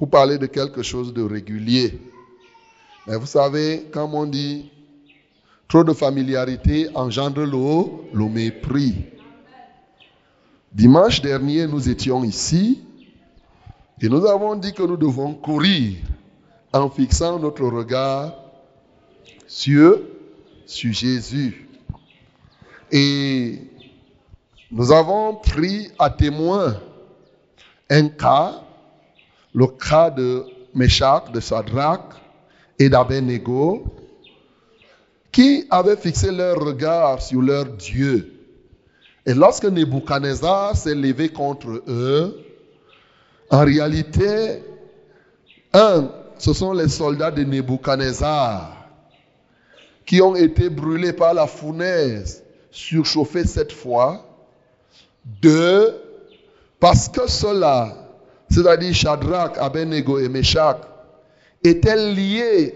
[0.00, 2.00] pour parler de quelque chose de régulier.
[3.06, 4.70] Mais vous savez, comme on dit,
[5.68, 8.94] trop de familiarité engendre le, le mépris.
[10.72, 12.82] Dimanche dernier, nous étions ici
[14.00, 15.98] et nous avons dit que nous devons courir
[16.72, 18.32] en fixant notre regard
[19.46, 20.00] sur,
[20.64, 21.68] sur Jésus.
[22.90, 23.58] Et
[24.70, 26.80] nous avons pris à témoin
[27.90, 28.62] un cas,
[29.54, 30.44] le cas de
[30.74, 32.14] Meshach, de Shadrach
[32.78, 33.84] et d'Abednego,
[35.32, 38.32] qui avaient fixé leur regard sur leur Dieu.
[39.26, 42.36] Et lorsque Nebuchadnezzar s'est levé contre eux,
[43.50, 44.62] en réalité,
[45.72, 48.76] un, ce sont les soldats de Nebuchadnezzar
[50.06, 54.26] qui ont été brûlés par la fournaise, surchauffés cette fois.
[55.24, 55.94] Deux,
[56.80, 57.99] parce que ceux-là,
[58.50, 60.78] c'est-à-dire Shadrach, Abednego et Meshach,
[61.62, 62.74] étaient liés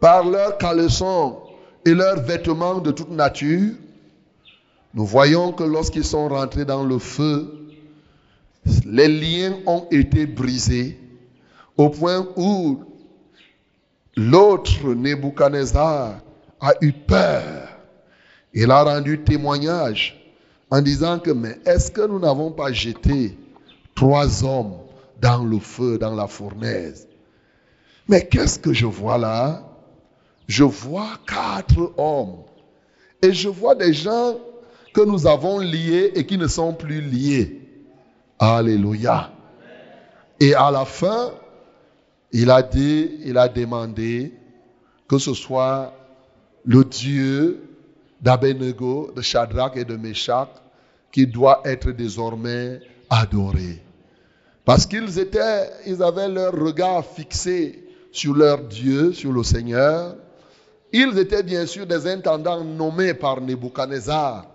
[0.00, 1.38] par leurs caleçons
[1.84, 3.72] et leurs vêtements de toute nature,
[4.94, 7.54] nous voyons que lorsqu'ils sont rentrés dans le feu,
[8.84, 10.98] les liens ont été brisés
[11.76, 12.80] au point où
[14.16, 16.20] l'autre Nebuchadnezzar
[16.60, 17.68] a eu peur.
[18.52, 20.18] Il a rendu témoignage
[20.70, 23.38] en disant que, mais est-ce que nous n'avons pas jeté
[23.94, 24.74] trois hommes
[25.20, 27.08] dans le feu, dans la fournaise
[28.08, 29.64] Mais qu'est-ce que je vois là?
[30.46, 32.44] Je vois quatre hommes.
[33.22, 34.38] Et je vois des gens
[34.94, 37.60] que nous avons liés et qui ne sont plus liés.
[38.38, 39.30] Alléluia.
[40.40, 41.32] Et à la fin,
[42.32, 44.32] il a dit, il a demandé
[45.08, 45.92] que ce soit
[46.64, 47.62] le Dieu
[48.20, 50.48] d'Abenego, de Shadrach et de Meshach
[51.10, 52.80] qui doit être désormais
[53.10, 53.82] adoré.
[54.68, 60.14] Parce qu'ils étaient, ils avaient leur regard fixé sur leur Dieu, sur le Seigneur.
[60.92, 64.46] Ils étaient bien sûr des intendants nommés par Nebuchadnezzar,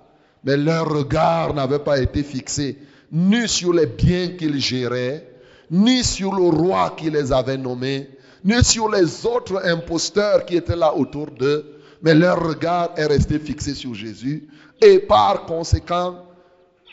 [0.44, 2.78] mais leur regard n'avait pas été fixé
[3.12, 5.28] ni sur les biens qu'ils géraient,
[5.72, 8.08] ni sur le roi qui les avait nommés,
[8.46, 13.40] ni sur les autres imposteurs qui étaient là autour d'eux, mais leur regard est resté
[13.40, 14.48] fixé sur Jésus
[14.80, 16.24] et par conséquent,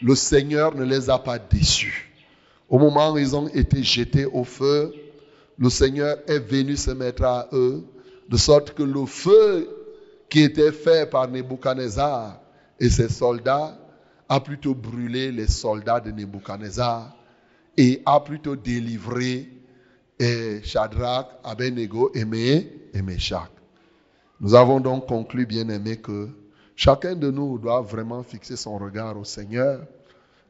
[0.01, 2.10] le Seigneur ne les a pas déçus.
[2.71, 4.95] Au moment où ils ont été jetés au feu,
[5.59, 7.85] le Seigneur est venu se mettre à eux,
[8.29, 9.69] de sorte que le feu
[10.29, 12.41] qui était fait par Nebuchadnezzar
[12.79, 13.77] et ses soldats
[14.29, 17.13] a plutôt brûlé les soldats de Nebuchadnezzar
[17.77, 19.49] et a plutôt délivré
[20.21, 22.25] eh, Shadrach, Abednego et,
[22.95, 23.51] et Meshach.
[24.41, 26.29] Nous avons donc conclu, bien aimé, que
[26.77, 29.81] chacun de nous doit vraiment fixer son regard au Seigneur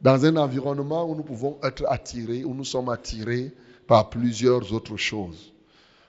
[0.01, 3.53] dans un environnement où nous pouvons être attirés, où nous sommes attirés
[3.87, 5.53] par plusieurs autres choses.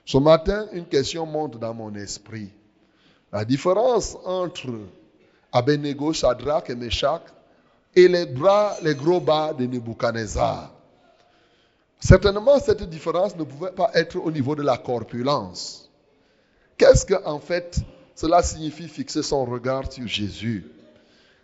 [0.04, 2.50] Ce matin, une question monte dans mon esprit.
[3.32, 4.70] La différence entre
[5.52, 7.22] Abednego, Shadrach et Meshach
[7.94, 10.72] et les bras, les gros bas de Nebuchadnezzar.
[12.00, 15.88] Certainement, cette différence ne pouvait pas être au niveau de la corpulence.
[16.76, 17.80] Qu'est-ce que, en fait,
[18.16, 20.70] cela signifie fixer son regard sur Jésus?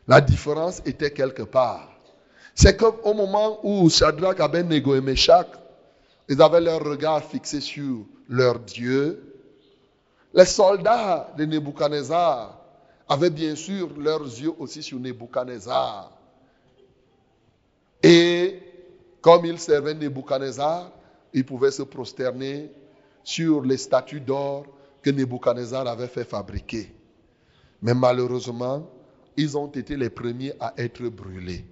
[0.08, 1.97] La différence était quelque part.
[2.60, 5.46] C'est qu'au moment où Shadrach, Abednego et Meshach,
[6.28, 9.44] ils avaient leur regard fixé sur leur Dieu,
[10.34, 12.60] les soldats de Nebuchadnezzar
[13.08, 16.10] avaient bien sûr leurs yeux aussi sur Nebuchadnezzar.
[18.02, 18.60] Et
[19.20, 20.90] comme ils servaient Nebuchadnezzar,
[21.32, 22.72] ils pouvaient se prosterner
[23.22, 24.66] sur les statues d'or
[25.00, 26.92] que Nebuchadnezzar avait fait fabriquer.
[27.82, 28.90] Mais malheureusement,
[29.36, 31.64] ils ont été les premiers à être brûlés.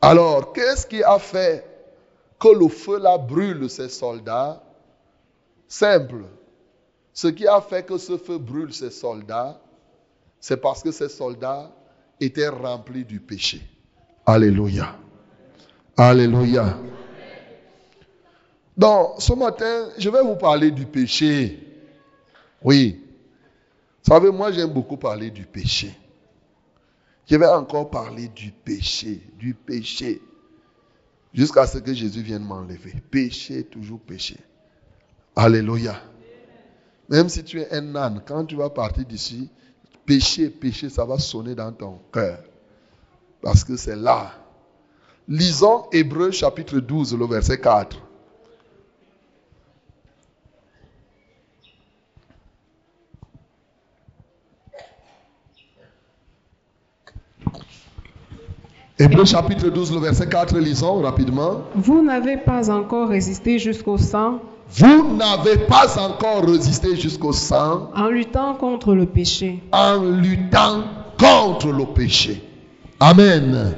[0.00, 1.64] Alors, qu'est-ce qui a fait
[2.38, 4.62] que le feu là brûle ces soldats?
[5.68, 6.24] Simple.
[7.12, 9.60] Ce qui a fait que ce feu brûle ces soldats,
[10.40, 11.70] c'est parce que ces soldats
[12.18, 13.60] étaient remplis du péché.
[14.24, 14.96] Alléluia.
[15.96, 16.78] Alléluia.
[18.76, 21.58] Donc, ce matin, je vais vous parler du péché.
[22.62, 23.04] Oui.
[24.02, 25.90] Vous savez, moi, j'aime beaucoup parler du péché.
[27.30, 30.20] Je vais encore parler du péché, du péché,
[31.32, 32.92] jusqu'à ce que Jésus vienne m'enlever.
[33.08, 34.36] Péché, toujours péché.
[35.36, 35.94] Alléluia.
[37.08, 39.48] Même si tu es un âne, quand tu vas partir d'ici,
[40.04, 42.40] péché, péché, ça va sonner dans ton cœur.
[43.40, 44.32] Parce que c'est là.
[45.28, 47.96] Lisons Hébreu chapitre 12, le verset 4.
[59.00, 61.62] Hébreu chapitre 12, le verset 4, lisons rapidement.
[61.74, 64.40] Vous n'avez pas encore résisté jusqu'au sang
[64.76, 69.62] Vous n'avez pas encore résisté jusqu'au sang en luttant contre le péché.
[69.72, 70.82] en luttant
[71.18, 72.42] contre le péché.
[73.00, 73.72] Amen.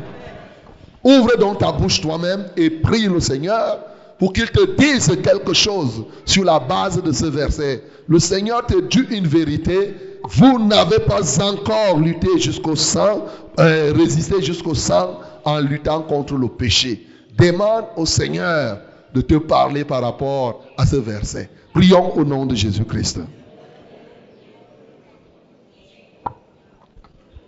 [1.05, 3.79] Ouvre donc ta bouche toi-même et prie le Seigneur
[4.19, 7.85] pour qu'il te dise quelque chose sur la base de ce verset.
[8.09, 9.95] Le Seigneur te dit une vérité.
[10.25, 13.27] Vous n'avez pas encore lutté jusqu'au sang,
[13.59, 17.07] euh, résisté jusqu'au sang en luttant contre le péché.
[17.37, 18.79] Demande au Seigneur
[19.13, 21.51] de te parler par rapport à ce verset.
[21.73, 23.21] Prions au nom de Jésus-Christ.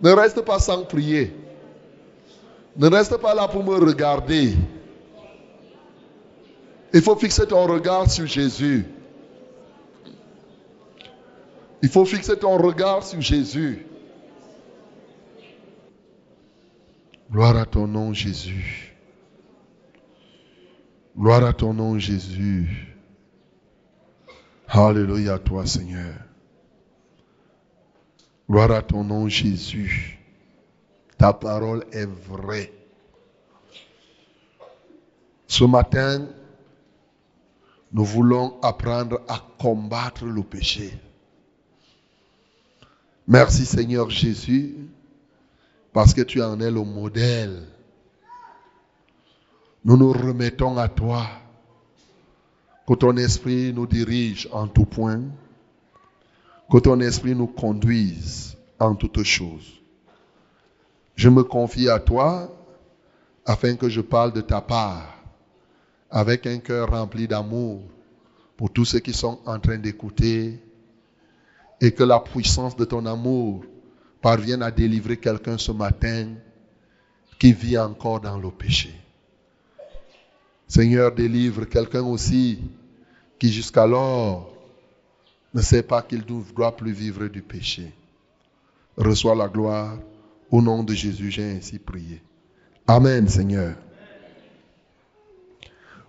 [0.01, 1.33] Ne reste pas sans prier.
[2.77, 4.53] Ne reste pas là pour me regarder.
[6.93, 8.85] Il faut fixer ton regard sur Jésus.
[11.85, 13.85] Il faut fixer ton regard sur Jésus.
[17.31, 18.95] Gloire à ton nom, Jésus.
[21.15, 22.95] Gloire à ton nom, Jésus.
[24.67, 26.15] Alléluia à toi, Seigneur.
[28.49, 30.17] Gloire à ton nom, Jésus.
[31.19, 32.73] Ta parole est vraie.
[35.45, 36.27] Ce matin,
[37.91, 40.91] nous voulons apprendre à combattre le péché.
[43.27, 44.75] Merci Seigneur Jésus,
[45.91, 47.63] parce que tu en es le modèle.
[49.83, 51.27] Nous nous remettons à toi,
[52.87, 55.23] que ton esprit nous dirige en tout point,
[56.71, 59.81] que ton esprit nous conduise en toutes choses.
[61.15, 62.55] Je me confie à toi
[63.43, 65.15] afin que je parle de ta part
[66.11, 67.81] avec un cœur rempli d'amour
[68.55, 70.59] pour tous ceux qui sont en train d'écouter
[71.81, 73.63] et que la puissance de ton amour
[74.21, 76.29] parvienne à délivrer quelqu'un ce matin
[77.37, 78.93] qui vit encore dans le péché.
[80.67, 82.59] Seigneur, délivre quelqu'un aussi
[83.37, 84.51] qui jusqu'alors
[85.53, 87.93] ne sait pas qu'il ne doit plus vivre du péché.
[88.97, 89.97] Reçois la gloire.
[90.51, 92.21] Au nom de Jésus, j'ai ainsi prié.
[92.87, 93.75] Amen, Seigneur.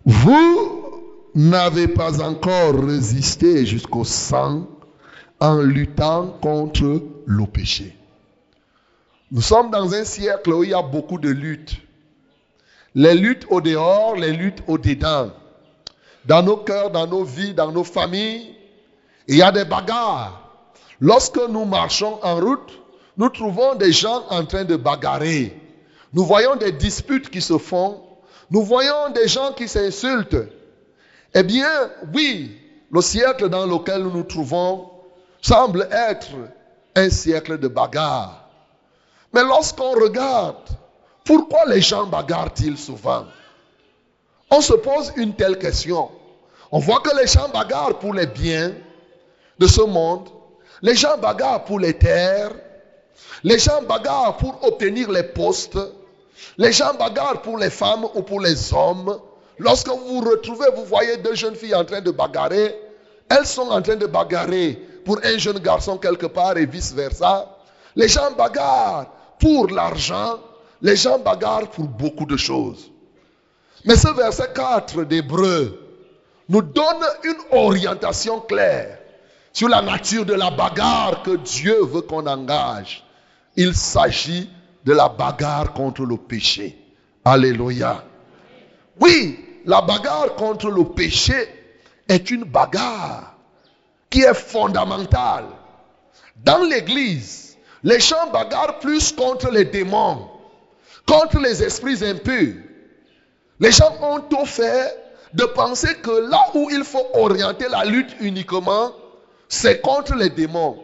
[0.05, 1.03] Vous
[1.35, 4.69] n'avez pas encore résisté jusqu'au sang
[5.41, 7.97] en luttant contre le péché.
[9.31, 11.77] Nous sommes dans un siècle où il y a beaucoup de luttes.
[12.95, 15.31] Les luttes au dehors, les luttes au dedans.
[16.25, 18.55] Dans nos cœurs, dans nos vies, dans nos familles,
[19.29, 20.43] il y a des bagarres.
[21.01, 22.81] Lorsque nous marchons en route,
[23.17, 25.61] nous trouvons des gens en train de bagarrer.
[26.13, 28.01] Nous voyons des disputes qui se font.
[28.51, 30.49] Nous voyons des gens qui s'insultent.
[31.35, 31.69] Eh bien,
[32.15, 32.57] oui,
[32.91, 34.91] le siècle dans lequel nous nous trouvons
[35.41, 36.31] semble être
[36.95, 38.49] un siècle de bagarre.
[39.33, 40.57] Mais lorsqu'on regarde,
[41.25, 43.25] pourquoi les gens bagarrent-ils souvent?
[44.51, 46.09] On se pose une telle question.
[46.71, 48.73] On voit que les gens bagarrent pour les biens
[49.59, 50.29] de ce monde.
[50.83, 52.53] Les gens bagarrent pour les terres.
[53.43, 55.79] Les gens bagarrent pour obtenir les postes.
[56.59, 59.19] Les gens bagarrent pour les femmes ou pour les hommes.
[59.59, 62.75] Lorsque vous vous retrouvez, vous voyez deux jeunes filles en train de bagarrer.
[63.29, 67.49] Elles sont en train de bagarrer pour un jeune garçon quelque part et vice-versa.
[67.95, 69.07] Les gens bagarrent
[69.39, 70.41] pour l'argent.
[70.83, 72.91] Les gens bagarrent pour beaucoup de choses.
[73.85, 75.81] Mais ce verset 4 d'Hébreu
[76.49, 78.99] nous donne une orientation claire
[79.53, 83.05] sur la nature de la bagarre que Dieu veut qu'on engage.
[83.55, 84.51] Il s'agit
[84.85, 86.77] de la bagarre contre le péché.
[87.25, 88.05] Alléluia.
[89.01, 91.49] Oui, la bagarre contre le péché
[92.09, 93.36] est une bagarre
[94.11, 95.47] qui est fondamentale.
[96.37, 100.29] Dans l'église, les gens bagarrent plus contre les démons,
[101.07, 102.55] contre les esprits impurs.
[103.61, 104.97] Les gens ont tout fait
[105.33, 108.93] de penser que là où il faut orienter la lutte uniquement,
[109.49, 110.83] c'est contre les démons.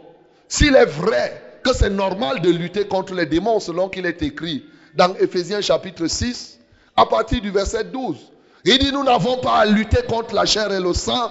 [0.49, 4.64] S'il est vrai que c'est normal de lutter contre les démons selon qu'il est écrit
[4.95, 6.59] dans Ephésiens chapitre 6,
[6.97, 8.17] à partir du verset 12,
[8.64, 11.31] il dit nous n'avons pas à lutter contre la chair et le sang,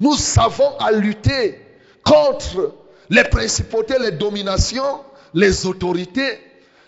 [0.00, 1.60] nous savons à lutter
[2.04, 2.74] contre
[3.10, 5.00] les principautés, les dominations,
[5.34, 6.38] les autorités,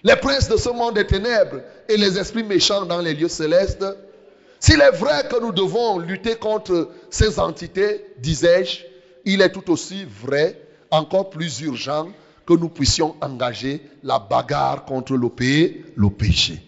[0.03, 3.85] les princes de ce monde des ténèbres et les esprits méchants dans les lieux célestes.
[4.61, 8.81] S'il est vrai que nous devons lutter contre ces entités, disais-je,
[9.25, 10.61] il est tout aussi vrai,
[10.91, 12.09] encore plus urgent,
[12.47, 15.29] que nous puissions engager la bagarre contre le,
[15.97, 16.63] le péché.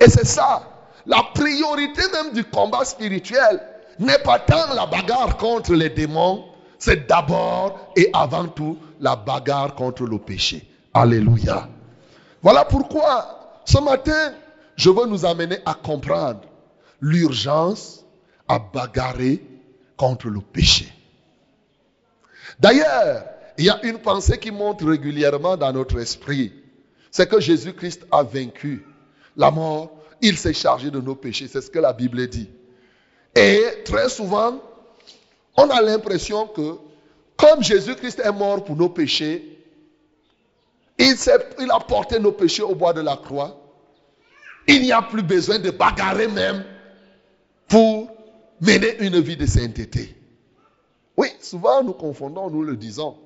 [0.00, 0.62] Et c'est ça,
[1.06, 3.60] la priorité même du combat spirituel
[3.98, 6.44] n'est pas tant la bagarre contre les démons,
[6.78, 10.68] c'est d'abord et avant tout la bagarre contre le péché.
[10.92, 11.68] Alléluia.
[12.42, 14.34] Voilà pourquoi ce matin,
[14.76, 16.40] je veux nous amener à comprendre
[17.00, 18.04] l'urgence
[18.48, 19.42] à bagarrer
[19.96, 20.92] contre le péché.
[22.60, 23.24] D'ailleurs,
[23.56, 26.52] il y a une pensée qui monte régulièrement dans notre esprit.
[27.10, 28.86] C'est que Jésus-Christ a vaincu
[29.36, 29.90] la mort.
[30.20, 31.48] Il s'est chargé de nos péchés.
[31.48, 32.50] C'est ce que la Bible dit.
[33.34, 34.60] Et très souvent,
[35.56, 36.76] on a l'impression que
[37.36, 39.54] comme Jésus-Christ est mort pour nos péchés,
[40.98, 43.60] il, a porté nos péchés au bois de la croix.
[44.66, 46.64] Il n'y a plus besoin de bagarrer même
[47.68, 48.08] pour
[48.60, 50.14] mener une vie de sainteté.
[51.16, 53.16] Oui, souvent nous confondons, nous le disons.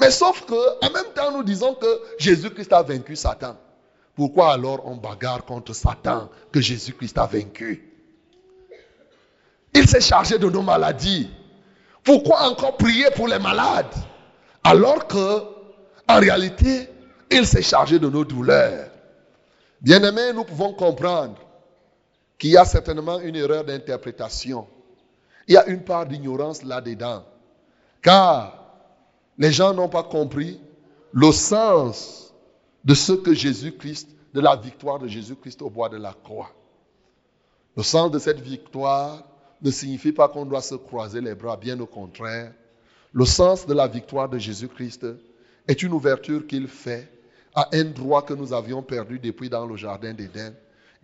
[0.00, 3.56] Mais sauf que, en même temps, nous disons que Jésus-Christ a vaincu Satan.
[4.14, 7.91] Pourquoi alors on bagarre contre Satan que Jésus-Christ a vaincu?
[9.82, 11.28] Il s'est chargé de nos maladies.
[12.04, 13.92] Pourquoi encore prier pour les malades?
[14.62, 15.42] Alors que,
[16.08, 16.88] en réalité,
[17.32, 18.90] il s'est chargé de nos douleurs
[19.80, 21.34] Bien-aimés, nous pouvons comprendre
[22.38, 24.68] qu'il y a certainement une erreur d'interprétation.
[25.48, 27.24] Il y a une part d'ignorance là-dedans.
[28.00, 28.56] Car
[29.36, 30.60] les gens n'ont pas compris
[31.10, 32.32] le sens
[32.84, 36.52] de ce que Jésus-Christ, de la victoire de Jésus-Christ au bois de la croix.
[37.76, 39.24] Le sens de cette victoire
[39.62, 42.52] ne signifie pas qu'on doit se croiser les bras, bien au contraire.
[43.12, 45.06] Le sens de la victoire de Jésus-Christ
[45.68, 47.08] est une ouverture qu'il fait
[47.54, 50.54] à un droit que nous avions perdu depuis dans le jardin d'Éden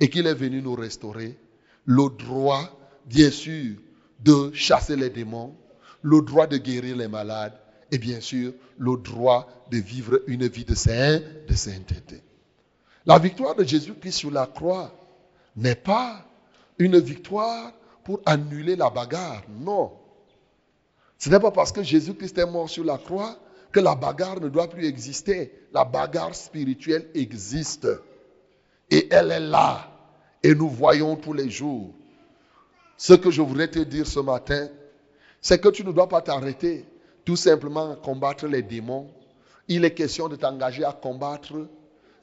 [0.00, 1.36] et qu'il est venu nous restaurer.
[1.84, 3.76] Le droit, bien sûr,
[4.20, 5.54] de chasser les démons,
[6.02, 7.58] le droit de guérir les malades
[7.90, 12.22] et bien sûr le droit de vivre une vie de, saint, de sainteté.
[13.06, 14.92] La victoire de Jésus-Christ sur la croix
[15.56, 16.24] n'est pas
[16.78, 17.72] une victoire
[18.08, 19.92] pour annuler la bagarre, non.
[21.18, 23.36] Ce n'est pas parce que Jésus-Christ est mort sur la croix
[23.70, 25.52] que la bagarre ne doit plus exister.
[25.74, 27.86] La bagarre spirituelle existe.
[28.90, 29.90] Et elle est là.
[30.42, 31.92] Et nous voyons tous les jours.
[32.96, 34.68] Ce que je voudrais te dire ce matin,
[35.42, 36.86] c'est que tu ne dois pas t'arrêter
[37.26, 39.10] tout simplement à combattre les démons.
[39.68, 41.68] Il est question de t'engager à combattre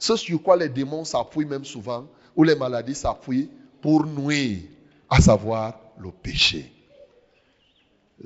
[0.00, 3.50] ce sur quoi les démons s'appuient même souvent, ou les maladies s'appuient
[3.80, 4.62] pour nuire,
[5.08, 6.72] à savoir le péché.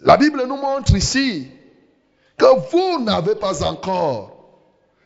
[0.02, 1.48] La Bible nous montre ici
[2.36, 4.36] que vous n'avez pas encore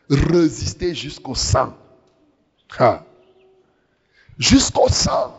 [0.09, 1.73] résisté jusqu'au sang.
[4.37, 5.33] Jusqu'au sang.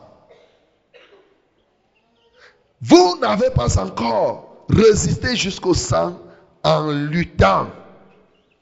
[2.81, 6.21] Vous n'avez pas encore résisté jusqu'au sang
[6.63, 7.69] en luttant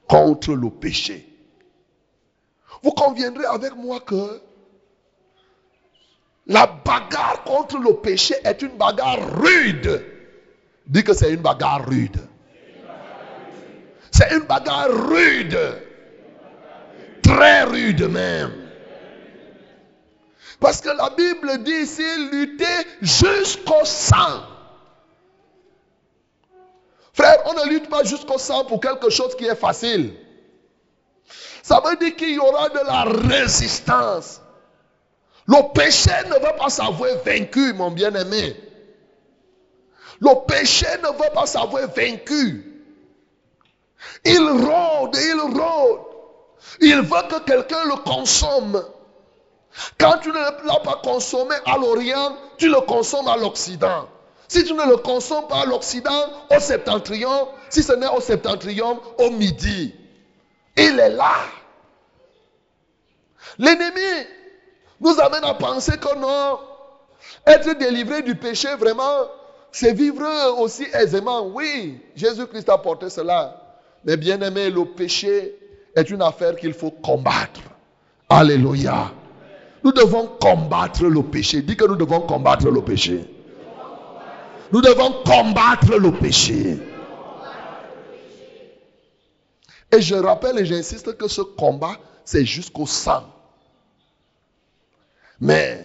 [0.09, 1.28] contre le péché.
[2.83, 4.40] Vous conviendrez avec moi que
[6.47, 10.05] la bagarre contre le péché est une bagarre rude.
[10.87, 12.19] Dis que c'est une bagarre rude.
[14.11, 15.59] C'est une bagarre rude.
[17.23, 18.53] Très rude même.
[20.61, 22.65] Parce que la Bible dit ici lutter
[23.01, 24.45] jusqu'au sang.
[27.13, 30.15] Frère, on ne lutte pas jusqu'au sang pour quelque chose qui est facile.
[31.63, 33.05] Ça veut dire qu'il y aura de la
[33.37, 34.41] résistance.
[35.47, 38.57] Le péché ne veut pas s'avouer vaincu, mon bien-aimé.
[40.21, 42.83] Le péché ne veut pas s'avouer vaincu.
[44.25, 46.01] Il rôde, il rôde.
[46.81, 48.83] Il veut que quelqu'un le consomme.
[49.99, 54.09] Quand tu ne l'as pas consommé à l'Orient, tu le consommes à l'Occident.
[54.49, 59.01] Si tu ne le consommes pas à l'Occident, au septentrion, si ce n'est au septentrion,
[59.19, 59.95] au midi,
[60.77, 61.35] il est là.
[63.59, 64.27] L'ennemi
[65.04, 66.58] nous amène à penser que non,
[67.46, 69.28] être délivré du péché, vraiment,
[69.70, 70.25] c'est vivre
[70.58, 71.46] aussi aisément.
[71.49, 73.61] Oui, Jésus-Christ a porté cela.
[74.04, 75.54] Mais bien aimé, le péché
[75.94, 77.61] est une affaire qu'il faut combattre.
[78.28, 79.12] Alléluia.
[79.82, 81.61] Nous devons combattre le péché.
[81.61, 83.28] Dis que nous devons combattre le péché.
[84.73, 86.78] Nous devons combattre le péché.
[89.92, 93.34] Et je rappelle et j'insiste que ce combat, c'est jusqu'au sang.
[95.45, 95.85] Mais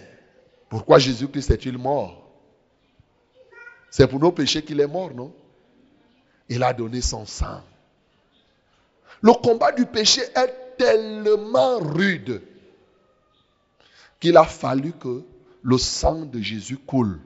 [0.70, 2.26] pourquoi Jésus-Christ est-il mort?
[3.90, 5.34] C'est pour nos péchés qu'il est mort, non?
[6.48, 7.60] Il a donné son sang.
[9.20, 12.40] Le combat du péché est tellement rude
[14.18, 15.22] qu'il a fallu que
[15.62, 17.20] le sang de Jésus coule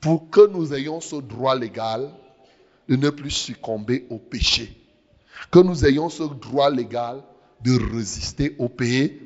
[0.00, 2.08] pour que nous ayons ce droit légal
[2.88, 4.72] de ne plus succomber au péché.
[5.50, 7.20] Que nous ayons ce droit légal
[7.64, 8.70] de résister au,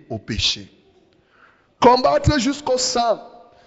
[0.08, 0.79] au péché.
[1.80, 3.18] Combattre jusqu'au sang,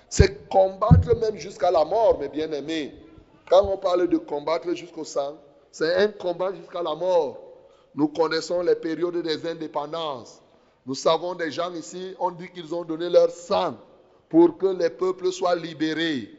[0.07, 2.93] c'est combattre même jusqu'à la mort, mes bien-aimés.
[3.49, 5.37] Quand on parle de combattre jusqu'au sang,
[5.71, 7.39] c'est un combat jusqu'à la mort.
[7.95, 10.39] Nous connaissons les périodes des indépendances.
[10.85, 13.75] Nous savons des gens ici, on dit qu'ils ont donné leur sang
[14.29, 16.29] pour que les peuples soient libérés.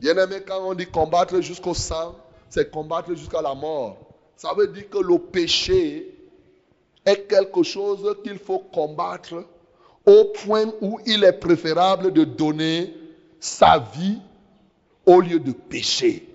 [0.00, 2.14] Bien aimé, quand on dit combattre jusqu'au sang,
[2.48, 3.98] c'est combattre jusqu'à la mort.
[4.36, 6.14] Ça veut dire que le péché
[7.04, 9.44] est quelque chose qu'il faut combattre
[10.06, 12.94] au point où il est préférable de donner
[13.38, 14.20] sa vie
[15.06, 16.28] au lieu de pécher.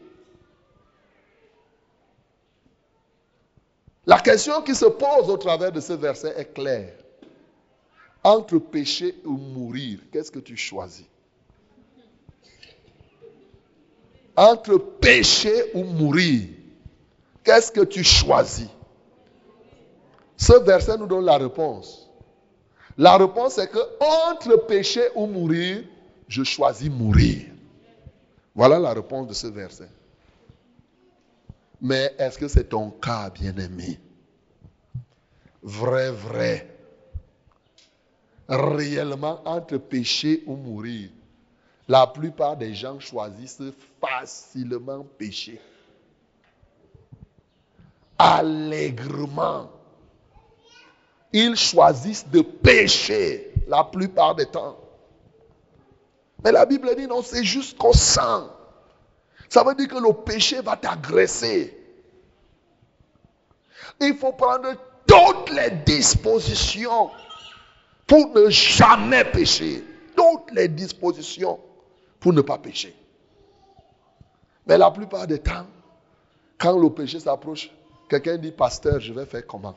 [4.06, 6.94] La question qui se pose au travers de ce verset est claire.
[8.24, 11.06] Entre pécher ou mourir, qu'est-ce que tu choisis?
[14.36, 16.48] Entre pécher ou mourir,
[17.44, 18.70] qu'est-ce que tu choisis?
[20.38, 22.07] Ce verset nous donne la réponse.
[22.98, 25.84] La réponse est que entre pécher ou mourir,
[26.28, 27.46] je choisis mourir.
[28.56, 29.90] Voilà la réponse de ce verset.
[31.80, 34.00] Mais est-ce que c'est ton cas, bien-aimé?
[35.62, 36.68] Vrai, vrai.
[38.50, 41.10] Réellement, entre pécher ou mourir,
[41.88, 43.62] la plupart des gens choisissent
[44.02, 45.62] facilement pécher.
[48.18, 49.70] Allègrement.
[51.34, 54.78] Ils choisissent de pécher la plupart des temps.
[56.44, 58.50] Mais la Bible dit non, c'est jusqu'au sang.
[59.50, 61.74] Ça veut dire que le péché va t'agresser.
[64.00, 64.74] Il faut prendre
[65.06, 67.10] toutes les dispositions
[68.06, 69.84] pour ne jamais pécher.
[70.16, 71.60] Toutes les dispositions
[72.20, 72.96] pour ne pas pécher.
[74.66, 75.66] Mais la plupart des temps,
[76.58, 77.72] quand le péché s'approche,
[78.10, 79.76] quelqu'un dit, pasteur, je vais faire comment?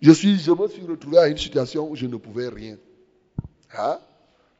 [0.00, 2.78] Je, me suis retrouvé à une situation où je ne pouvais rien.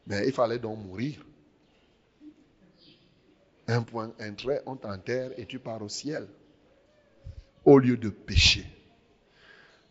[0.06, 1.24] Mais il fallait donc mourir.
[3.68, 6.28] Un point, un trait, on t'enterre et tu pars au ciel.
[7.64, 8.64] Au lieu de pécher.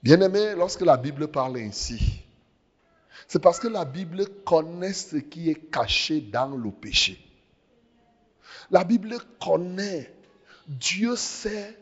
[0.02, 2.24] Bien-aimé, lorsque la Bible parle ainsi,
[3.28, 7.20] c'est parce que la Bible connaît ce qui est caché dans le péché.
[8.72, 10.14] La Bible connaît,
[10.68, 11.78] Dieu sait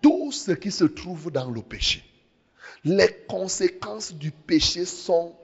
[0.00, 2.02] tout ce qui se trouve dans le péché.
[2.84, 5.34] Les conséquences du péché sont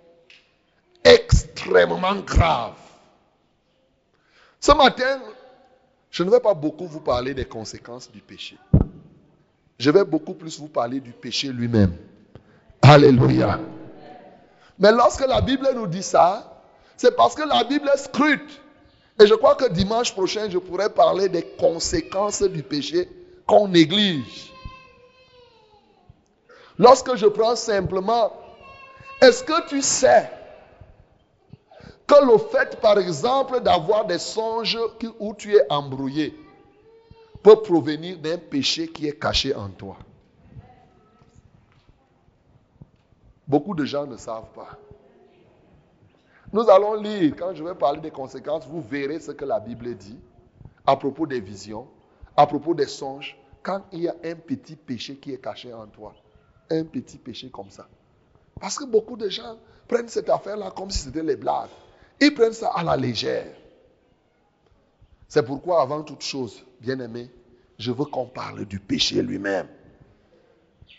[1.02, 2.74] extrêmement graves.
[4.60, 5.20] Ce matin,
[6.10, 8.56] je ne vais pas beaucoup vous parler des conséquences du péché.
[9.78, 11.96] Je vais beaucoup plus vous parler du péché lui-même.
[12.80, 13.58] Alléluia.
[14.78, 16.62] Mais lorsque la Bible nous dit ça,
[16.96, 18.62] c'est parce que la Bible scrute.
[19.20, 23.08] Et je crois que dimanche prochain, je pourrai parler des conséquences du péché
[23.46, 24.53] qu'on néglige.
[26.78, 28.32] Lorsque je prends simplement,
[29.20, 30.30] est-ce que tu sais
[32.06, 34.78] que le fait, par exemple, d'avoir des songes
[35.18, 36.36] où tu es embrouillé
[37.42, 39.96] peut provenir d'un péché qui est caché en toi?
[43.46, 44.78] Beaucoup de gens ne savent pas.
[46.52, 49.94] Nous allons lire, quand je vais parler des conséquences, vous verrez ce que la Bible
[49.96, 50.18] dit
[50.86, 51.86] à propos des visions,
[52.36, 55.86] à propos des songes, quand il y a un petit péché qui est caché en
[55.86, 56.14] toi.
[56.70, 57.86] Un petit péché comme ça.
[58.60, 59.56] Parce que beaucoup de gens
[59.88, 61.68] prennent cette affaire-là comme si c'était les blagues.
[62.20, 63.54] Ils prennent ça à la légère.
[65.28, 67.30] C'est pourquoi, avant toute chose, bien-aimé,
[67.78, 69.66] je veux qu'on parle du péché lui-même.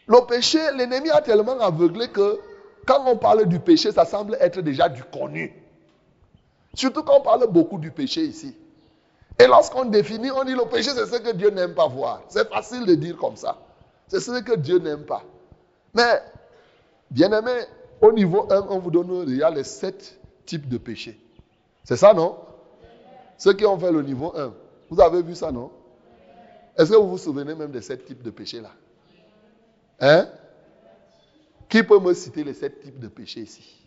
[0.08, 2.40] Le péché, l'ennemi a tellement aveuglé que
[2.86, 5.54] quand on parle du péché, ça semble être déjà du connu.
[6.74, 8.56] Surtout quand on parle beaucoup du péché ici.
[9.40, 12.22] Et lorsqu'on définit, on dit le péché, c'est ce que Dieu n'aime pas voir.
[12.30, 13.58] C'est facile de dire comme ça.
[14.08, 15.24] C'est ce que Dieu n'aime pas.
[15.96, 16.22] Mais,
[17.10, 17.62] bien aimé,
[18.02, 21.20] au niveau 1, on vous donne déjà les sept type de péché.
[21.84, 22.38] C'est ça, non?
[23.38, 24.54] Ceux qui ont fait le niveau 1,
[24.90, 25.72] vous avez vu ça, non?
[26.78, 28.72] Est-ce que vous vous souvenez même de sept types de péchés-là
[30.02, 30.28] Hein?
[31.70, 33.82] Qui peut me citer les sept types de péchés ici?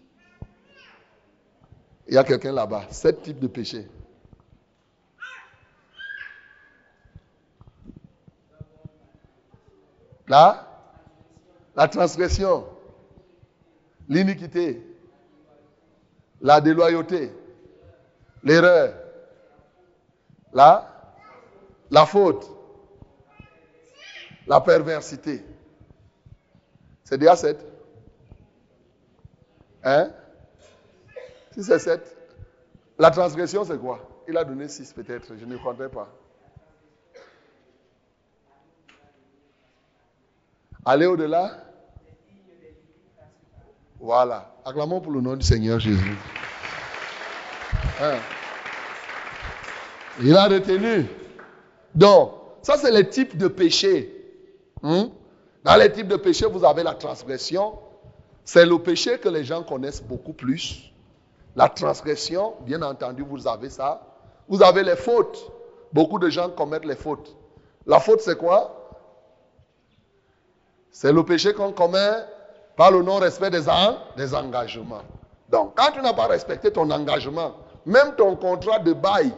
[2.08, 2.86] Il y a quelqu'un là-bas.
[2.90, 3.86] Sept types de péchés.
[10.26, 10.67] Là?
[11.78, 12.66] La transgression.
[14.08, 14.82] L'iniquité
[16.40, 17.32] la déloyauté,
[18.42, 18.94] l'erreur,
[20.52, 21.14] la,
[21.90, 22.48] la faute,
[24.46, 25.44] la perversité.
[27.04, 27.64] C'est déjà sept.
[29.82, 30.10] Hein?
[31.52, 32.16] Si c'est sept,
[32.98, 34.06] la transgression c'est quoi?
[34.28, 36.08] Il a donné six peut-être, je ne comptais pas.
[40.84, 41.67] Aller au-delà
[44.00, 44.54] voilà.
[44.64, 46.16] Acclamons pour le nom du Seigneur Jésus.
[48.00, 48.16] Hein?
[50.22, 51.06] Il a retenu.
[51.94, 52.32] Donc,
[52.62, 54.14] ça c'est les types de péchés.
[54.82, 55.06] Hmm?
[55.64, 57.78] Dans les types de péchés, vous avez la transgression.
[58.44, 60.92] C'est le péché que les gens connaissent beaucoup plus.
[61.56, 64.00] La transgression, bien entendu, vous avez ça.
[64.48, 65.50] Vous avez les fautes.
[65.92, 67.36] Beaucoup de gens commettent les fautes.
[67.86, 68.74] La faute, c'est quoi?
[70.90, 72.24] C'est le péché qu'on commet
[72.78, 75.02] par le non-respect des, en- des engagements.
[75.50, 79.32] Donc, quand tu n'as pas respecté ton engagement, même ton contrat de bail,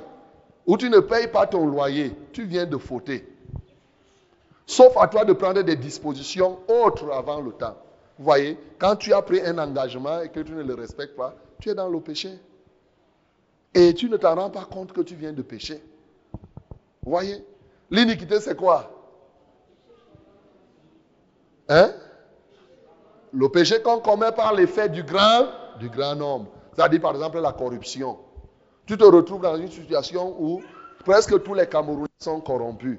[0.66, 3.26] où tu ne payes pas ton loyer, tu viens de fauter.
[4.66, 7.76] Sauf à toi de prendre des dispositions autres avant le temps.
[8.18, 11.35] Vous voyez, quand tu as pris un engagement et que tu ne le respectes pas,
[11.59, 12.38] tu es dans le péché.
[13.74, 15.83] Et tu ne t'en rends pas compte que tu viens de pécher.
[17.03, 17.42] Vous voyez
[17.90, 18.90] L'iniquité, c'est quoi?
[21.70, 21.90] Hein?
[23.33, 25.47] Le péché qu'on commet par l'effet du grand,
[25.79, 26.47] du grand nombre.
[26.75, 28.19] C'est-à-dire, par exemple, la corruption.
[28.87, 30.62] Tu te retrouves dans une situation où
[31.05, 32.99] presque tous les Camerounais sont corrompus.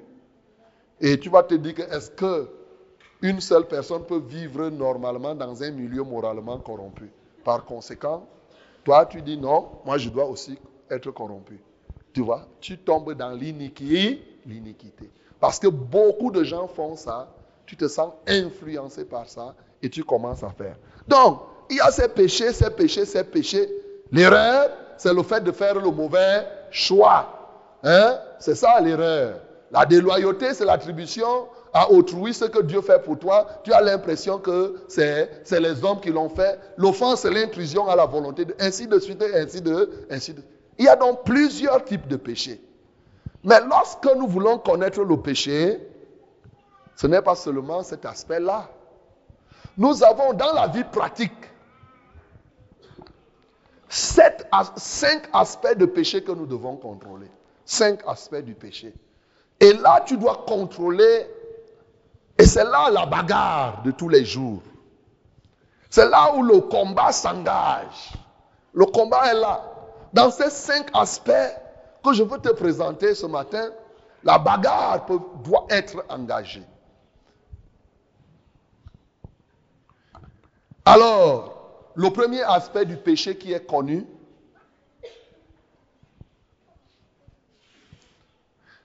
[0.99, 2.47] Et tu vas te dire est-ce que
[3.21, 7.11] une seule personne peut vivre normalement dans un milieu moralement corrompu?
[7.43, 8.27] Par conséquent,
[8.83, 10.57] toi tu dis non, moi je dois aussi
[10.89, 11.59] être corrompu.
[12.13, 14.21] Tu vois, tu tombes dans l'iniquité.
[15.39, 17.33] Parce que beaucoup de gens font ça,
[17.65, 20.75] tu te sens influencé par ça et tu commences à faire.
[21.07, 23.69] Donc, il y a ces péchés, ces péchés, ces péchés.
[24.11, 27.27] L'erreur, c'est le fait de faire le mauvais choix.
[27.83, 28.17] Hein?
[28.39, 29.39] C'est ça l'erreur.
[29.71, 33.47] La déloyauté, c'est l'attribution à autrui ce que Dieu fait pour toi.
[33.63, 36.59] Tu as l'impression que c'est les hommes qui l'ont fait.
[36.77, 38.45] L'offense, c'est l'intrusion à la volonté.
[38.59, 40.41] Ainsi de suite, ainsi de, ainsi de.
[40.77, 42.61] Il y a donc plusieurs types de péchés.
[43.43, 45.79] Mais lorsque nous voulons connaître le péché,
[46.95, 48.69] ce n'est pas seulement cet aspect-là.
[49.77, 51.31] Nous avons dans la vie pratique
[53.91, 57.29] cinq aspects de péché que nous devons contrôler.
[57.65, 58.93] Cinq aspects du péché.
[59.59, 61.27] Et là, tu dois contrôler,
[62.37, 64.61] et c'est là la bagarre de tous les jours.
[65.89, 68.13] C'est là où le combat s'engage.
[68.73, 69.61] Le combat est là.
[70.13, 71.31] Dans ces cinq aspects
[72.03, 73.69] que je veux te présenter ce matin,
[74.23, 75.05] la bagarre
[75.43, 76.63] doit être engagée.
[80.85, 84.05] Alors, le premier aspect du péché qui est connu,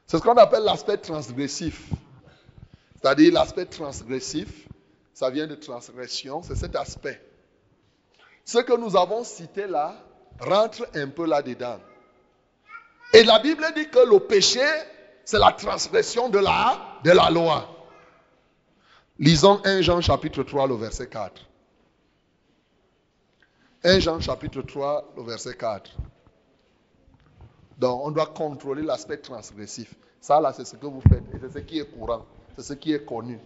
[0.06, 1.88] c'est ce qu'on appelle l'aspect transgressif.
[3.00, 4.66] C'est-à-dire l'aspect transgressif,
[5.14, 7.20] ça vient de transgression, c'est cet aspect.
[8.44, 9.96] Ce que nous avons cité là
[10.38, 11.78] rentre un peu là-dedans.
[13.14, 14.64] Et la Bible dit que le péché,
[15.24, 17.68] c'est la transgression de la, de la loi.
[19.18, 21.40] Lisons 1 Jean chapitre 3, le verset 4.
[23.84, 25.90] 1 Jean chapitre 3, le verset 4.
[27.78, 29.94] Donc, on doit contrôler l'aspect transgressif.
[30.20, 31.22] Ça, là, c'est ce que vous faites.
[31.34, 32.24] Et c'est ce qui est courant.
[32.56, 33.38] C'est ce qui est connu.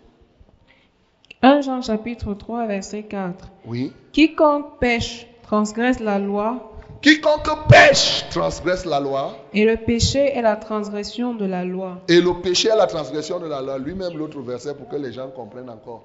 [1.43, 3.49] 1 Jean chapitre 3 verset 4.
[3.67, 3.93] Oui.
[4.13, 6.67] Quiconque pêche transgresse la loi
[7.03, 9.35] Quiconque pêche transgresse la loi.
[9.55, 11.99] et le péché est la transgression de la loi.
[12.09, 13.79] Et le péché est la transgression de la loi.
[13.79, 16.05] Lui-même, l'autre verset, pour que les gens comprennent encore.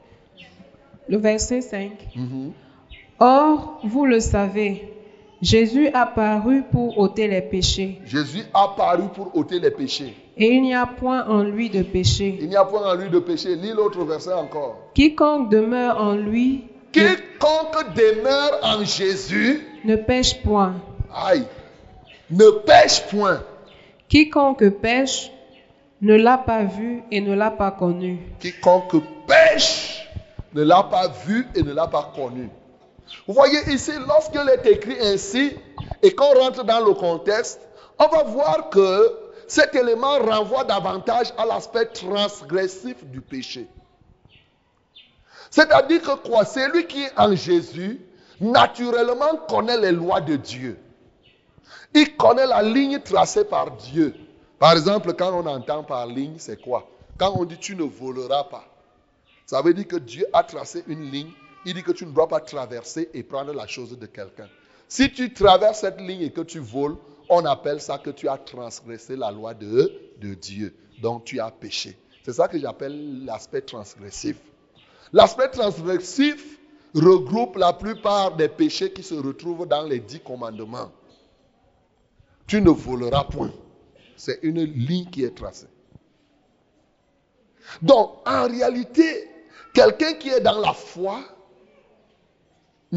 [1.10, 1.92] Le verset 5.
[2.16, 2.54] Mhm.
[3.19, 4.91] Or, vous le savez,
[5.41, 10.15] Jésus a paru pour ôter les péchés Jésus a paru pour ôter les péchés.
[10.38, 12.38] et il n'y a point en lui de péché.
[12.41, 13.56] Il n'y a point en lui de péché.
[13.56, 14.78] Lis l'autre verset encore.
[14.93, 16.63] Quiconque demeure en lui
[16.95, 20.75] ne, Quiconque demeure en Jésus, ne pêche point.
[21.13, 21.43] aïe,
[22.32, 23.41] ne pêche point.
[24.10, 25.32] Quiconque pêche
[26.01, 28.19] ne l'a pas vu et ne l'a pas connu.
[28.39, 28.95] Quiconque
[29.28, 30.08] pêche
[30.54, 32.49] ne l'a pas vu et ne l'a pas connu.
[33.28, 35.56] Vous voyez ici, lorsqu'il est écrit ainsi
[36.02, 37.60] et qu'on rentre dans le contexte,
[38.00, 43.68] on va voir que cet élément renvoie davantage à l'aspect transgressif du péché.
[45.50, 46.44] C'est-à-dire que quoi?
[46.46, 48.02] Celui qui est en Jésus,
[48.41, 50.78] naturellement connaît les lois de Dieu.
[51.94, 54.13] Il connaît la ligne tracée par Dieu.
[54.60, 56.89] Par exemple, quand on entend par ligne, c'est quoi?
[57.18, 58.65] Quand on dit tu ne voleras pas,
[59.46, 61.32] ça veut dire que Dieu a tracé une ligne.
[61.65, 64.47] Il dit que tu ne dois pas traverser et prendre la chose de quelqu'un.
[64.88, 66.95] Si tu traverses cette ligne et que tu voles,
[67.28, 70.75] on appelle ça que tu as transgressé la loi de, Dieu.
[71.01, 71.97] Donc tu as péché.
[72.23, 74.38] C'est ça que j'appelle l'aspect transgressif.
[75.12, 76.60] L'aspect transgressif
[76.93, 80.91] regroupe la plupart des péchés qui se retrouvent dans les dix commandements.
[82.47, 83.51] Tu ne voleras point.
[84.15, 85.67] C'est une ligne qui est tracée.
[87.82, 89.30] Donc, en réalité,
[89.73, 91.21] quelqu'un qui est dans la foi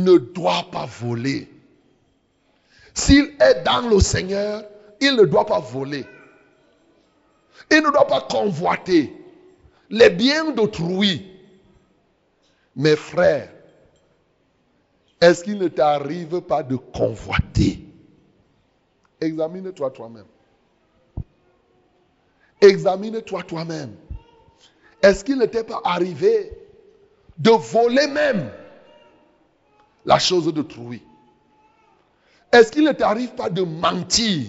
[0.05, 1.49] ne doit pas voler.
[2.95, 4.65] S'il est dans le Seigneur,
[5.01, 6.05] il ne doit pas voler.
[7.71, 9.13] Il ne doit pas convoiter
[9.91, 11.25] les biens d'autrui.
[12.77, 13.51] Mes frères,
[15.21, 17.85] Est-ce qu'il ne t'arrive pas de convoiter?
[19.21, 20.27] Examine-toi toi-même.
[22.61, 23.97] Examine-toi toi-même.
[25.03, 26.53] Est-ce qu'il ne t'est pas arrivé
[27.37, 28.51] de voler même
[30.09, 31.03] la chose de trouver
[32.51, 34.47] Est-ce qu'il ne t'arrive pas de mentir?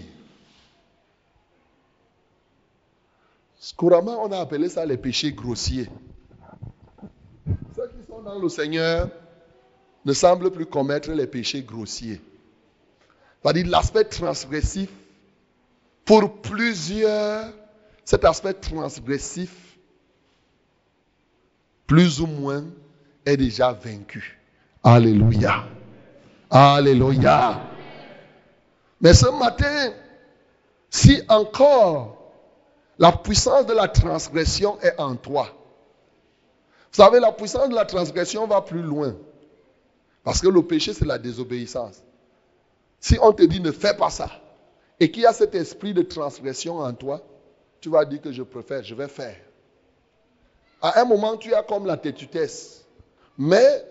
[3.75, 5.89] Couramment, on a appelé ça les péchés grossiers.
[7.75, 9.09] Ceux qui sont dans le Seigneur
[10.05, 12.21] ne semblent plus commettre les péchés grossiers.
[13.41, 14.89] C'est-à-dire l'aspect transgressif,
[16.05, 17.53] pour plusieurs,
[18.05, 19.77] cet aspect transgressif,
[21.85, 22.65] plus ou moins,
[23.25, 24.38] est déjà vaincu.
[24.83, 25.65] Alléluia.
[26.49, 27.61] Alléluia.
[29.01, 29.93] Mais ce matin,
[30.89, 32.17] si encore
[32.97, 35.47] la puissance de la transgression est en toi,
[36.91, 39.15] vous savez, la puissance de la transgression va plus loin.
[40.23, 42.01] Parce que le péché, c'est la désobéissance.
[42.99, 44.29] Si on te dit ne fais pas ça,
[44.99, 47.21] et qu'il y a cet esprit de transgression en toi,
[47.79, 49.37] tu vas dire que je préfère, je vais faire.
[50.81, 52.85] À un moment, tu as comme la tétutesse.
[53.37, 53.85] Mais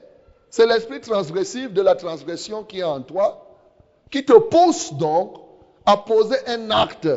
[0.50, 3.44] c'est l'esprit transgressif de la transgression qui est en toi
[4.10, 5.36] qui te pousse donc
[5.84, 7.08] à poser un acte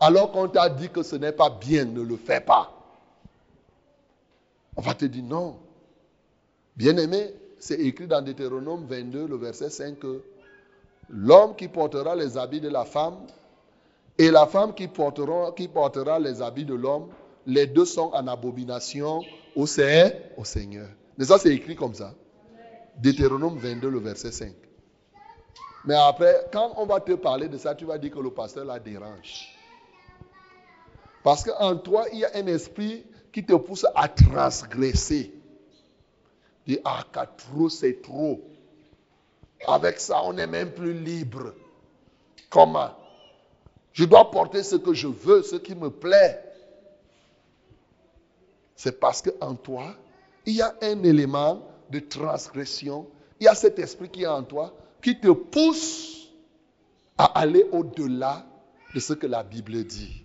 [0.00, 2.70] alors qu'on t'a dit que ce n'est pas bien, ne le fais pas.
[4.76, 5.56] On va te dire non.
[6.76, 10.22] Bien-aimé, c'est écrit dans Deutéronome 22, le verset 5, que
[11.08, 13.16] l'homme qui portera les habits de la femme
[14.18, 17.08] et la femme qui portera, qui portera les habits de l'homme,
[17.46, 19.22] les deux sont en abomination
[19.54, 20.88] au, Seigneur.
[21.16, 22.14] Mais ça, c'est écrit comme ça.
[22.96, 24.52] Deutéronome 22, le verset 5.
[25.84, 28.64] Mais après, quand on va te parler de ça, tu vas dire que le pasteur
[28.64, 29.54] la dérange.
[31.22, 35.34] Parce qu'en toi, il y a un esprit qui te pousse à transgresser.
[36.66, 37.04] Dis, ah,
[37.36, 38.40] trop, c'est trop.
[39.66, 41.54] Avec ça, on n'est même plus libre.
[42.48, 42.90] Comment?
[43.92, 46.42] Je dois porter ce que je veux, ce qui me plaît.
[48.76, 49.94] C'est parce qu'en toi,
[50.46, 53.06] il y a un élément de transgression.
[53.40, 56.30] Il y a cet esprit qui est en toi qui te pousse
[57.18, 58.46] à aller au-delà
[58.94, 60.24] de ce que la Bible dit.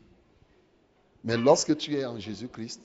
[1.24, 2.82] Mais lorsque tu es en Jésus-Christ,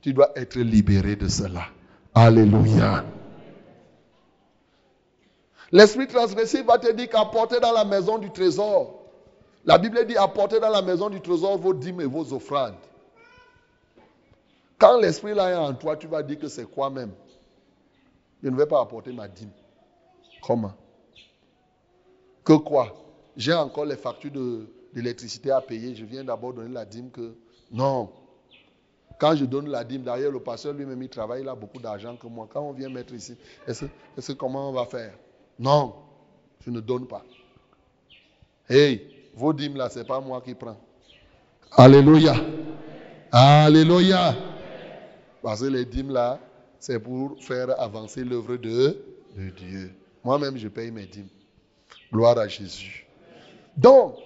[0.00, 1.66] tu dois être libéré de cela.
[2.12, 3.04] Alléluia.
[5.70, 9.02] L'esprit transgressif va te dire qu'apporter dans la maison du trésor.
[9.64, 12.74] La Bible dit apporter dans la maison du trésor vos dîmes et vos offrandes.
[14.78, 17.12] Quand l'esprit là est en toi, tu vas dire que c'est quoi même?
[18.42, 19.50] Je ne vais pas apporter ma dîme.
[20.42, 20.72] Comment?
[22.44, 22.94] Que quoi?
[23.36, 24.30] J'ai encore les factures
[24.92, 25.94] d'électricité à payer.
[25.94, 27.34] Je viens d'abord donner la dîme que.
[27.72, 28.10] Non.
[29.18, 32.16] Quand je donne la dîme, d'ailleurs, le pasteur lui-même, il travaille, il a beaucoup d'argent
[32.16, 32.46] que moi.
[32.52, 33.34] Quand on vient mettre ici,
[33.66, 35.14] est-ce que comment on va faire?
[35.58, 35.94] Non,
[36.60, 37.24] je ne donne pas.
[38.68, 40.76] Hey, vos dîmes là, ce n'est pas moi qui prends.
[41.72, 42.34] Alléluia.
[43.32, 44.34] Alléluia.
[45.42, 46.38] Parce que les dîmes là,
[46.78, 48.98] c'est pour faire avancer l'œuvre de,
[49.36, 49.92] Dieu.
[50.24, 51.28] Moi-même, je paye mes dîmes.
[52.12, 53.06] Gloire à Jésus.
[53.76, 54.16] Donc,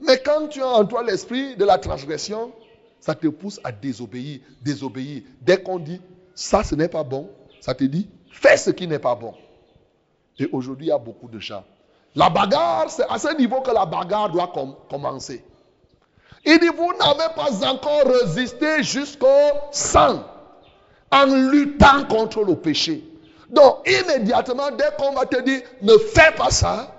[0.00, 2.52] mais quand tu as en toi l'esprit de la transgression,
[3.00, 5.22] ça te pousse à désobéir, désobéir.
[5.40, 6.00] Dès qu'on dit
[6.34, 9.34] ça, ce n'est pas bon, ça te dit fais ce qui n'est pas bon.
[10.38, 11.64] Et aujourd'hui, il y a beaucoup de gens.
[12.14, 14.52] La bagarre, c'est à ce niveau que la bagarre doit
[14.90, 15.44] commencer.
[16.44, 19.26] Il dit, vous n'avez pas encore résisté jusqu'au
[19.72, 20.24] sang
[21.10, 23.02] en luttant contre le péché.
[23.48, 26.92] Donc, immédiatement, dès qu'on va te dire, ne fais pas ça,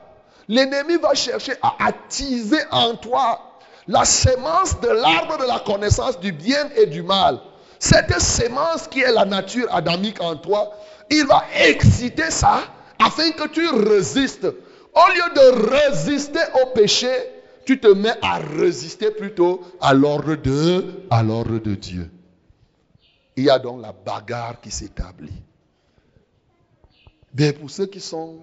[0.47, 3.41] l'ennemi va chercher à attiser en toi
[3.87, 7.39] la sémence de l'arbre de la connaissance du bien et du mal.
[7.79, 10.71] Cette sémence qui est la nature adamique en toi,
[11.09, 12.61] il va exciter ça
[12.99, 14.45] afin que tu résistes.
[14.45, 17.09] Au lieu de résister au péché,
[17.65, 22.09] tu te mets à résister plutôt à l'ordre de, à l'ordre de Dieu.
[23.37, 25.43] Il y a donc la bagarre qui s'établit.
[27.37, 28.39] Mais pour ceux qui sont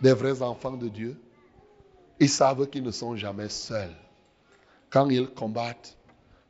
[0.00, 1.20] des vrais enfants de Dieu,
[2.18, 3.94] ils savent qu'ils ne sont jamais seuls.
[4.88, 5.94] Quand ils combattent,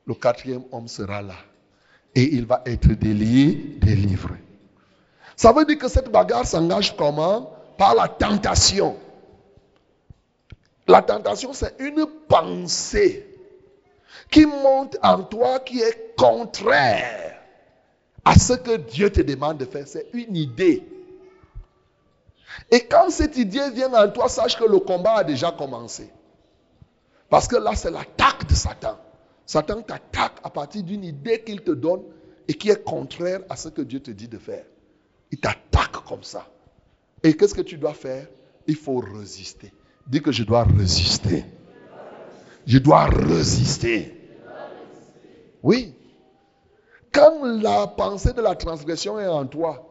[0.07, 1.35] le quatrième homme sera là.
[2.14, 4.38] Et il va être délié, délivré.
[5.35, 7.53] Ça veut dire que cette bagarre s'engage comment?
[7.76, 8.96] Par la tentation.
[10.87, 13.26] La tentation, c'est une pensée
[14.31, 17.30] qui monte en toi, qui est contraire
[18.24, 19.87] à ce que Dieu te demande de faire.
[19.87, 20.83] C'est une idée.
[22.70, 26.11] Et quand cette idée vient en toi, sache que le combat a déjà commencé.
[27.28, 28.98] Parce que là, c'est l'attaque de Satan.
[29.46, 32.02] Satan t'attaque à partir d'une idée qu'il te donne
[32.48, 34.64] et qui est contraire à ce que Dieu te dit de faire.
[35.30, 36.48] Il t'attaque comme ça.
[37.22, 38.26] Et qu'est-ce que tu dois faire?
[38.66, 39.72] Il faut résister.
[40.06, 41.44] Dis que je dois résister.
[42.66, 44.14] Je dois résister.
[45.62, 45.94] Oui.
[47.12, 49.87] Quand la pensée de la transgression est en toi,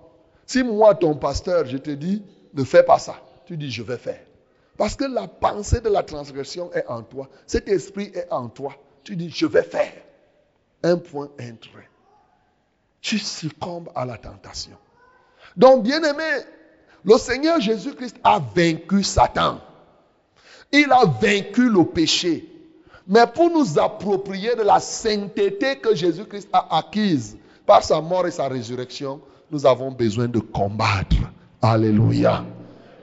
[0.46, 3.98] si moi, ton pasteur, je te dis, ne fais pas ça, tu dis, je vais
[3.98, 4.22] faire.
[4.78, 7.30] Parce que la pensée de la transgression est en toi.
[7.46, 8.74] Cet esprit est en toi.
[9.04, 9.92] Tu dis, je vais faire.
[10.84, 11.90] Un point, un trait.
[13.02, 14.78] Tu succombes à la tentation.
[15.58, 16.46] Donc, bien aimé,
[17.04, 19.60] le Seigneur Jésus-Christ a vaincu Satan.
[20.72, 22.59] Il a vaincu le péché.
[23.10, 28.32] Mais pour nous approprier de la sainteté que Jésus-Christ a acquise par sa mort et
[28.32, 29.20] sa résurrection,
[29.50, 31.16] nous avons besoin de combattre.
[31.60, 32.46] Alléluia.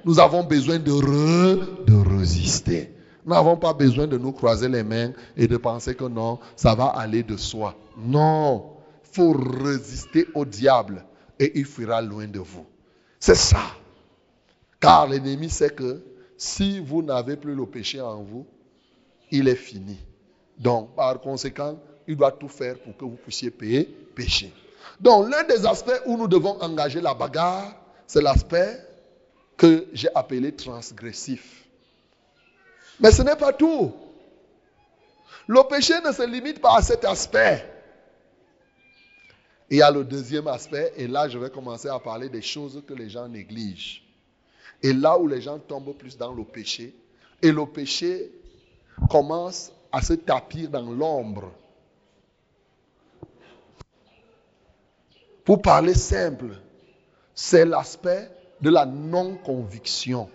[0.04, 2.94] Nous avons besoin de, de résister.
[3.24, 6.76] Nous n'avons pas besoin de nous croiser les mains et de penser que non, ça
[6.76, 7.74] va aller de soi.
[7.98, 11.04] Non, il faut résister au diable
[11.40, 12.64] et il fuira loin de vous.
[13.18, 13.62] C'est ça.
[14.78, 16.00] Car l'ennemi sait que
[16.36, 18.46] si vous n'avez plus le péché en vous,
[19.30, 19.98] il est fini.
[20.58, 24.52] Donc, par conséquent, il doit tout faire pour que vous puissiez payer péché.
[25.00, 27.74] Donc, l'un des aspects où nous devons engager la bagarre,
[28.06, 28.80] c'est l'aspect
[29.56, 31.64] que j'ai appelé transgressif.
[33.00, 33.92] Mais ce n'est pas tout.
[35.46, 37.64] Le péché ne se limite pas à cet aspect.
[39.70, 42.82] Il y a le deuxième aspect, et là je vais commencer à parler des choses
[42.86, 44.02] que les gens négligent.
[44.82, 46.94] Et là où les gens tombent plus dans le péché,
[47.42, 48.30] et le péché
[49.10, 51.52] commence à se tapir dans l'ombre.
[55.44, 56.56] Pour parler simple,
[57.34, 58.30] c'est l'aspect
[58.60, 60.28] de la non-conviction.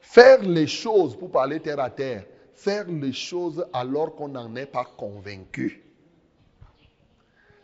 [0.00, 4.66] Faire les choses, pour parler terre à terre, faire les choses alors qu'on n'en est
[4.66, 5.82] pas convaincu.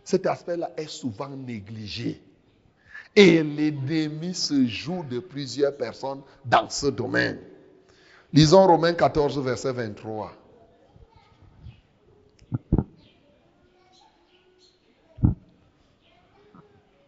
[0.02, 2.22] Cet aspect-là est souvent négligé.
[3.14, 7.38] Et l'ennemi se joue de plusieurs personnes dans ce domaine.
[8.32, 10.32] Lisons Romains 14, verset 23.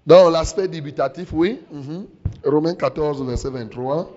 [0.06, 1.60] Donc l'aspect débutatif, oui.
[1.72, 2.06] Mhm.
[2.44, 4.10] Romains 14, verset 23.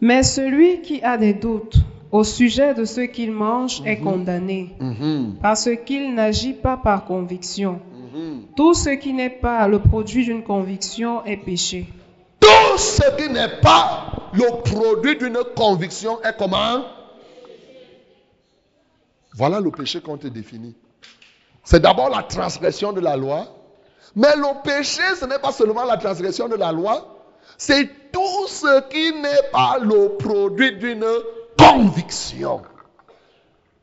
[0.00, 1.76] Mais celui qui a des doutes
[2.10, 4.04] au sujet de ce qu'il mange est Mhm.
[4.04, 5.36] condamné, Mhm.
[5.40, 7.78] parce qu'il n'agit pas par conviction.
[8.56, 11.86] Tout ce qui n'est pas le produit d'une conviction est péché.
[12.40, 16.84] Tout ce qui n'est pas le produit d'une conviction est comment?
[19.34, 20.74] Voilà le péché qu'on te définit.
[21.64, 23.46] C'est d'abord la transgression de la loi.
[24.14, 27.24] Mais le péché, ce n'est pas seulement la transgression de la loi,
[27.56, 31.06] c'est tout ce qui n'est pas le produit d'une
[31.56, 32.62] conviction.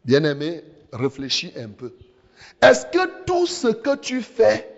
[0.06, 1.94] Bien-aimé, réfléchis un peu.
[2.62, 4.70] Est-ce que tout ce que tu fais,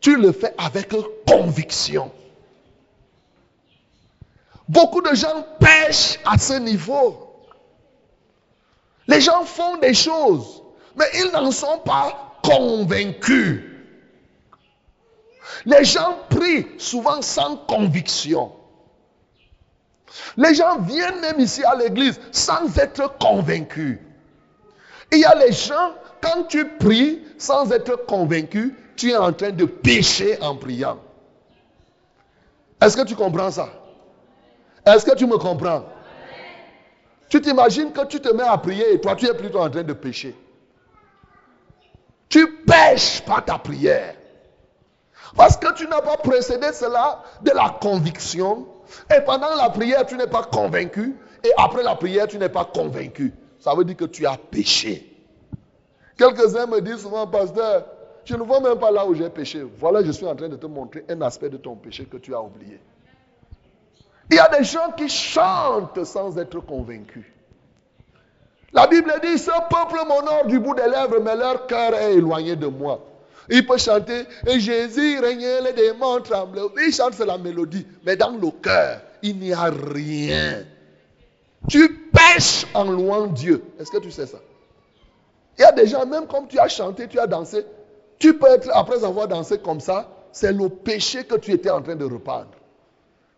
[0.00, 0.92] tu le fais avec
[1.26, 2.10] conviction?
[4.70, 7.44] Beaucoup de gens pêchent à ce niveau.
[9.08, 10.62] Les gens font des choses,
[10.94, 13.64] mais ils n'en sont pas convaincus.
[15.66, 18.52] Les gens prient souvent sans conviction.
[20.36, 23.98] Les gens viennent même ici à l'église sans être convaincus.
[25.10, 29.50] Il y a les gens, quand tu pries sans être convaincu, tu es en train
[29.50, 31.00] de pécher en priant.
[32.80, 33.79] Est-ce que tu comprends ça?
[34.94, 35.84] Est-ce que tu me comprends?
[37.28, 39.82] Tu t'imagines que tu te mets à prier et toi tu es plutôt en train
[39.82, 40.34] de pécher.
[42.28, 44.14] Tu pêches par ta prière.
[45.36, 48.66] Parce que tu n'as pas précédé cela de la conviction.
[49.14, 51.16] Et pendant la prière, tu n'es pas convaincu.
[51.44, 53.32] Et après la prière, tu n'es pas convaincu.
[53.58, 55.06] Ça veut dire que tu as péché.
[56.16, 57.86] Quelques-uns me disent souvent, pasteur,
[58.24, 59.64] je ne vois même pas là où j'ai péché.
[59.78, 62.34] Voilà, je suis en train de te montrer un aspect de ton péché que tu
[62.34, 62.80] as oublié.
[64.30, 67.24] Il y a des gens qui chantent sans être convaincus.
[68.72, 72.54] La Bible dit, ce peuple m'honore du bout des lèvres, mais leur cœur est éloigné
[72.54, 73.00] de moi.
[73.48, 76.62] Il peut chanter, et Jésus régnait, les démons tremblaient.
[76.86, 77.84] Il chante, la mélodie.
[78.06, 80.64] Mais dans le cœur, il n'y a rien.
[81.68, 83.64] Tu pêches en louant Dieu.
[83.80, 84.38] Est-ce que tu sais ça?
[85.58, 87.66] Il y a des gens, même comme tu as chanté, tu as dansé,
[88.20, 91.82] tu peux être, après avoir dansé comme ça, c'est le péché que tu étais en
[91.82, 92.50] train de reprendre.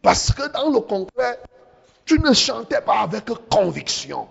[0.03, 1.38] Parce que dans le concret,
[2.05, 4.26] tu ne chantais pas avec conviction.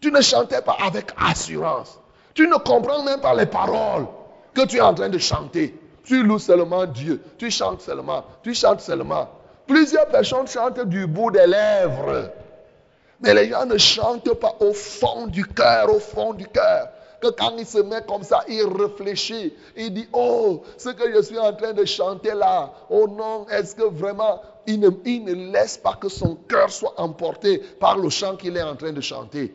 [0.00, 1.98] Tu ne chantais pas avec assurance.
[2.32, 4.06] Tu ne comprends même pas les paroles
[4.54, 5.74] que tu es en train de chanter.
[6.04, 7.20] Tu loues seulement Dieu.
[7.38, 8.24] Tu chantes seulement.
[8.42, 9.28] Tu chantes seulement.
[9.66, 12.30] Plusieurs personnes chantent du bout des lèvres.
[13.20, 16.88] Mais les gens ne chantent pas au fond du cœur, au fond du cœur.
[17.20, 19.52] que quand il se met comme ça, il réfléchit.
[19.76, 23.74] Il dit, oh, ce que je suis en train de chanter là, oh non, est-ce
[23.74, 28.56] que vraiment il ne, laisse pas que son cœur soit emporté par le chant qu'il
[28.56, 29.54] est en train de chanter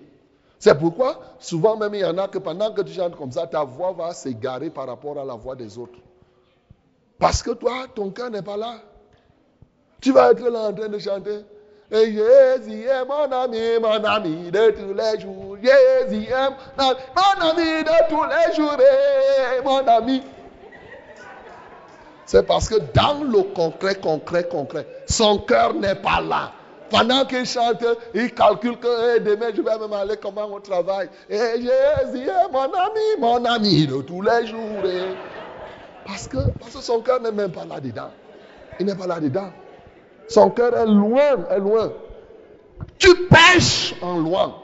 [0.61, 3.47] c'est pourquoi, souvent même, il y en a que pendant que tu chantes comme ça,
[3.47, 5.97] ta voix va s'égarer par rapport à la voix des autres.
[7.17, 8.75] Parce que toi, ton cœur n'est pas là.
[9.99, 11.39] Tu vas être là en train de chanter.
[11.89, 15.57] Et Jésus est mon ami, mon ami de tous les jours.
[15.63, 20.21] Jésus est mon ami de tous les jours, et mon ami.
[22.31, 26.53] C'est parce que dans le concret, concret, concret, son cœur n'est pas là.
[26.89, 31.09] Pendant qu'il chante, il calcule que demain je vais même aller comment au travail.
[31.29, 34.81] Et Jésus est mon ami, mon ami de tous les jours.
[36.05, 38.11] Parce, que, parce que son cœur n'est même pas là-dedans.
[38.79, 39.49] Il n'est pas là-dedans.
[40.29, 41.91] Son cœur est loin, est loin.
[42.97, 44.55] Tu pêches en loin.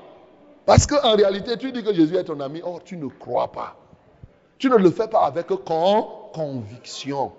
[0.66, 2.62] Parce qu'en réalité, tu dis que Jésus est ton ami.
[2.64, 3.76] Or, tu ne crois pas.
[4.58, 5.48] Tu ne le fais pas avec
[6.34, 7.34] conviction.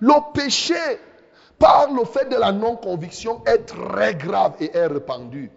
[0.00, 0.74] Le péché
[1.58, 5.50] par le fait de la non-conviction est très grave et est répandu.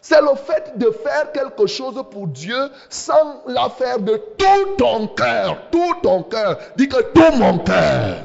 [0.00, 5.08] C'est le fait de faire quelque chose pour Dieu sans la faire de tout ton
[5.08, 5.58] cœur.
[5.70, 6.58] Tout ton cœur.
[6.76, 8.16] Dis que tout mon cœur.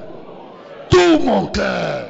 [0.89, 2.07] Tout mon cœur.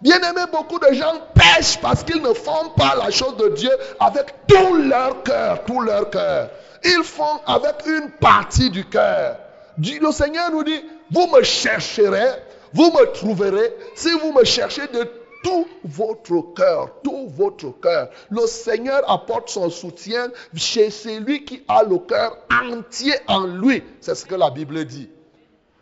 [0.00, 3.70] Bien aimé, beaucoup de gens pêchent parce qu'ils ne font pas la chose de Dieu
[4.00, 5.64] avec tout leur cœur.
[5.64, 6.50] Tout leur cœur.
[6.84, 9.36] Ils font avec une partie du cœur.
[9.78, 12.42] Le Seigneur nous dit, vous me chercherez
[12.72, 15.08] vous me trouverez si vous me cherchez de
[15.42, 18.08] tout votre cœur, tout votre cœur.
[18.30, 23.82] Le Seigneur apporte son soutien chez celui qui a le cœur entier en lui.
[24.00, 25.10] C'est ce que la Bible dit.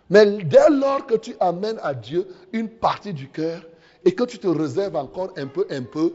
[0.08, 3.62] Mais dès lors que tu amènes à Dieu une partie du cœur
[4.04, 6.14] et que tu te réserves encore un peu, un peu,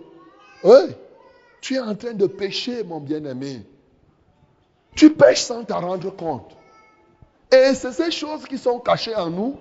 [0.64, 0.94] oui,
[1.62, 3.62] tu es en train de pécher, mon bien-aimé.
[4.96, 6.52] Tu pêches sans t'en rendre compte.
[7.52, 9.58] Et c'est ces choses qui sont cachées en nous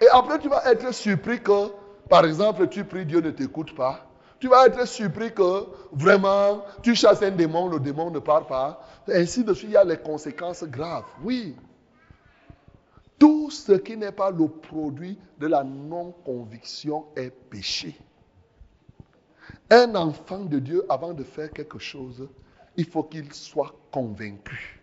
[0.00, 1.70] et après, tu vas être surpris que,
[2.08, 4.06] par exemple, tu pries, Dieu ne t'écoute pas.
[4.38, 8.80] Tu vas être surpris que, vraiment, tu chasses un démon, le démon ne part pas.
[9.08, 11.06] ainsi de suite, il y a les conséquences graves.
[11.22, 11.56] Oui.
[13.18, 17.98] Tout ce qui n'est pas le produit de la non-conviction est péché.
[19.70, 22.28] Un enfant de Dieu, avant de faire quelque chose,
[22.76, 24.82] il faut qu'il soit convaincu.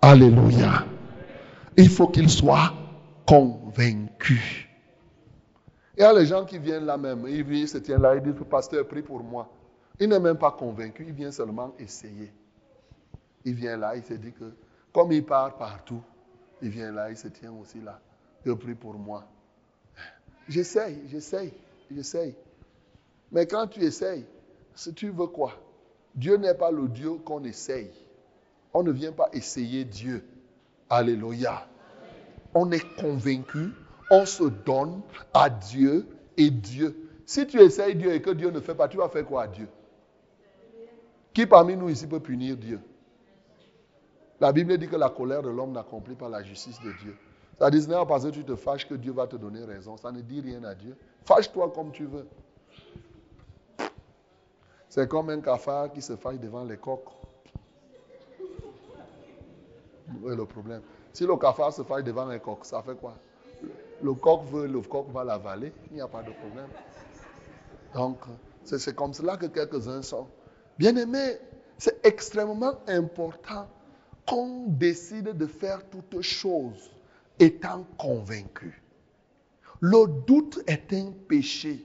[0.00, 0.84] Alléluia.
[1.76, 2.72] Il faut qu'il soit
[3.26, 4.68] convaincu.
[5.96, 8.22] Il y a les gens qui viennent là même, ils viennent, se tiennent là, ils
[8.22, 9.50] disent, pasteur, prie pour moi.
[10.00, 12.32] Il n'est même pas convaincu, il vient seulement essayer.
[13.44, 14.52] Il vient là, il se dit que,
[14.92, 16.02] comme il part partout,
[16.60, 18.00] il vient là, il se tient aussi là.
[18.44, 19.24] Je prie pour moi.
[20.48, 21.52] J'essaye, j'essaye,
[21.90, 22.34] j'essaye.
[23.30, 24.26] Mais quand tu essayes,
[24.74, 25.52] si tu veux quoi?
[26.14, 27.90] Dieu n'est pas le Dieu qu'on essaye.
[28.74, 30.24] On ne vient pas essayer Dieu.
[30.92, 31.66] Alléluia
[32.54, 33.72] on est convaincu,
[34.10, 35.00] on se donne
[35.32, 37.08] à Dieu et Dieu.
[37.24, 39.46] Si tu essayes Dieu et que Dieu ne fait pas, tu vas faire quoi à
[39.48, 39.68] Dieu?
[41.32, 42.80] Qui parmi nous ici peut punir Dieu?
[44.40, 47.16] La Bible dit que la colère de l'homme n'accomplit pas la justice de Dieu.
[47.58, 49.96] Ça dit, pas parce que tu te fâches que Dieu va te donner raison.
[49.96, 50.96] Ça ne dit rien à Dieu.
[51.24, 52.26] Fâche-toi comme tu veux.
[54.88, 57.21] C'est comme un cafard qui se fâche devant les coqs.
[60.30, 60.82] Est le problème?
[61.12, 63.14] Si le cafard se fâche devant un coq, ça fait quoi?
[64.02, 66.68] Le coq veut, le coq va l'avaler, il n'y a pas de problème.
[67.94, 68.18] Donc,
[68.64, 70.26] c'est comme cela que quelques-uns sont.
[70.78, 71.38] Bien aimés,
[71.78, 73.68] c'est extrêmement important
[74.26, 76.90] qu'on décide de faire toutes choses
[77.38, 78.82] étant convaincu.
[79.80, 81.84] Le doute est un péché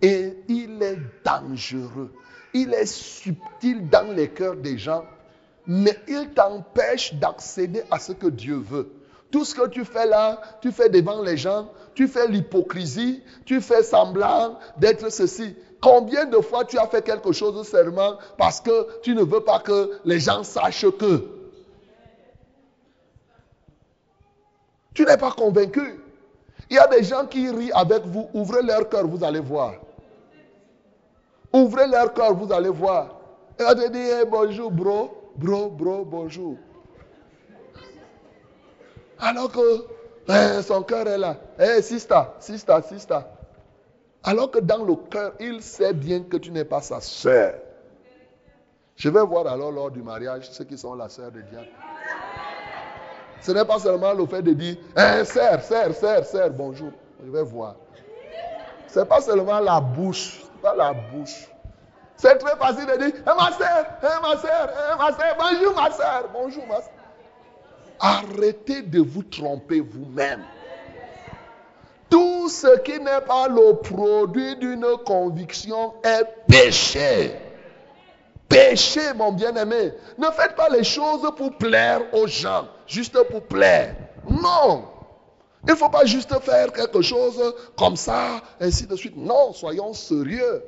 [0.00, 2.14] et il est dangereux.
[2.54, 5.04] Il est subtil dans les cœurs des gens
[5.68, 8.90] mais il t'empêche d'accéder à ce que Dieu veut.
[9.30, 13.60] Tout ce que tu fais là, tu fais devant les gens, tu fais l'hypocrisie, tu
[13.60, 15.54] fais semblant d'être ceci.
[15.82, 19.60] Combien de fois tu as fait quelque chose seulement parce que tu ne veux pas
[19.60, 21.28] que les gens sachent que?
[24.94, 26.00] Tu n'es pas convaincu.
[26.70, 28.28] Il y a des gens qui rient avec vous.
[28.32, 29.74] Ouvrez leur cœur, vous allez voir.
[31.52, 33.16] Ouvrez leur cœur, vous allez voir.
[33.60, 35.17] Et on te dit bonjour, bro.
[35.38, 36.56] Bro, bro, bonjour.
[39.20, 39.86] Alors que
[40.28, 41.36] eh, son cœur est là.
[41.60, 43.30] Eh, sista, sista, sista.
[44.24, 47.54] Alors que dans le cœur, il sait bien que tu n'es pas sa soeur.
[48.96, 51.60] Je vais voir alors lors du mariage ceux qui sont la sœur de Dieu.
[53.40, 56.90] Ce n'est pas seulement le fait de dire, eh, sœur, sœur, sœur, sœur, bonjour.
[57.24, 57.76] Je vais voir.
[58.88, 61.48] Ce n'est pas seulement la bouche, pas la bouche.
[62.18, 65.74] C'est très facile de dire, eh, ma soeur, eh, ma soeur, eh, ma soeur, bonjour
[65.76, 66.90] ma soeur, bonjour ma soeur.
[68.00, 70.42] Arrêtez de vous tromper vous-même.
[72.10, 77.36] Tout ce qui n'est pas le produit d'une conviction est péché.
[78.48, 79.92] Péché, mon bien-aimé.
[80.16, 83.94] Ne faites pas les choses pour plaire aux gens, juste pour plaire.
[84.28, 84.86] Non.
[85.64, 89.16] Il ne faut pas juste faire quelque chose comme ça, ainsi de suite.
[89.16, 90.64] Non, soyons sérieux.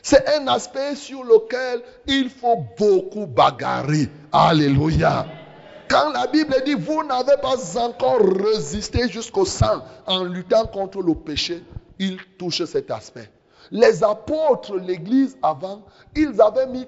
[0.00, 4.08] C'est un aspect sur lequel il faut beaucoup bagarrer.
[4.32, 5.26] Alléluia.
[5.88, 11.14] Quand la Bible dit, vous n'avez pas encore résisté jusqu'au sang en luttant contre le
[11.14, 11.62] péché,
[11.98, 13.30] il touche cet aspect.
[13.70, 15.82] Les apôtres, l'église avant,
[16.16, 16.86] ils avaient mis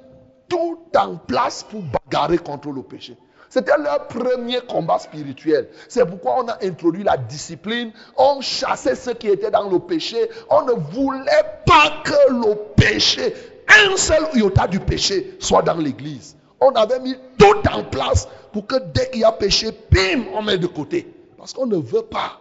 [0.48, 3.16] tout en place pour bagarrer contre le péché.
[3.54, 5.68] C'était leur premier combat spirituel.
[5.88, 7.92] C'est pourquoi on a introduit la discipline.
[8.16, 10.28] On chassait ceux qui étaient dans le péché.
[10.50, 13.32] On ne voulait pas que le péché,
[13.68, 16.36] un seul iota du péché, soit dans l'église.
[16.58, 20.42] On avait mis tout en place pour que dès qu'il y a péché, bim, on
[20.42, 21.06] met de côté.
[21.38, 22.40] Parce qu'on ne veut pas.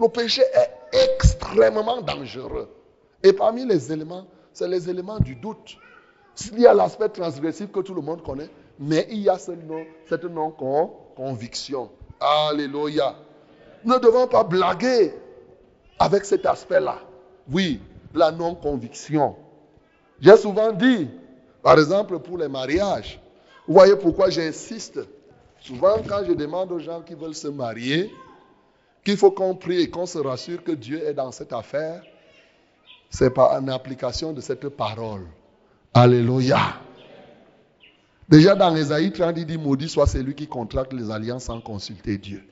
[0.00, 2.68] Le péché est extrêmement dangereux.
[3.24, 5.78] Et parmi les éléments, c'est les éléments du doute.
[6.52, 9.52] Il y a l'aspect transgressif que tout le monde connaît, mais il y a ce
[9.52, 11.90] nom, cette non-conviction.
[12.20, 13.14] Alléluia.
[13.84, 15.14] Nous ne devons pas blaguer
[15.98, 16.98] avec cet aspect-là.
[17.50, 17.80] Oui,
[18.14, 19.36] la non-conviction.
[20.20, 21.08] J'ai souvent dit,
[21.62, 23.20] par exemple, pour les mariages,
[23.66, 25.00] vous voyez pourquoi j'insiste.
[25.60, 28.12] Souvent, quand je demande aux gens qui veulent se marier,
[29.04, 32.02] qu'il faut qu'on prie et qu'on se rassure que Dieu est dans cette affaire,
[33.10, 35.26] c'est par une application de cette parole.
[35.92, 36.83] Alléluia.
[38.28, 42.16] Déjà dans Esaïe 30, il dit Maudit soit celui qui contracte les alliances sans consulter
[42.16, 42.42] Dieu.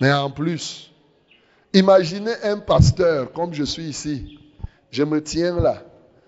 [0.00, 0.92] Mais en plus,
[1.74, 4.38] imaginez un pasteur comme je suis ici.
[4.90, 5.82] Je me tiens là,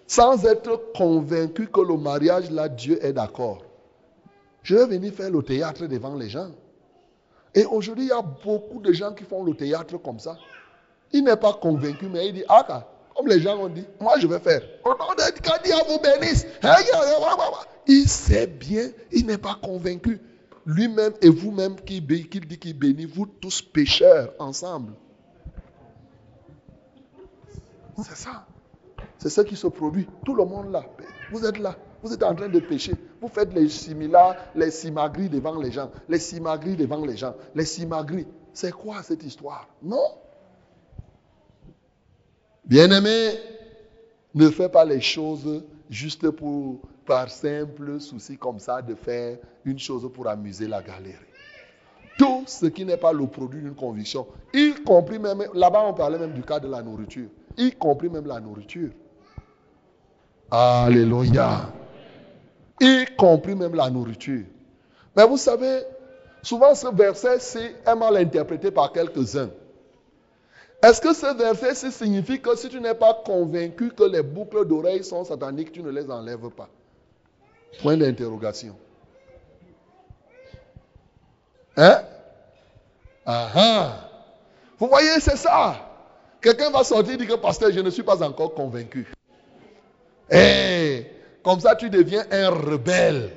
[0.07, 3.63] sans être convaincu que le mariage là, Dieu est d'accord.
[4.63, 6.51] Je vais venir faire le théâtre devant les gens.
[7.55, 10.37] Et aujourd'hui, il y a beaucoup de gens qui font le théâtre comme ça.
[11.13, 12.87] Il n'est pas convaincu, mais il dit, ah,
[13.17, 14.63] comme les gens ont dit, moi je vais faire.
[14.85, 16.47] Quand Dieu vous bénisse,
[17.87, 20.21] il sait bien, il n'est pas convaincu.
[20.65, 24.93] Lui-même et vous-même qui, dit qu'il bénit, vous tous pécheurs ensemble.
[27.97, 28.47] C'est ça.
[29.19, 30.07] C'est ce qui se produit.
[30.25, 30.85] Tout le monde là.
[31.31, 31.77] Vous êtes là.
[32.03, 32.95] Vous êtes en train de pécher.
[33.21, 35.91] Vous faites les similars, les simagris devant les gens.
[36.09, 37.35] Les simagris devant les gens.
[37.55, 38.27] Les simagris.
[38.53, 39.69] C'est quoi cette histoire?
[39.83, 40.19] Non
[42.65, 43.33] Bien-aimé,
[44.35, 46.81] ne fais pas les choses juste pour,
[47.13, 49.37] par simple souci comme ça, de faire
[49.67, 51.13] une chose pour amuser la galerie.
[52.17, 56.19] Tout ce qui n'est pas le produit d'une conviction, y compris même, là-bas on parlait
[56.19, 58.93] même du cas de la nourriture, y compris même la nourriture.
[60.51, 61.71] Alléluia.
[62.81, 64.47] Y compris même la nourriture.
[65.15, 65.83] Mais vous savez,
[66.41, 69.51] souvent ce verset est mal interprété par quelques-uns.
[70.83, 75.05] Est-ce que ce verset signifie que si tu n'es pas convaincu que les boucles d'oreilles
[75.05, 76.71] sont sataniques, tu ne les enlèves pas?
[77.81, 78.77] Point d'interrogation.
[81.77, 82.03] Hein?
[83.25, 84.11] Ah ah
[84.79, 85.77] Vous voyez, c'est ça.
[86.41, 89.07] Quelqu'un va sortir et dire que pasteur, je ne suis pas encore convaincu.
[90.31, 91.07] Eh,
[91.43, 93.31] comme ça, tu deviens un rebelle.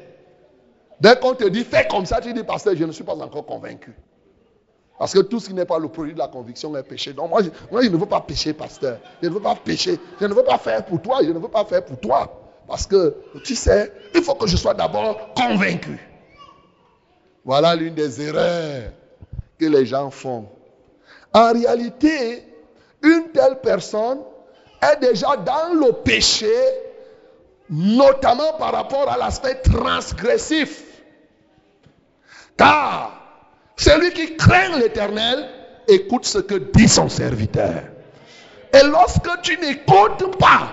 [0.99, 3.45] Dès qu'on te dit fais comme ça, tu dis pasteur, je ne suis pas encore
[3.45, 3.93] convaincu.
[4.97, 7.13] Parce que tout ce qui n'est pas le produit de la conviction est péché.
[7.13, 8.97] Donc moi je, moi, je ne veux pas pécher, pasteur.
[9.21, 9.99] Je ne veux pas pécher.
[10.19, 11.19] Je ne veux pas faire pour toi.
[11.21, 12.44] Je ne veux pas faire pour toi.
[12.67, 15.99] Parce que, tu sais, il faut que je sois d'abord convaincu.
[17.43, 18.91] Voilà l'une des erreurs
[19.59, 20.47] que les gens font.
[21.33, 22.43] En réalité,
[23.03, 24.19] une telle personne
[24.81, 26.51] est déjà dans le péché,
[27.69, 30.83] notamment par rapport à l'aspect transgressif.
[32.57, 33.11] Car
[33.75, 35.47] celui qui craint l'éternel
[35.87, 37.83] écoute ce que dit son serviteur.
[38.73, 40.69] Et lorsque tu n'écoutes pas,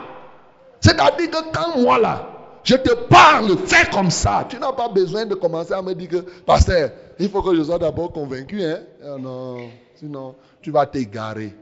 [0.82, 2.28] c'est-à-dire que quand moi là,
[2.64, 4.46] je te parle, fais comme ça.
[4.48, 7.62] Tu n'as pas besoin de commencer à me dire que, pasteur, il faut que je
[7.62, 8.62] sois d'abord convaincu.
[8.62, 8.80] Hein?
[9.02, 11.54] Ah non, sinon, tu vas t'égarer.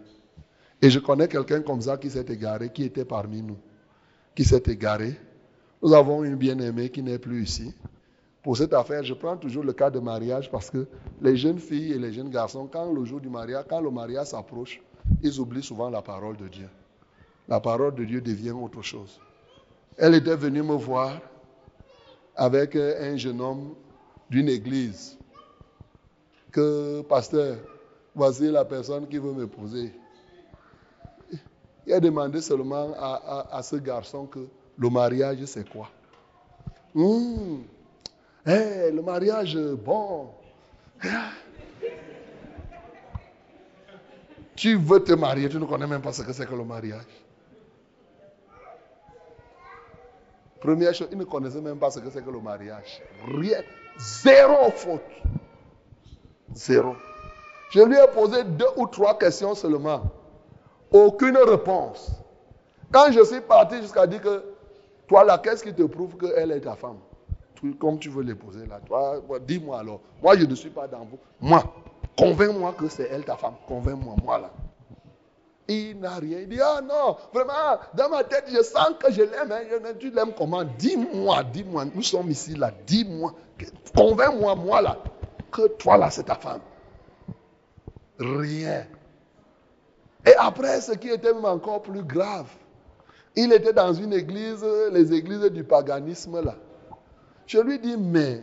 [0.83, 3.59] Et je connais quelqu'un comme ça qui s'est égaré, qui était parmi nous,
[4.35, 5.19] qui s'est égaré.
[5.83, 7.75] Nous avons une bien-aimée qui n'est plus ici.
[8.43, 10.87] Pour cette affaire, je prends toujours le cas de mariage parce que
[11.21, 14.29] les jeunes filles et les jeunes garçons, quand le jour du mariage, quand le mariage
[14.29, 14.81] s'approche,
[15.23, 16.69] ils oublient souvent la parole de Dieu.
[17.49, 19.21] La parole de Dieu devient autre chose.
[19.97, 21.21] Elle était venue me voir
[22.37, 23.75] avec un jeune homme
[24.31, 25.19] d'une église.
[26.53, 27.59] Que, pasteur,
[28.15, 29.93] voici la personne qui veut m'épouser.
[31.87, 34.47] Il a demandé seulement à, ce garçon que
[34.79, 35.91] Le mariage, c'est quoi?
[38.47, 40.29] Eh, Le mariage, bon.
[44.57, 47.03] Tu veux te marier, tu ne connais même pas ce que c'est que le mariage.
[50.61, 53.03] Première chose, ils ne connaissaient même pas ce que c'est que le mariage.
[53.27, 53.61] Rien.
[53.99, 55.01] Zéro faute.
[56.55, 56.95] Zéro.
[57.71, 60.03] Je lui ai posé deux ou trois questions seulement.
[60.93, 62.13] Aucune réponse.
[62.91, 64.45] Quand je suis parti jusqu'à dire que
[65.07, 66.99] toi là, qu'est-ce qui te prouve qu'elle est ta femme?
[67.79, 68.81] Comme tu veux l'épouser là.
[68.87, 70.01] Toi, dis-moi alors.
[70.23, 71.19] Moi, je ne suis pas dans vous.
[71.41, 71.63] Moi,
[72.19, 73.55] convainc-moi que c'est elle ta femme.
[73.69, 74.51] Convainc-moi, moi là.
[75.73, 76.41] Il n'a rien.
[76.41, 79.53] Il dit, ah non, vraiment, dans ma tête, je sens que je l'aime.
[79.53, 79.93] Hein.
[80.01, 80.65] Tu l'aimes comment?
[80.65, 81.85] Dis-moi, dis-moi.
[81.95, 82.73] Nous sommes ici là.
[82.89, 83.33] Dis-moi.
[83.95, 84.99] Convainc-moi, moi là,
[85.53, 86.61] que toi là, c'est ta femme.
[88.19, 88.85] Rien.
[90.27, 92.49] Et après, ce qui était même encore plus grave,
[93.37, 96.57] il était dans une église, les églises du paganisme là.
[97.47, 98.43] Je lui dis, mais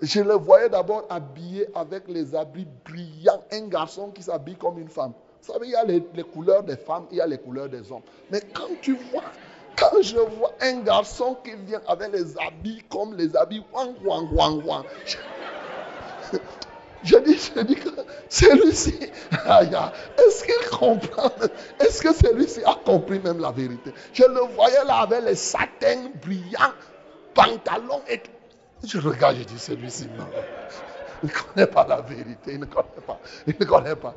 [0.00, 4.88] je le voyais d'abord habillé avec les habits brillants, un garçon qui s'habille comme une
[4.88, 5.12] femme.
[5.46, 7.92] Vous savez, il y a les, couleurs des femmes, il y a les couleurs des
[7.92, 8.02] hommes.
[8.32, 9.22] Mais quand tu vois,
[9.76, 14.28] quand je vois un garçon qui vient avec les habits comme les habits wang wang
[14.32, 14.84] wang wang,
[17.04, 17.90] je dis, je dis que
[18.28, 21.30] celui-ci, est-ce qu'il comprend?
[21.78, 23.92] Est-ce que celui-ci a compris même la vérité?
[24.12, 26.74] Je le voyais là avec les satins brillants,
[27.34, 28.32] pantalons et tout.
[28.84, 30.26] Je regarde, je dis, celui-ci, non.
[31.22, 33.20] Il ne connaît pas la vérité, il ne connaît pas.
[33.46, 34.14] Il ne connaît pas.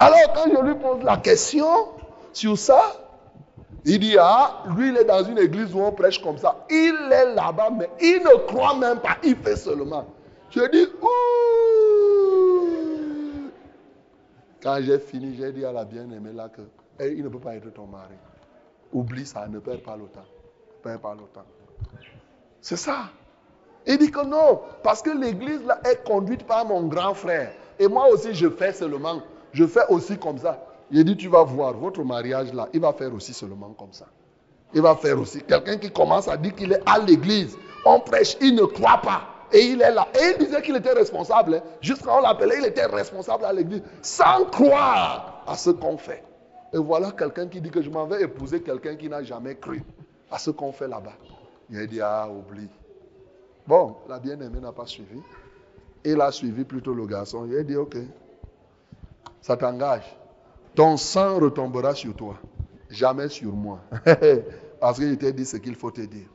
[0.00, 1.88] Alors quand je lui pose la question
[2.32, 2.80] sur ça,
[3.84, 6.64] il dit, ah, lui, il est dans une église où on prêche comme ça.
[6.70, 10.06] Il est là-bas, mais il ne croit même pas, il fait seulement.
[10.50, 11.08] Je dis, ouh.
[14.62, 16.62] Quand j'ai fini, j'ai dit à la bien-aimée là que
[17.02, 18.14] il ne peut pas être ton mari.
[18.92, 20.20] Oublie ça, ne perds pas le temps.
[20.20, 21.46] Ne perds pas le temps.
[22.60, 23.10] C'est ça.
[23.86, 27.52] Il dit que non, parce que l'église là est conduite par mon grand frère.
[27.78, 29.22] Et moi aussi, je fais seulement.
[29.52, 30.64] Je fais aussi comme ça.
[30.90, 34.06] Il dit, tu vas voir, votre mariage là, il va faire aussi seulement comme ça.
[34.74, 35.42] Il va faire aussi.
[35.42, 39.22] Quelqu'un qui commence à dire qu'il est à l'église, on prêche, il ne croit pas.
[39.52, 40.06] Et il est là.
[40.14, 41.54] Et il disait qu'il était responsable.
[41.56, 41.62] Hein.
[41.80, 43.82] Jusqu'à on l'appelait, il était responsable à l'église.
[44.00, 46.22] Sans croire à ce qu'on fait.
[46.72, 49.82] Et voilà quelqu'un qui dit que je m'en vais épouser quelqu'un qui n'a jamais cru
[50.30, 51.14] à ce qu'on fait là-bas.
[51.68, 52.68] Il a dit, ah, oublie.
[53.66, 55.20] Bon, la bien-aimée n'a pas suivi.
[56.04, 57.46] Il a suivi plutôt le garçon.
[57.46, 57.96] Il a dit, ok,
[59.40, 60.04] ça t'engage.
[60.74, 62.36] Ton sang retombera sur toi,
[62.88, 63.80] jamais sur moi.
[64.80, 66.28] Parce qu'il t'a dit ce qu'il faut te dire.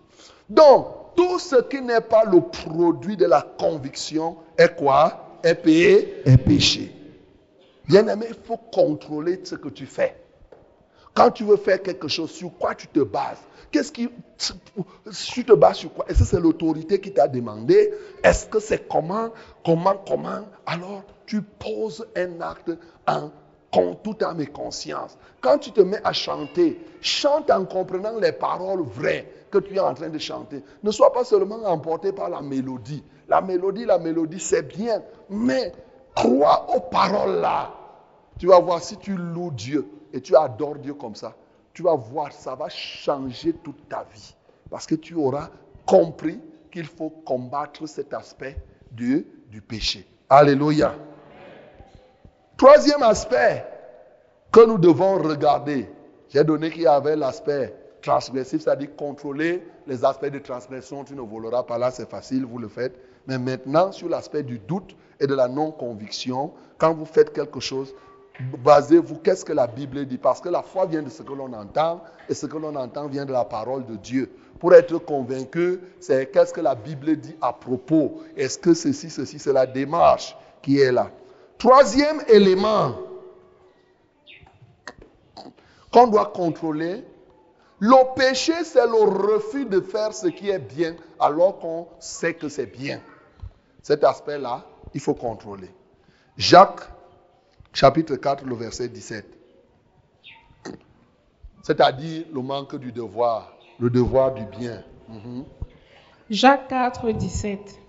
[0.49, 5.39] Donc, tout ce qui n'est pas le produit de la conviction est quoi?
[5.43, 6.21] Est payé?
[6.25, 6.91] Est péché.
[7.87, 10.15] Bien aimé, il faut contrôler ce que tu fais.
[11.13, 13.39] Quand tu veux faire quelque chose, sur quoi tu te bases?
[13.71, 14.09] Qu'est-ce qui.
[15.33, 16.05] Tu te bases sur quoi?
[16.07, 17.93] Est-ce que c'est l'autorité qui t'a demandé?
[18.23, 19.29] Est-ce que c'est comment
[19.63, 20.41] Comment Comment?
[20.65, 22.71] Alors, tu poses un acte
[23.07, 23.31] en
[24.03, 25.17] tout à mes conscience.
[25.41, 29.79] Quand tu te mets à chanter, chante en comprenant les paroles vraies que tu es
[29.79, 30.63] en train de chanter.
[30.83, 33.03] Ne sois pas seulement emporté par la mélodie.
[33.27, 35.71] La mélodie, la mélodie, c'est bien, mais
[36.15, 37.73] crois aux paroles là.
[38.39, 41.33] Tu vas voir si tu loues Dieu et tu adores Dieu comme ça,
[41.73, 44.35] tu vas voir, ça va changer toute ta vie.
[44.69, 45.49] Parce que tu auras
[45.85, 46.39] compris
[46.71, 48.57] qu'il faut combattre cet aspect
[48.91, 50.07] du, du péché.
[50.29, 50.95] Alléluia.
[52.57, 53.65] Troisième aspect
[54.49, 55.89] que nous devons regarder,
[56.29, 61.03] j'ai donné qu'il y avait l'aspect transgressif, c'est-à-dire contrôler les aspects de transgression.
[61.03, 62.97] Tu ne voleras pas là, c'est facile, vous le faites.
[63.27, 67.93] Mais maintenant, sur l'aspect du doute et de la non-conviction, quand vous faites quelque chose,
[68.63, 70.17] basez-vous, qu'est-ce que la Bible dit?
[70.17, 73.07] Parce que la foi vient de ce que l'on entend, et ce que l'on entend
[73.07, 74.31] vient de la parole de Dieu.
[74.59, 78.21] Pour être convaincu, c'est qu'est-ce que la Bible dit à propos?
[78.37, 81.11] Est-ce que ceci, ceci, c'est la démarche qui est là?
[81.57, 82.95] Troisième élément
[85.91, 87.03] qu'on doit contrôler,
[87.79, 92.49] le péché, c'est le refus de faire ce qui est bien alors qu'on sait que
[92.49, 93.01] c'est bien.
[93.81, 95.69] Cet aspect-là, il faut contrôler.
[96.37, 96.81] Jacques,
[97.73, 99.25] chapitre 4, le verset 17.
[101.63, 104.83] C'est-à-dire le manque du devoir, le devoir du bien.
[106.29, 107.79] Jacques 4, 17.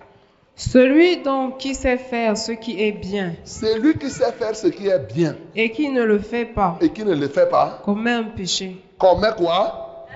[0.56, 3.34] Celui donc qui sait faire ce qui est bien.
[3.44, 5.36] Celui qui sait faire ce qui est bien.
[5.54, 6.78] Et qui ne le fait pas.
[6.80, 7.82] Et qui ne le fait pas.
[7.84, 8.82] Commet un péché.
[8.98, 10.06] Commet quoi?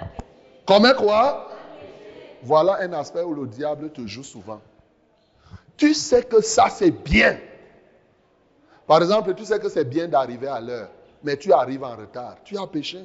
[0.65, 1.47] Commet quoi?
[2.43, 4.63] Voilà un aspect où le diable te joue souvent.
[5.77, 7.39] Tu sais que ça c'est bien.
[8.87, 10.89] Par exemple, tu sais que c'est bien d'arriver à l'heure,
[11.23, 12.37] mais tu arrives en retard.
[12.45, 13.05] Tu as péché.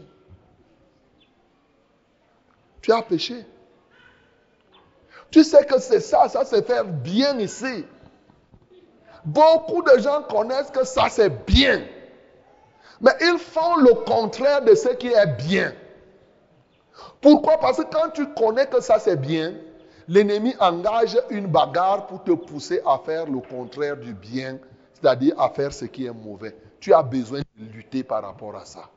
[2.81, 3.45] Tu as péché.
[5.35, 7.83] Tu sais que c'est ça, ça c'est faire bien ici.
[9.25, 11.83] Beaucoup de gens connaissent que ça c'est bien.
[13.01, 15.73] Mais ils font le contraire de ce qui est bien.
[17.19, 17.57] Pourquoi?
[17.57, 19.55] Parce que quand tu connais que ça c'est bien,
[20.07, 24.57] l'ennemi engage une bagarre pour te pousser à faire le contraire du bien,
[24.93, 26.55] c'est-à-dire à faire ce qui est mauvais.
[26.79, 28.87] Tu as besoin de lutter par rapport à ça.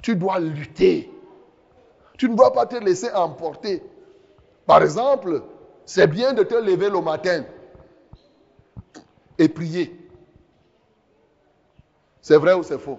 [0.00, 1.12] Tu dois lutter.
[2.16, 3.82] Tu ne dois pas te laisser emporter.
[4.66, 5.42] Par exemple,
[5.84, 7.44] c'est bien de te lever le matin
[9.38, 9.96] et prier.
[12.20, 12.98] C'est vrai ou c'est faux?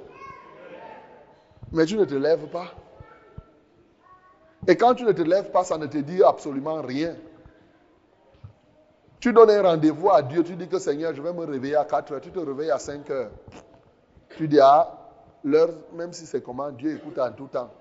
[1.72, 2.74] Mais tu ne te lèves pas.
[4.68, 7.16] Et quand tu ne te lèves pas, ça ne te dit absolument rien.
[9.20, 11.86] Tu donnes un rendez-vous à Dieu, tu dis que Seigneur, je vais me réveiller à
[11.86, 13.32] 4 heures, tu te réveilles à 5 heures.
[14.36, 14.98] Tu dis, ah,
[15.44, 17.72] l'heure, même si c'est comment, Dieu écoute en tout temps.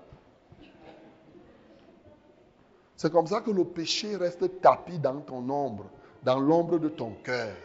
[3.01, 5.85] C'est comme ça que le péché reste tapis dans ton ombre,
[6.21, 7.55] dans l'ombre de ton cœur.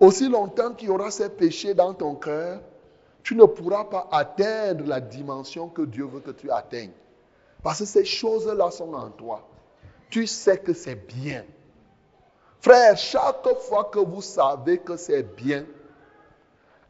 [0.00, 2.62] Aussi longtemps qu'il y aura ces péchés dans ton cœur,
[3.22, 6.94] tu ne pourras pas atteindre la dimension que Dieu veut que tu atteignes.
[7.62, 9.46] Parce que ces choses-là sont en toi.
[10.08, 11.44] Tu sais que c'est bien.
[12.62, 15.66] Frère, chaque fois que vous savez que c'est bien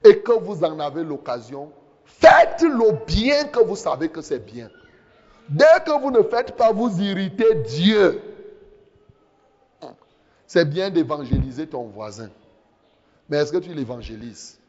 [0.05, 1.72] et que vous en avez l'occasion,
[2.05, 4.70] faites le bien que vous savez que c'est bien.
[5.49, 8.20] Dès que vous ne faites pas, vous irritez Dieu.
[10.47, 12.30] C'est bien d'évangéliser ton voisin.
[13.28, 14.61] Mais est-ce que tu l'évangélises?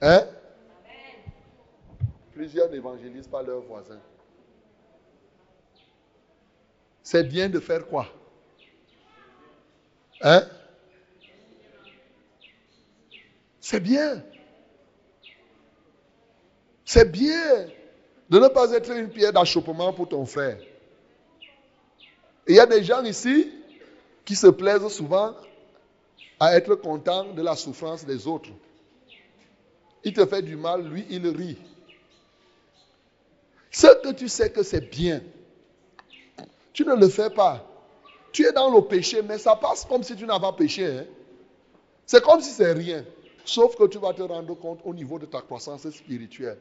[0.00, 0.24] Hein?
[2.32, 4.00] Plusieurs n'évangélisent pas leurs voisins.
[7.02, 8.08] C'est bien de faire quoi?
[10.22, 10.42] Hein?
[13.60, 14.22] C'est bien.
[16.84, 17.68] C'est bien
[18.28, 20.58] de ne pas être une pierre d'achoppement pour ton frère.
[22.46, 23.52] il y a des gens ici
[24.24, 25.34] qui se plaisent souvent
[26.38, 28.50] à être contents de la souffrance des autres.
[30.04, 31.58] Il te fait du mal, lui, il rit.
[33.70, 35.22] Ce que tu sais que c'est bien,
[36.72, 37.64] tu ne le fais pas.
[38.32, 40.86] Tu es dans le péché, mais ça passe comme si tu n'avais pas péché.
[40.86, 41.04] Hein.
[42.04, 43.04] C'est comme si c'est rien.
[43.44, 46.58] Sauf que tu vas te rendre compte au niveau de ta croissance spirituelle.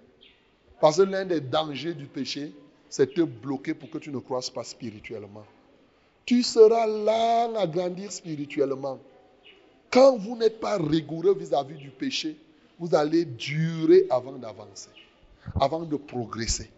[0.79, 2.53] Parce que l'un des dangers du péché,
[2.89, 5.45] c'est te bloquer pour que tu ne croisses pas spirituellement.
[6.25, 8.99] Tu seras là à grandir spirituellement.
[9.91, 12.35] Quand vous n'êtes pas rigoureux vis-à-vis du péché,
[12.79, 14.89] vous allez durer avant d'avancer,
[15.59, 16.69] avant de progresser.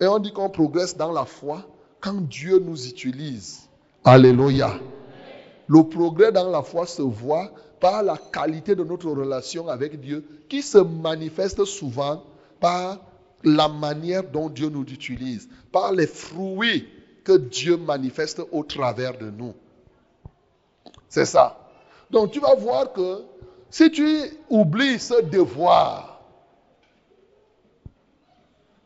[0.00, 1.64] Et on dit qu'on progresse dans la foi
[2.00, 3.68] quand Dieu nous utilise.
[4.04, 4.78] Alléluia.
[5.68, 7.50] Le progrès dans la foi se voit
[7.80, 12.22] par la qualité de notre relation avec Dieu qui se manifeste souvent
[12.60, 12.98] par
[13.44, 16.88] la manière dont Dieu nous utilise, par les fruits
[17.24, 19.54] que Dieu manifeste au travers de nous.
[21.08, 21.58] C'est ça.
[22.10, 23.22] Donc tu vas voir que
[23.70, 26.20] si tu oublies ce devoir,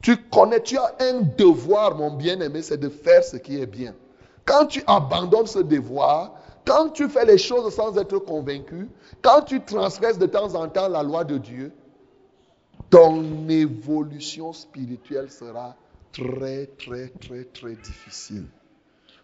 [0.03, 3.95] tu connais, tu as un devoir, mon bien-aimé, c'est de faire ce qui est bien.
[4.47, 6.33] Quand tu abandonnes ce devoir,
[6.65, 8.89] quand tu fais les choses sans être convaincu,
[9.23, 11.73] quand tu transgresses de temps en temps la loi de Dieu,
[12.91, 15.77] ton évolution spirituelle sera
[16.13, 18.47] très, très, très, très difficile.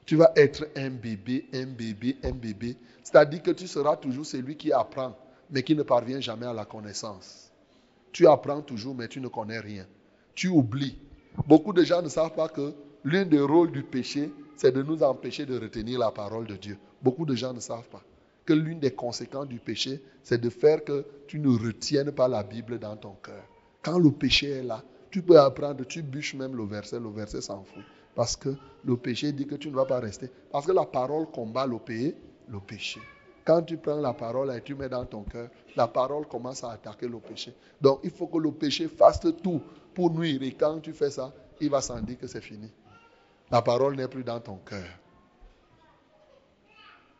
[0.04, 2.76] Tu vas être un bébé, un bébé, un bébé.
[3.02, 5.16] C'est-à-dire que tu seras toujours celui qui apprend,
[5.50, 7.50] mais qui ne parvient jamais à la connaissance.
[8.12, 9.84] Tu apprends toujours, mais tu ne connais rien.
[10.34, 10.96] Tu oublies.
[11.48, 12.72] Beaucoup de gens ne savent pas que
[13.04, 16.78] l'un des rôles du péché, c'est de nous empêcher de retenir la parole de Dieu.
[17.02, 18.02] Beaucoup de gens ne savent pas
[18.44, 22.44] que l'une des conséquences du péché, c'est de faire que tu ne retiennes pas la
[22.44, 23.44] Bible dans ton cœur.
[23.86, 24.82] Quand le péché est là,
[25.12, 27.84] tu peux apprendre, tu bûches même le verset, le verset s'en fout.
[28.16, 28.48] Parce que
[28.84, 30.28] le péché dit que tu ne vas pas rester.
[30.50, 32.16] Parce que la parole combat le, péché,
[32.48, 32.98] le péché.
[33.44, 36.72] Quand tu prends la parole et tu mets dans ton cœur, la parole commence à
[36.72, 37.54] attaquer le péché.
[37.80, 39.62] Donc il faut que le péché fasse tout
[39.94, 40.42] pour nuire.
[40.42, 42.68] Et quand tu fais ça, il va s'en dire que c'est fini.
[43.52, 44.88] La parole n'est plus dans ton cœur.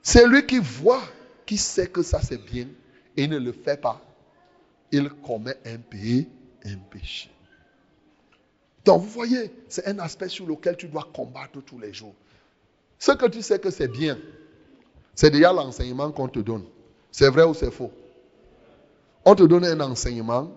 [0.02, 1.02] C'est lui qui voit,
[1.46, 2.66] qui sait que ça c'est bien
[3.16, 4.00] et ne le fait pas.
[4.90, 6.26] Il commet un péché
[6.66, 7.30] un péché.
[8.84, 12.14] Donc vous voyez, c'est un aspect sur lequel tu dois combattre tous les jours.
[12.98, 14.18] Ce que tu sais que c'est bien,
[15.14, 16.64] c'est déjà l'enseignement qu'on te donne.
[17.10, 17.92] C'est vrai ou c'est faux?
[19.24, 20.52] On te donne un enseignement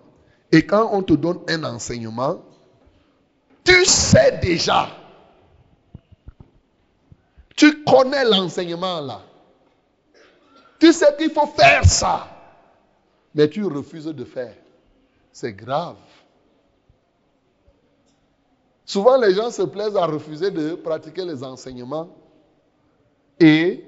[0.52, 2.42] et quand on te donne un enseignement,
[3.64, 4.88] tu sais déjà.
[7.56, 9.22] Tu connais l'enseignement là.
[10.78, 12.28] Tu sais qu'il faut faire ça.
[13.34, 14.54] Mais tu refuses de faire
[15.32, 15.96] c'est grave.
[18.84, 22.08] Souvent, les gens se plaisent à refuser de pratiquer les enseignements
[23.38, 23.84] et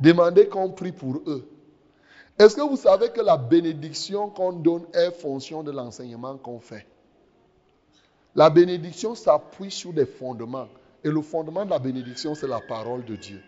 [0.00, 1.48] demander qu'on prie pour eux.
[2.38, 6.86] Est-ce que vous savez que la bénédiction qu'on donne est fonction de l'enseignement qu'on fait?
[8.34, 10.68] La bénédiction s'appuie sur des fondements.
[11.04, 13.40] Et le fondement de la bénédiction, c'est la parole de Dieu.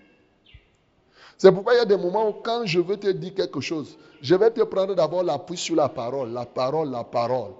[1.43, 3.99] C'est pourquoi il y a des moments où quand je veux te dire quelque chose,
[4.21, 7.51] je vais te prendre d'abord l'appui sur la parole, la parole, la parole.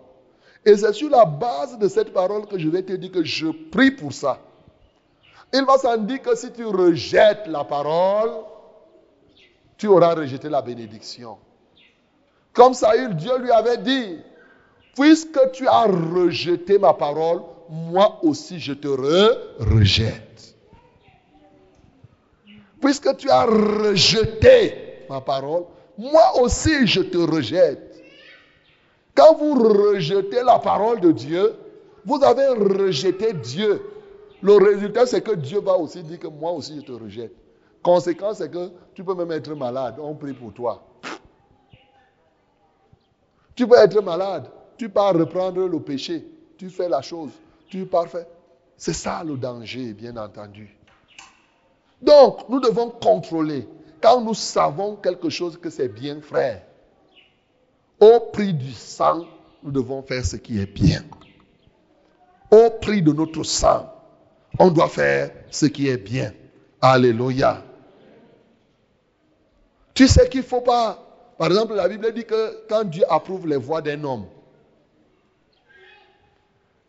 [0.65, 3.49] Et c'est sur la base de cette parole que je vais te dire que je
[3.73, 4.39] prie pour ça.
[5.53, 8.31] Il va s'en dire que si tu rejettes la parole,
[9.77, 11.39] tu auras rejeté la bénédiction.
[12.53, 14.17] Comme Saül, Dieu lui avait dit,
[14.95, 20.32] puisque tu as rejeté ma parole, moi aussi je te rejette.
[22.83, 25.65] Puisque tu as rejeté ma parole,
[25.97, 28.03] moi aussi je te rejette.
[29.15, 31.55] Quand vous rejetez la parole de Dieu,
[32.05, 33.81] vous avez rejeté Dieu.
[34.43, 37.33] Le résultat, c'est que Dieu va aussi dire que moi aussi je te rejette.
[37.83, 39.97] Conséquence, c'est que tu peux même être malade.
[40.01, 40.83] On prie pour toi.
[43.55, 44.51] Tu peux être malade.
[44.77, 46.27] Tu pars reprendre le péché.
[46.57, 47.31] Tu fais la chose.
[47.69, 48.27] Tu es parfait.
[48.77, 50.77] C'est ça le danger, bien entendu.
[52.03, 53.69] Donc, nous devons contrôler.
[54.01, 56.63] Quand nous savons quelque chose que c'est bien, frère,
[58.01, 59.25] au prix du sang,
[59.63, 61.05] nous devons faire ce qui est bien.
[62.51, 63.89] Au prix de notre sang,
[64.59, 66.33] on doit faire ce qui est bien.
[66.81, 67.63] Alléluia.
[69.95, 70.99] Tu sais qu'il ne faut pas.
[71.39, 74.27] Par exemple, la Bible dit que quand Dieu approuve les voies d'un homme,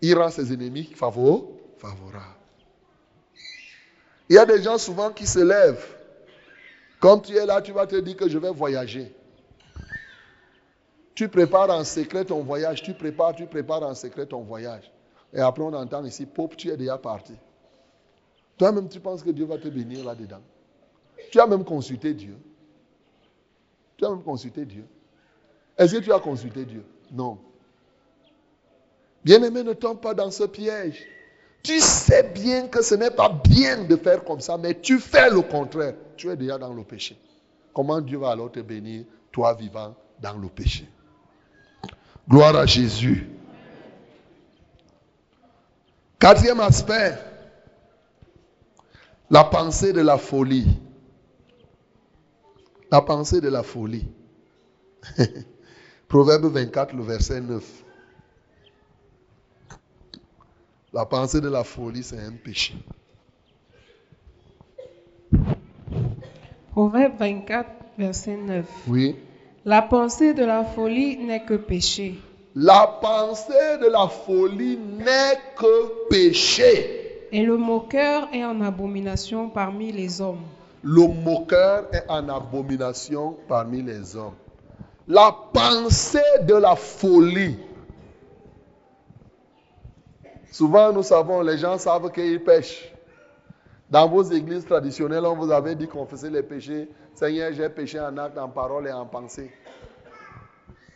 [0.01, 1.45] il rend ses ennemis favorables.
[4.34, 5.86] Il y a des gens souvent qui se lèvent.
[7.00, 9.14] Comme tu es là, tu vas te dire que je vais voyager.
[11.14, 14.92] Tu prépares en secret ton voyage, tu prépares, tu prépares en secret ton voyage.
[15.32, 17.36] Et après, on entend ici, pop, tu es déjà parti.
[18.58, 20.42] Toi-même, tu penses que Dieu va te bénir là-dedans.
[21.30, 22.36] Tu as même consulté Dieu.
[23.98, 24.88] Tu as même consulté Dieu.
[25.78, 26.84] Est-ce que tu as consulté Dieu?
[27.12, 27.38] Non.
[29.24, 31.06] Bien-aimé, ne tombe pas dans ce piège.
[31.64, 35.30] Tu sais bien que ce n'est pas bien de faire comme ça, mais tu fais
[35.30, 35.95] le contraire.
[36.18, 37.18] Tu es déjà dans le péché.
[37.74, 40.88] Comment Dieu va alors te bénir, toi vivant dans le péché?
[42.30, 43.30] Gloire à Jésus.
[46.20, 47.18] Quatrième aspect,
[49.30, 50.68] la pensée de la folie.
[52.91, 54.07] La pensée de la folie.
[56.07, 57.83] Proverbe 24, le verset 9.
[60.94, 62.76] La pensée de la folie, c'est un péché.
[66.72, 67.68] Proverbe 24,
[67.98, 68.66] verset 9.
[68.88, 69.16] Oui.
[69.66, 72.20] La pensée de la folie n'est que péché.
[72.54, 77.28] La pensée de la folie n'est que péché.
[77.32, 80.44] Et le moqueur est en abomination parmi les hommes.
[80.84, 84.36] Le moqueur est en abomination parmi les hommes.
[85.08, 87.58] La pensée de la folie.
[90.54, 92.93] Souvent, nous savons, les gens savent qu'ils pêchent.
[93.89, 96.88] Dans vos églises traditionnelles, on vous avait dit confesser les péchés.
[97.16, 99.51] Seigneur, j'ai péché en acte, en parole et en pensée.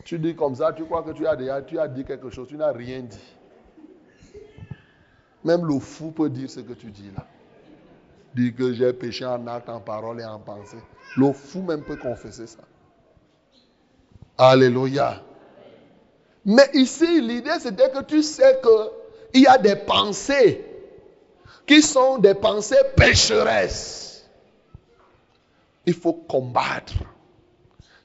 [0.05, 2.72] Tu dis comme ça, tu crois que tu as déjà dit quelque chose, tu n'as
[2.72, 3.36] rien dit.
[5.43, 7.26] Même le fou peut dire ce que tu dis là.
[8.36, 10.78] Dire que j'ai péché en acte, en parole et en pensée.
[11.16, 12.62] Le fou même peut confesser ça.
[14.38, 15.24] Alléluia.
[16.45, 18.62] Mais ici, l'idée c'était que tu sais
[19.38, 20.66] qu'il y a des pensées
[21.68, 24.26] qui sont des pensées pécheresses.
[25.86, 26.96] Il faut combattre.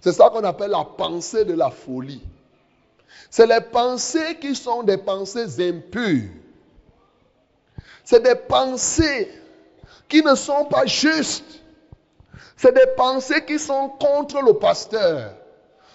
[0.00, 2.22] C'est ça qu'on appelle la pensée de la folie.
[3.30, 6.28] C'est les pensées qui sont des pensées impures.
[8.04, 9.30] C'est des pensées
[10.08, 11.62] qui ne sont pas justes.
[12.58, 15.34] C'est des pensées qui sont contre le pasteur.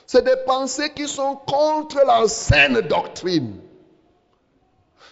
[0.08, 3.62] C'est des pensées qui sont contre la saine doctrine.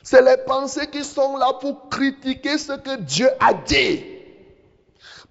[0.05, 4.05] C'est les pensées qui sont là pour critiquer ce que Dieu a dit.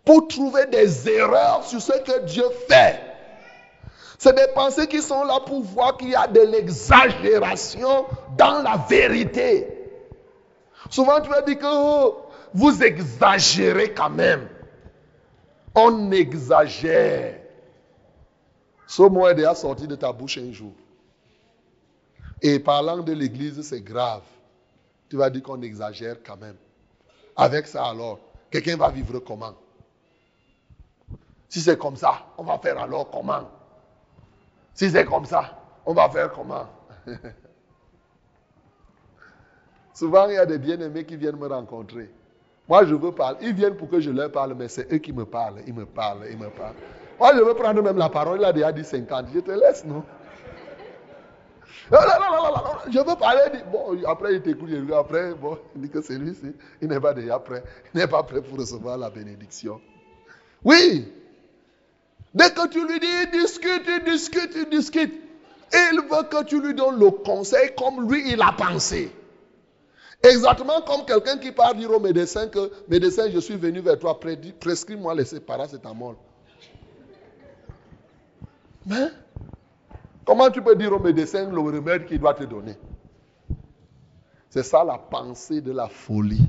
[0.05, 3.01] Pour trouver des erreurs sur ce que Dieu fait.
[4.19, 8.07] C'est des pensées qui sont là pour voir qu'il y a de l'exagération
[8.37, 9.69] dans la vérité.
[10.91, 14.49] Souvent, tu vas dire que oh, vous exagérez quand même.
[15.77, 17.39] On exagère.
[18.89, 20.73] Ce mot est déjà sorti de ta bouche un jour.
[22.43, 24.23] Et parlant de l'église, c'est grave.
[25.09, 26.57] Tu vas dire qu'on exagère quand même.
[27.37, 28.19] Avec ça, alors,
[28.51, 29.55] quelqu'un va vivre comment?
[31.49, 33.49] Si c'est comme ça, on va faire alors comment?
[34.73, 36.67] Si c'est comme ça, on va faire comment?
[39.95, 42.11] Souvent, il y a des bien-aimés qui viennent me rencontrer.
[42.69, 43.39] Moi, je veux parler.
[43.43, 45.61] Ils viennent pour que je leur parle, mais c'est eux qui me parlent.
[45.67, 46.75] Ils me parlent, ils me parlent.
[47.21, 48.41] Moi, je veux prendre même la parole.
[48.41, 49.27] Il a déjà dit 50.
[49.33, 50.03] Je te laisse, non?
[51.91, 51.99] Non,
[52.91, 53.61] je veux parler.
[53.71, 54.71] Bon, après, il t'écoute.
[54.97, 56.33] Après, bon, il dit que c'est lui,
[56.81, 57.63] il n'est pas déjà prêt.
[57.95, 59.81] Il n'est pas prêt pour recevoir la bénédiction.
[60.65, 61.13] Oui.
[62.35, 65.15] Dès que tu lui dis, discute, discute, discute.
[65.73, 69.13] Il veut que tu lui donnes le conseil comme lui, il a pensé.
[70.23, 74.19] Exactement comme quelqu'un qui part dire au médecin que, médecin, je suis venu vers toi,
[74.61, 76.17] prescris-moi les paracétamol.
[78.87, 79.09] Mais,
[80.25, 82.77] comment tu peux dire au médecin le remède qu'il doit te donner?
[84.49, 86.47] C'est ça la pensée de la folie.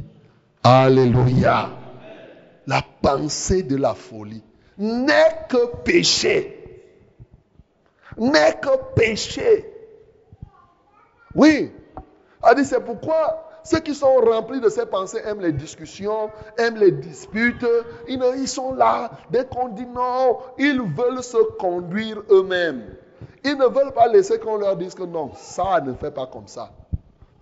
[0.64, 1.70] Alléluia.
[2.68, 4.44] La pensée de la folie
[4.78, 6.62] n'est que péché.
[8.18, 9.72] N'est que péché.
[11.34, 11.72] Oui.
[12.42, 16.78] A dit, c'est pourquoi ceux qui sont remplis de ces pensées aiment les discussions, aiment
[16.78, 17.66] les disputes.
[18.08, 19.12] Ils sont là.
[19.32, 22.96] Dès qu'on dit non, ils veulent se conduire eux-mêmes.
[23.46, 26.48] Ils ne veulent pas laisser qu'on leur dise que non, ça ne fait pas comme
[26.48, 26.74] ça.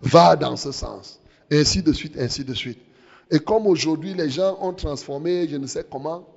[0.01, 1.21] Va dans ce sens.
[1.49, 2.79] Et ainsi de suite, ainsi de suite.
[3.31, 6.27] Et comme aujourd'hui les gens ont transformé, je ne sais comment,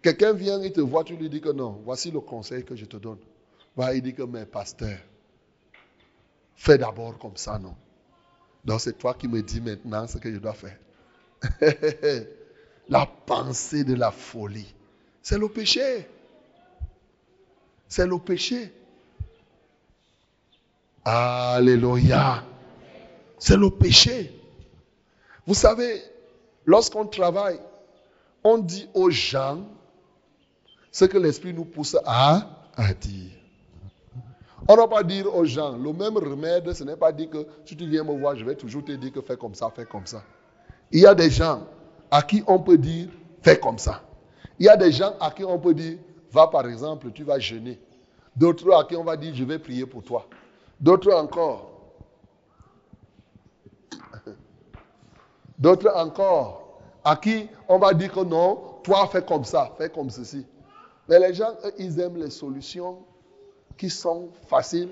[0.00, 2.84] quelqu'un vient et te voit, tu lui dis que non, voici le conseil que je
[2.84, 3.18] te donne.
[3.92, 4.96] Il dit que, mais pasteur,
[6.54, 7.74] fais d'abord comme ça, non.
[8.64, 10.78] Donc c'est toi qui me dis maintenant ce que je dois faire.
[12.88, 14.72] la pensée de la folie,
[15.20, 16.06] c'est le péché.
[17.88, 18.72] C'est le péché.
[21.04, 22.42] Alléluia.
[23.38, 24.32] C'est le péché.
[25.46, 26.02] Vous savez,
[26.64, 27.60] lorsqu'on travaille,
[28.42, 29.64] on dit aux gens
[30.90, 32.46] ce que l'Esprit nous pousse à,
[33.00, 33.32] dire.
[34.66, 37.46] On ne va pas dire aux gens, le même remède, ce n'est pas dire que
[37.66, 39.84] si tu viens me voir, je vais toujours te dire que fais comme ça, fais
[39.84, 40.22] comme ça.
[40.90, 41.66] Il y a des gens
[42.10, 43.08] à qui on peut dire,
[43.42, 44.02] fais comme ça.
[44.58, 45.98] Il y a des gens à qui on peut dire,
[46.30, 47.78] va par exemple, tu vas jeûner.
[48.34, 50.26] D'autres à qui on va dire, je vais prier pour toi.
[50.80, 51.70] D'autres encore.
[55.58, 60.10] D'autres encore à qui on va dire que non, toi fais comme ça, fais comme
[60.10, 60.46] ceci.
[61.08, 62.98] Mais les gens, ils aiment les solutions
[63.76, 64.90] qui sont faciles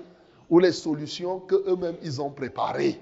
[0.49, 3.01] ou les solutions qu'eux-mêmes ils ont préparées.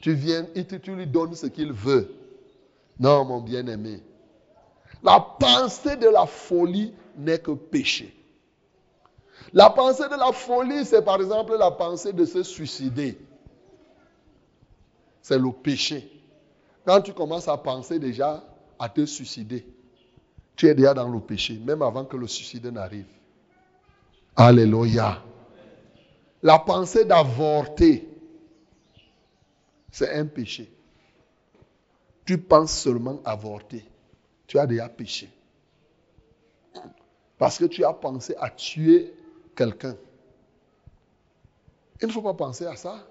[0.00, 2.14] Tu viens et tu, lui donnes ce qu'il veut.
[2.98, 4.02] Non, mon bien-aimé.
[5.02, 8.14] La pensée de la folie n'est que péché.
[9.52, 13.18] La pensée de la folie, c'est par exemple la pensée de se suicider.
[15.22, 16.10] C'est le péché.
[16.84, 18.42] Quand tu commences à penser déjà
[18.78, 19.66] à te suicider,
[20.56, 23.06] tu es déjà dans le péché, même avant que le suicide n'arrive.
[24.36, 25.22] Alléluia.
[26.42, 28.08] La pensée d'avorter,
[29.90, 30.72] c'est un péché.
[32.24, 33.84] Tu penses seulement avorter.
[34.46, 35.30] Tu as déjà péché.
[37.38, 39.14] Parce que tu as pensé à tuer
[39.58, 39.96] quelqu'un.
[42.00, 43.04] Il ne faut pas penser à ça.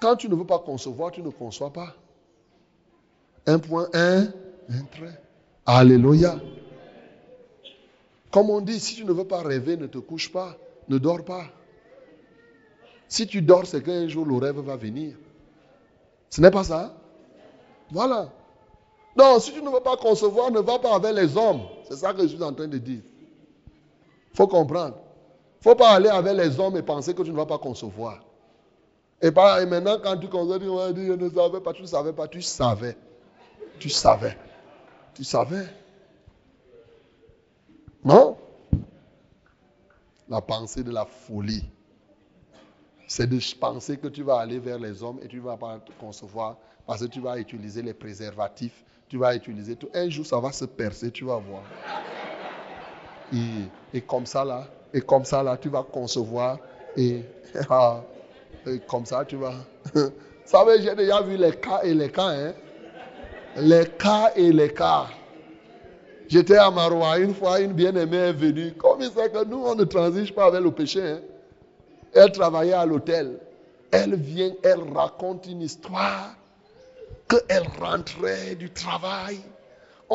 [0.00, 1.94] Quand tu ne veux pas concevoir, tu ne conçois pas.
[3.46, 4.22] Un point, un,
[4.70, 5.20] un trait.
[5.66, 6.40] Alléluia.
[8.30, 10.56] Comme on dit, si tu ne veux pas rêver, ne te couche pas,
[10.88, 11.44] ne dors pas.
[13.06, 15.14] Si tu dors, c'est qu'un jour le rêve va venir.
[16.30, 16.96] Ce n'est pas ça
[17.90, 18.32] Voilà.
[19.16, 21.60] Non, si tu ne veux pas concevoir, ne va pas avec les hommes.
[21.88, 23.02] C'est ça que je suis en train de dire.
[24.34, 24.98] Faut comprendre.
[25.60, 28.22] Faut pas aller avec les hommes et penser que tu ne vas pas concevoir.
[29.22, 32.12] Et, maintenant, quand tu conçois, tu vas dire, je ne savais pas, tu ne savais
[32.12, 32.96] pas, tu savais.
[33.78, 34.36] Tu savais.
[35.14, 35.66] Tu savais.
[38.04, 38.36] Non?
[40.28, 41.64] La pensée de la folie,
[43.06, 45.80] c'est de penser que tu vas aller vers les hommes et tu ne vas pas
[46.00, 46.56] concevoir
[46.86, 49.88] parce que tu vas utiliser les préservatifs, tu vas utiliser tout.
[49.94, 51.62] Un jour, ça va se percer, tu vas voir.
[53.32, 56.58] Et, comme ça, là, tu vas concevoir
[56.96, 57.22] et,
[57.70, 58.02] ah,
[58.86, 59.54] comme ça, tu vas.
[59.94, 60.10] Vous
[60.44, 62.52] savez, j'ai déjà vu les cas et les cas, hein.
[63.56, 65.06] Les cas et les cas.
[66.28, 68.72] J'étais à Maroua une fois, une bien-aimée est venue.
[68.72, 71.02] Comme il sait que nous, on ne transige pas avec le péché.
[71.02, 71.20] Hein.
[72.12, 73.38] Elle travaillait à l'hôtel.
[73.90, 76.34] Elle vient, elle raconte une histoire
[77.28, 79.38] qu'elle rentrait du travail.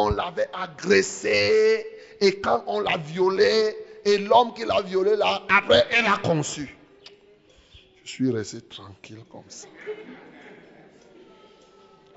[0.08, 1.86] L'avait agressée.
[2.22, 3.76] Et quand on l'a violée,
[4.06, 6.76] et l'homme qui l'a violée, là, après, elle a conçu.
[8.04, 9.68] Je suis resté tranquille comme ça.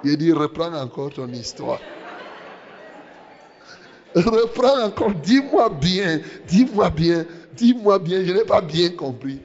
[0.05, 1.81] Il dit, reprends encore ton histoire.
[4.15, 7.25] Reprends encore, dis-moi bien, dis-moi bien,
[7.55, 9.41] dis-moi bien, je n'ai pas bien compris.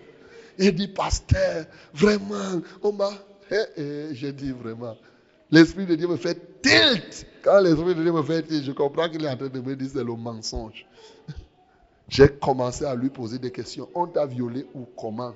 [0.58, 3.10] Il dit, pasteur, vraiment, on m'a...
[3.50, 4.98] Eh, eh, J'ai dit vraiment.
[5.52, 7.26] L'Esprit de Dieu me fait tilt.
[7.42, 9.76] Quand l'Esprit de Dieu me fait tilt, je comprends qu'il est en train de me
[9.76, 10.86] dire c'est le mensonge.
[12.10, 13.90] J'ai commencé à lui poser des questions.
[13.96, 15.34] On t'a violé ou comment?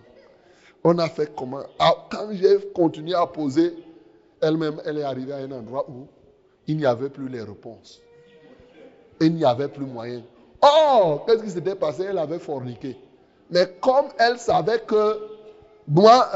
[0.83, 1.63] On a fait comment?
[1.79, 3.73] Ah, Quand j'ai continué à poser,
[4.41, 6.07] elle-même, elle est arrivée à un endroit où
[6.67, 8.01] il n'y avait plus les réponses.
[9.19, 10.23] Il n'y avait plus moyen.
[10.63, 12.03] Oh, qu'est-ce qui s'était passé?
[12.09, 12.97] Elle avait forniqué.
[13.51, 15.30] Mais comme elle savait que
[15.91, 16.31] moi,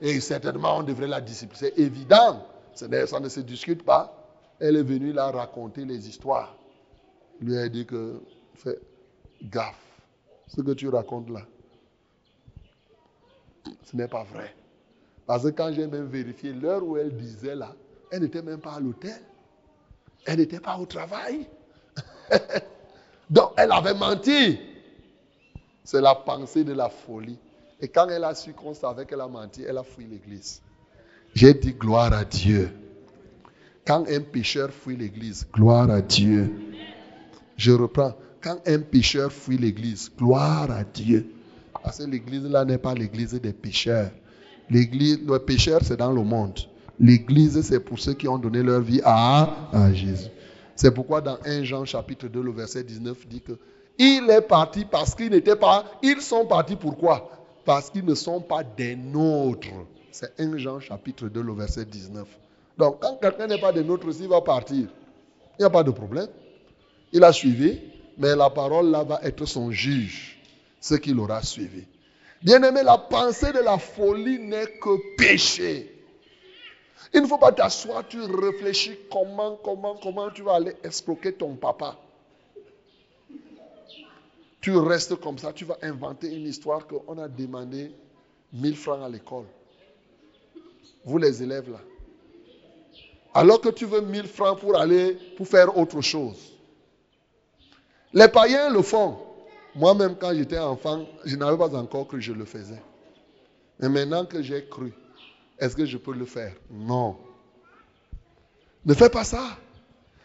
[0.00, 4.16] et, certainement on devrait la discipliner, c'est évident, ça ne se discute pas.
[4.58, 6.56] Elle est venue là raconter les histoires.
[7.38, 8.22] Lui a dit que
[8.54, 8.78] fais
[9.42, 10.00] gaffe,
[10.46, 11.42] ce que tu racontes là,
[13.84, 14.54] ce n'est pas vrai.
[15.26, 17.74] Parce que quand j'ai même vérifié l'heure où elle disait là,
[18.10, 19.20] elle n'était même pas à l'hôtel.
[20.24, 21.46] Elle n'était pas au travail.
[23.30, 24.58] Donc elle avait menti.
[25.84, 27.38] C'est la pensée de la folie.
[27.82, 30.60] Et quand elle a su qu'on savait qu'elle a menti, elle a fui l'église.
[31.34, 32.70] J'ai dit gloire à Dieu.
[33.86, 36.50] Quand un pécheur fuit l'église, gloire à Dieu.
[37.56, 38.14] Je reprends.
[38.42, 41.26] Quand un pécheur fuit l'église, gloire à Dieu.
[41.82, 44.10] Parce que l'église là n'est pas l'église des pécheurs.
[44.68, 46.58] L'église, le pécheur, c'est dans le monde.
[46.98, 50.28] L'église, c'est pour ceux qui ont donné leur vie à, Jésus.
[50.76, 53.58] C'est pourquoi dans 1 Jean chapitre 2, le verset 19 dit que
[53.98, 55.84] il est parti parce qu'ils n'étaient pas.
[56.02, 57.39] Ils sont partis pourquoi?
[57.70, 59.68] Parce qu'ils ne sont pas des nôtres.
[60.10, 62.26] C'est 1 Jean chapitre 2, le verset 19.
[62.76, 64.88] Donc, quand quelqu'un n'est pas des nôtres, s'il va partir,
[65.56, 66.26] il n'y a pas de problème.
[67.12, 67.78] Il a suivi,
[68.18, 70.42] mais la parole là va être son juge,
[70.80, 71.84] ce qu'il aura suivi.
[72.42, 75.94] Bien-aimé, la pensée de la folie n'est que péché.
[77.14, 81.54] Il ne faut pas t'asseoir, tu réfléchis comment, comment, comment tu vas aller escroquer ton
[81.54, 81.96] papa.
[84.60, 87.92] Tu restes comme ça, tu vas inventer une histoire qu'on a demandé
[88.52, 89.46] 1000 francs à l'école.
[91.04, 91.80] Vous les élèves là.
[93.32, 96.52] Alors que tu veux 1000 francs pour aller, pour faire autre chose.
[98.12, 99.18] Les païens le font.
[99.74, 102.82] Moi-même, quand j'étais enfant, je n'avais pas encore cru que je le faisais.
[103.78, 104.92] Mais maintenant que j'ai cru,
[105.58, 106.52] est-ce que je peux le faire?
[106.70, 107.16] Non.
[108.84, 109.56] Ne fais pas ça.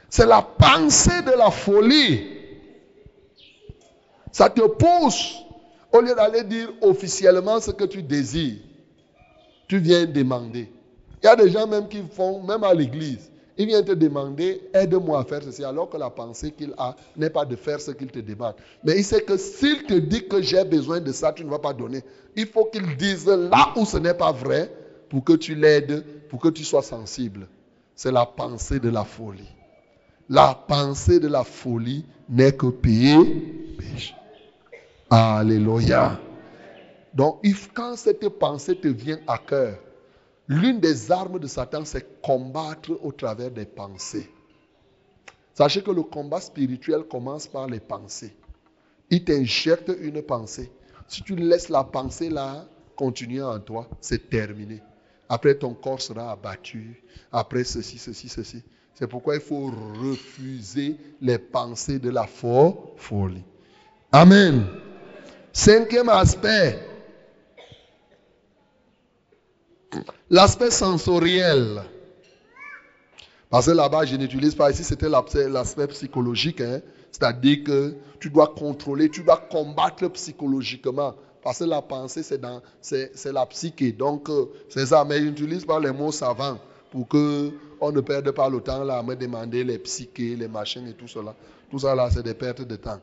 [0.09, 2.34] C'est la pensée de la folie.
[4.36, 5.33] Ça te pousse,
[5.93, 8.57] au lieu d'aller dire officiellement ce que tu désires,
[9.65, 10.69] tu viens demander.
[11.23, 14.61] Il y a des gens même qui font, même à l'église, ils viennent te demander,
[14.73, 17.91] aide-moi à faire ceci, alors que la pensée qu'il a n'est pas de faire ce
[17.91, 18.55] qu'il te demande.
[18.83, 21.59] Mais il sait que s'il te dit que j'ai besoin de ça, tu ne vas
[21.59, 22.03] pas donner.
[22.36, 24.69] Il faut qu'il dise là où ce n'est pas vrai,
[25.07, 27.47] pour que tu l'aides, pour que tu sois sensible.
[27.95, 29.47] C'est la pensée de la folie.
[30.27, 33.15] La pensée de la folie n'est que payer
[33.77, 34.13] péché.
[35.10, 36.20] Alléluia.
[37.14, 37.41] Donc,
[37.74, 39.78] quand cette pensée te vient à cœur,
[40.47, 44.30] l'une des armes de Satan, c'est combattre au travers des pensées.
[45.53, 48.36] Sachez que le combat spirituel commence par les pensées.
[49.10, 50.72] Il t'injecte une pensée.
[51.08, 54.82] Si tu laisses la pensée là continuer en toi, c'est terminé.
[55.30, 57.01] Après, ton corps sera abattu.
[57.32, 58.64] Après, ceci, ceci, ceci.
[58.93, 63.43] C'est pourquoi il faut refuser les pensées de la folie.
[64.12, 64.66] Amen.
[65.56, 66.78] Cinquième aspect.
[70.30, 71.82] L'aspect sensoriel.
[73.49, 76.60] Parce que là-bas, je n'utilise pas ici, c'était l'aspect psychologique.
[76.60, 76.82] Hein.
[77.10, 81.15] C'est-à-dire que tu dois contrôler, tu dois combattre psychologiquement.
[81.41, 83.94] Parce que la pensée, c'est, dans, c'est, la psyché.
[83.94, 85.06] Donc, euh, c'est ça.
[85.06, 86.60] Mais j'utilise pas les mots savants
[86.91, 90.86] pour qu'on ne perde pas le temps là à me demander les psychés, les machines
[90.90, 91.34] et tout cela.
[91.72, 92.99] Tout ça là, c'est des pertes de temps.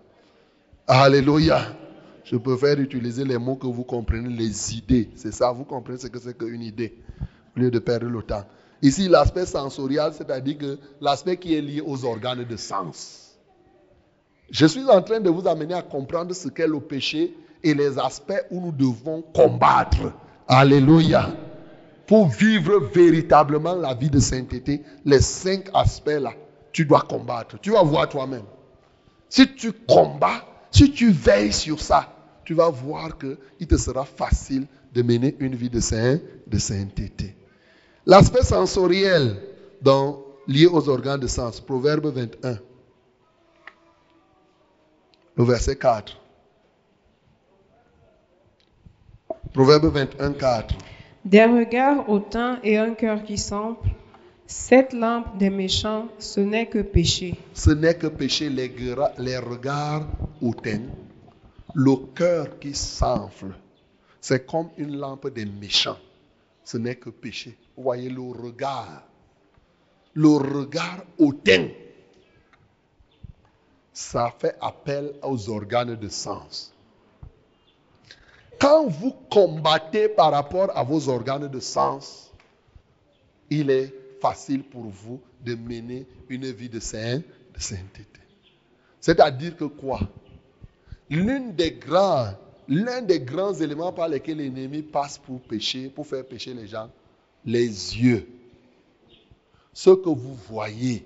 [0.86, 1.74] Alléluia.
[2.24, 5.10] Je préfère utiliser les mots que vous comprenez, les idées.
[5.16, 6.96] C'est ça, vous comprenez ce que c'est qu'une idée,
[7.56, 8.44] au lieu de perdre le temps.
[8.80, 13.38] Ici, l'aspect sensorial, c'est-à-dire que l'aspect qui est lié aux organes de sens.
[14.50, 17.98] Je suis en train de vous amener à comprendre ce qu'est le péché et les
[17.98, 20.12] aspects où nous devons combattre.
[20.48, 21.30] Alléluia.
[22.06, 26.32] Pour vivre véritablement la vie de sainteté, les cinq aspects-là,
[26.72, 27.58] tu dois combattre.
[27.60, 28.44] Tu vas voir toi-même.
[29.28, 32.11] Si tu combats, si tu veilles sur ça,
[32.44, 37.34] tu vas voir qu'il te sera facile de mener une vie de, saint, de sainteté.
[38.04, 39.36] L'aspect sensoriel
[40.48, 42.58] lié aux organes de sens, Proverbe 21,
[45.36, 46.18] le verset 4.
[49.52, 50.74] Proverbe 21, 4.
[51.24, 53.76] Des regards hautains et un cœur qui semble,
[54.46, 57.36] cette lampe des méchants, ce n'est que péché.
[57.54, 58.74] Ce n'est que péché, les,
[59.18, 60.06] les regards
[60.40, 60.82] hautains,
[61.74, 63.54] Le cœur qui s'enfle,
[64.20, 65.98] c'est comme une lampe des méchants.
[66.64, 67.56] Ce n'est que péché.
[67.76, 69.02] Vous voyez le regard.
[70.14, 71.68] Le regard hautain.
[73.92, 76.72] Ça fait appel aux organes de sens.
[78.60, 82.32] Quand vous combattez par rapport à vos organes de sens,
[83.50, 87.26] il est facile pour vous de mener une vie de, sainteté.
[89.00, 90.00] C'est-à-dire que quoi?
[91.12, 96.88] L'un des grands éléments par lesquels l'ennemi passe pour pécher, pour faire pécher les gens,
[97.44, 98.26] les yeux.
[99.74, 101.04] Ce que vous voyez.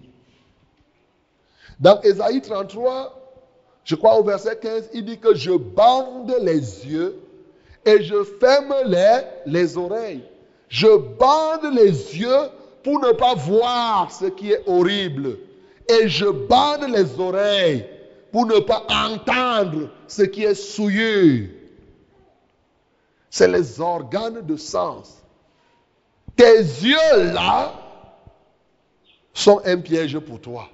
[1.80, 3.20] Dans Ésaïe 33,
[3.82, 7.18] je crois au verset 15, il dit que je bande les yeux
[7.84, 10.22] et je ferme les, les oreilles.
[10.68, 12.48] Je bande les yeux
[12.84, 15.38] pour ne pas voir ce qui est horrible.
[15.88, 17.86] Et je bande les oreilles
[18.32, 21.50] pour ne pas entendre ce qui est souillé.
[23.30, 25.22] C'est les organes de sens.
[26.36, 27.72] Tes yeux là
[29.32, 30.68] sont un piège pour toi.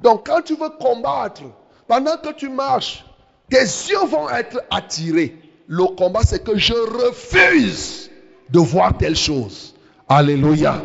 [0.00, 1.42] Donc quand tu veux combattre,
[1.86, 3.04] pendant que tu marches,
[3.48, 5.36] tes yeux vont être attirés.
[5.66, 8.10] Le combat, c'est que je refuse
[8.48, 9.74] de voir telle chose.
[10.08, 10.82] Alléluia.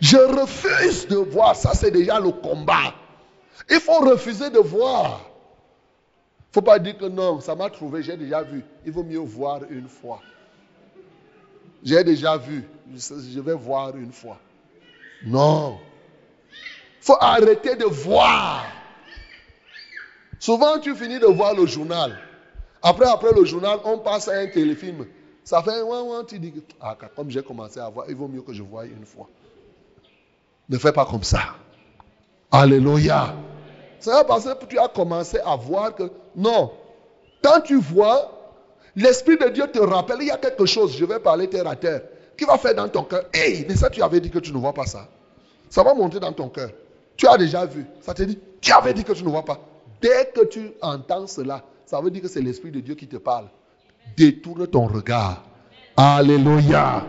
[0.00, 1.56] Je refuse de voir.
[1.56, 2.94] Ça, c'est déjà le combat.
[3.70, 5.20] Il faut refuser de voir.
[6.38, 8.64] Il ne faut pas dire que non, ça m'a trouvé, j'ai déjà vu.
[8.86, 10.20] Il vaut mieux voir une fois.
[11.82, 12.64] J'ai déjà vu,
[12.96, 14.38] je vais voir une fois.
[15.24, 15.78] Non.
[16.50, 18.64] Il faut arrêter de voir.
[20.38, 22.18] Souvent, tu finis de voir le journal.
[22.82, 25.06] Après, après le journal, on passe à un téléfilm.
[25.44, 28.42] Ça fait un ouin, tu dis, ah, comme j'ai commencé à voir, il vaut mieux
[28.42, 29.28] que je voie une fois.
[30.68, 31.56] Ne fais pas comme ça.
[32.50, 33.34] Alléluia.
[34.00, 36.72] C'est parce que tu as commencé à voir que, non,
[37.42, 38.30] quand tu vois,
[38.96, 41.76] l'Esprit de Dieu te rappelle, il y a quelque chose, je vais parler terre à
[41.76, 42.02] terre,
[42.36, 43.24] qui va faire dans ton cœur.
[43.32, 45.08] Hey, mais ça, tu avais dit que tu ne vois pas ça.
[45.68, 46.70] Ça va monter dans ton cœur.
[47.16, 47.84] Tu as déjà vu.
[48.00, 49.58] Ça te dit, tu avais dit que tu ne vois pas.
[50.00, 53.16] Dès que tu entends cela, ça veut dire que c'est l'Esprit de Dieu qui te
[53.16, 53.46] parle.
[54.16, 55.42] Détourne ton regard.
[55.96, 57.02] Alléluia.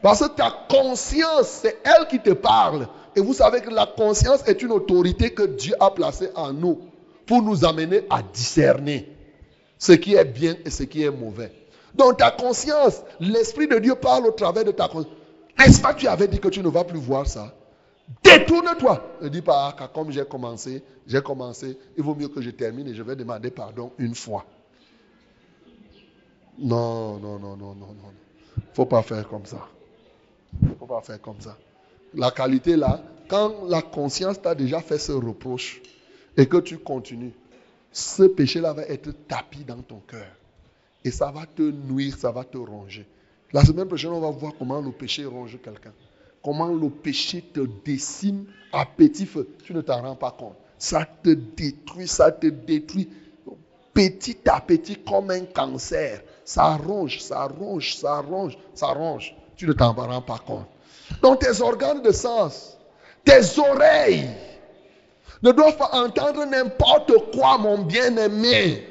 [0.00, 2.88] Parce que ta conscience, c'est elle qui te parle.
[3.16, 6.80] Et vous savez que la conscience est une autorité que Dieu a placée en nous
[7.26, 9.08] pour nous amener à discerner
[9.78, 11.52] ce qui est bien et ce qui est mauvais.
[11.94, 15.14] Donc ta conscience, l'Esprit de Dieu parle au travers de ta conscience.
[15.58, 17.54] N'est-ce pas tu avais dit que tu ne vas plus voir ça?
[18.22, 19.02] Détourne-toi.
[19.22, 22.88] Ne dis pas, ah, comme j'ai commencé, j'ai commencé, il vaut mieux que je termine
[22.88, 24.44] et je vais demander pardon une fois.
[26.58, 28.12] Non, non, non, non, non, non.
[28.56, 29.68] Il ne faut pas faire comme ça.
[30.62, 31.56] Il ne faut pas faire comme ça.
[32.14, 35.80] La qualité là, quand la conscience t'a déjà fait ce reproche
[36.36, 37.32] et que tu continues,
[37.92, 40.30] ce péché-là va être tapis dans ton cœur.
[41.04, 43.06] Et ça va te nuire, ça va te ronger.
[43.52, 45.92] La semaine prochaine, on va voir comment le péché ronge quelqu'un
[46.42, 49.48] comment le péché te décime à petit feu.
[49.64, 50.56] Tu ne t'en rends pas compte.
[50.78, 53.08] Ça te détruit, ça te détruit
[53.92, 56.22] petit à petit comme un cancer.
[56.44, 59.34] Ça ronge, ça ronge, ça ronge, ça ronge.
[59.56, 60.66] Tu ne t'en rends pas compte.
[61.22, 62.76] Donc tes organes de sens,
[63.24, 64.28] tes oreilles
[65.42, 68.86] ne doivent pas entendre n'importe quoi, mon bien-aimé.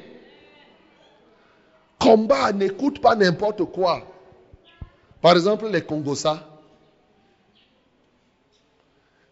[1.99, 4.03] Combat, n'écoute pas n'importe quoi.
[5.21, 6.39] Par exemple, les Congosas.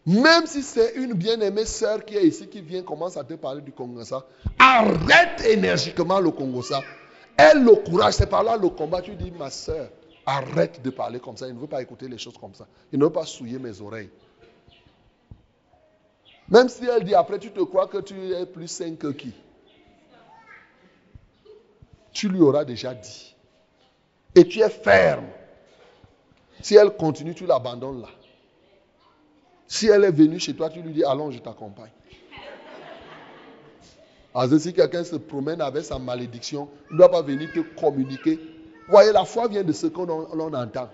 [0.06, 3.62] Même si c'est une bien-aimée sœur qui est ici, qui vient, commence à te parler
[3.62, 4.24] du Congosa,
[4.60, 6.82] arrête énergiquement le Congosa.
[7.36, 9.02] Elle le courage, c'est par là le combat.
[9.02, 9.90] Tu dis, ma sœur,
[10.26, 11.48] arrête de parler comme ça.
[11.48, 12.68] Il ne veut pas écouter les choses comme ça.
[12.92, 14.10] Il ne veut pas souiller mes oreilles.
[16.50, 19.34] Même si elle dit après, tu te crois que tu es plus sain que qui?
[22.12, 23.36] Tu lui auras déjà dit.
[24.36, 25.28] Et tu es ferme.
[26.62, 28.10] Si elle continue, tu l'abandonnes là.
[29.68, 31.92] Si elle est venue chez toi, tu lui dis, allons, je t'accompagne.
[34.34, 38.40] Que si quelqu'un se promène avec sa malédiction, il ne doit pas venir te communiquer.
[38.88, 40.90] Voyez, la foi vient de ce qu'on entend.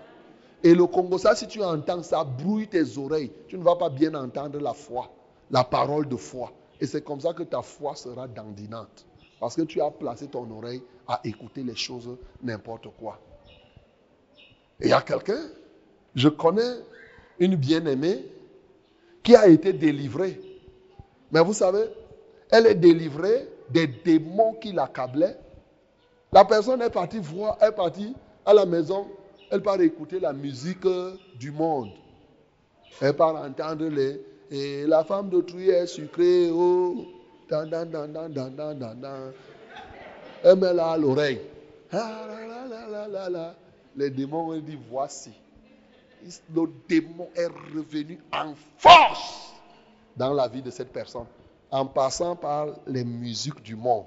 [0.64, 3.32] Et le Congo, ça, si tu entends ça, brouille tes oreilles.
[3.48, 5.10] Tu ne vas pas bien entendre la foi,
[5.50, 6.52] la parole de foi.
[6.80, 9.06] Et c'est comme ça que ta foi sera dandinante.
[9.40, 13.18] Parce que tu as placé ton oreille à écouter les choses n'importe quoi.
[14.80, 15.40] Et il y a quelqu'un,
[16.14, 16.80] je connais
[17.38, 18.24] une bien-aimée
[19.22, 20.40] qui a été délivrée.
[21.32, 21.84] Mais vous savez,
[22.50, 25.38] elle est délivrée des démons qui l'accablaient.
[26.32, 28.14] La personne est partie voir, est partie
[28.46, 29.06] à la maison,
[29.50, 30.86] elle part écouter la musique
[31.38, 31.90] du monde.
[33.00, 34.20] Elle part entendre les.
[34.50, 37.06] Et la femme d'autrui est sucrée, oh,
[37.48, 39.32] Dan, dan, dan, dan, dan, dan, dan.
[40.42, 41.40] Elle met là à l'oreille.
[41.92, 43.54] Ah.
[43.94, 45.32] Les démons ont dit voici.
[46.54, 49.52] Le démon est revenu en force
[50.16, 51.26] dans la vie de cette personne
[51.70, 54.06] en passant par les musiques du monde.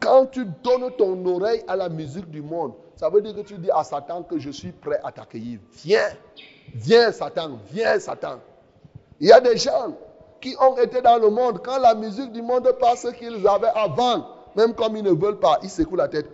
[0.00, 3.58] Quand tu donnes ton oreille à la musique du monde, ça veut dire que tu
[3.58, 5.60] dis à Satan que je suis prêt à t'accueillir.
[5.84, 6.08] Viens,
[6.74, 8.40] viens Satan, viens Satan.
[9.20, 9.96] Il y a des gens
[10.40, 13.72] qui ont été dans le monde, quand la musique du monde passe ce qu'ils avaient
[13.74, 16.28] avant, même comme ils ne veulent pas, ils secouent la tête.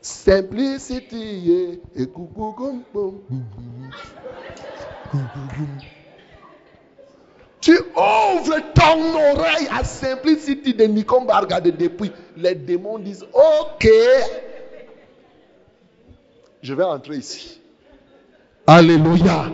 [0.00, 2.54] Simplicity et coucou
[7.64, 12.12] Tu ouvres ton oreille à Simplicity de Barga depuis.
[12.36, 13.88] Les démons disent Ok.
[16.60, 17.58] Je vais entrer ici.
[18.66, 19.46] Alléluia.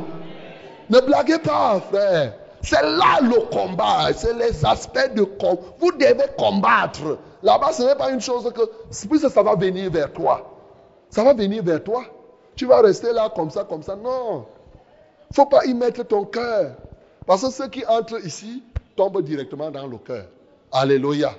[0.88, 2.34] Ne blaguez pas, frère.
[2.62, 4.12] C'est là le combat.
[4.12, 5.62] C'est les aspects de combat.
[5.78, 7.16] Vous devez combattre.
[7.44, 9.06] Là-bas, ce n'est pas une chose que.
[9.06, 10.58] Puisque ça va venir vers toi.
[11.10, 12.02] Ça va venir vers toi.
[12.56, 13.94] Tu vas rester là comme ça, comme ça.
[13.94, 14.46] Non.
[15.30, 16.72] Il ne faut pas y mettre ton cœur.
[17.30, 18.60] Parce que ceux qui entrent ici
[18.96, 20.26] tombent directement dans le cœur.
[20.72, 21.32] Alléluia.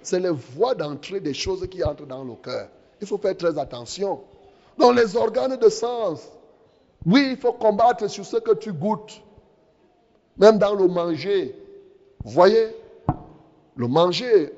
[0.00, 2.68] C'est les voies d'entrée des choses qui entrent dans le cœur.
[3.00, 4.20] Il faut faire très attention.
[4.78, 6.28] Dans les organes de sens,
[7.04, 9.20] oui, il faut combattre sur ce que tu goûtes.
[10.36, 11.56] Même dans le manger.
[12.22, 12.68] Vous voyez,
[13.74, 14.52] le manger,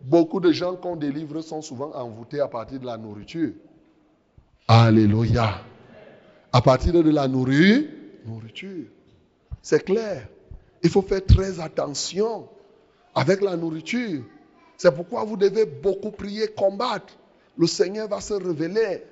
[0.00, 3.52] beaucoup de gens qu'on délivre sont souvent envoûtés à partir de la nourriture.
[4.66, 5.56] Alléluia.
[6.50, 7.86] À partir de la nourriture,
[8.24, 8.86] nourriture.
[9.62, 10.28] C'est clair.
[10.82, 12.48] Il faut faire très attention
[13.14, 14.24] avec la nourriture.
[14.76, 17.14] C'est pourquoi vous devez beaucoup prier, combattre.
[17.56, 19.04] Le Seigneur va se révéler.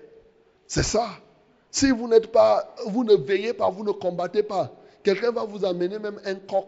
[0.66, 1.08] C'est ça.
[1.70, 4.72] Si vous n'êtes pas, vous ne veillez pas, vous ne combattez pas,
[5.04, 6.66] quelqu'un va vous amener même un coq,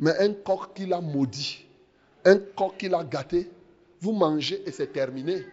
[0.00, 1.64] mais un coq qu'il a maudit,
[2.24, 3.48] un coq qu'il a gâté.
[4.00, 5.44] Vous mangez et c'est terminé.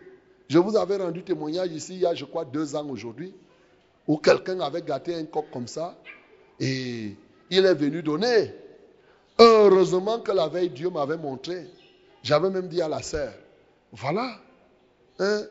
[0.48, 3.36] Je vous avais rendu témoignage ici il y a, je crois, deux ans aujourd'hui,
[4.08, 5.96] où quelqu'un avait gâté un coq comme ça
[6.60, 7.16] et
[7.50, 8.54] il est venu donner.
[9.40, 11.68] Heureusement que la veille, Dieu m'avait montré.
[12.24, 13.32] J'avais même dit à la sœur,
[13.92, 14.40] voilà,
[15.20, 15.44] hein,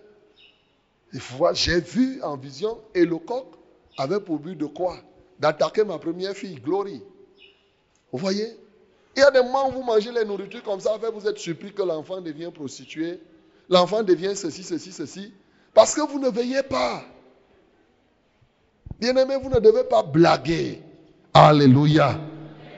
[1.53, 3.47] j'ai vu en vision et le coq
[3.97, 4.97] avait pour but de quoi?
[5.39, 7.03] D'attaquer ma première fille, Glory.
[8.13, 8.57] Vous voyez?
[9.17, 11.73] Il y a des moments où vous mangez les nourritures comme ça, vous êtes surpris
[11.73, 13.21] que l'enfant devient prostitué.
[13.71, 15.33] L'enfant devient ceci, ceci, ceci.
[15.73, 17.03] Parce que vous ne veillez pas.
[19.01, 20.83] Bien-aimé, vous ne devez pas blaguer.
[21.39, 22.19] Alléluia.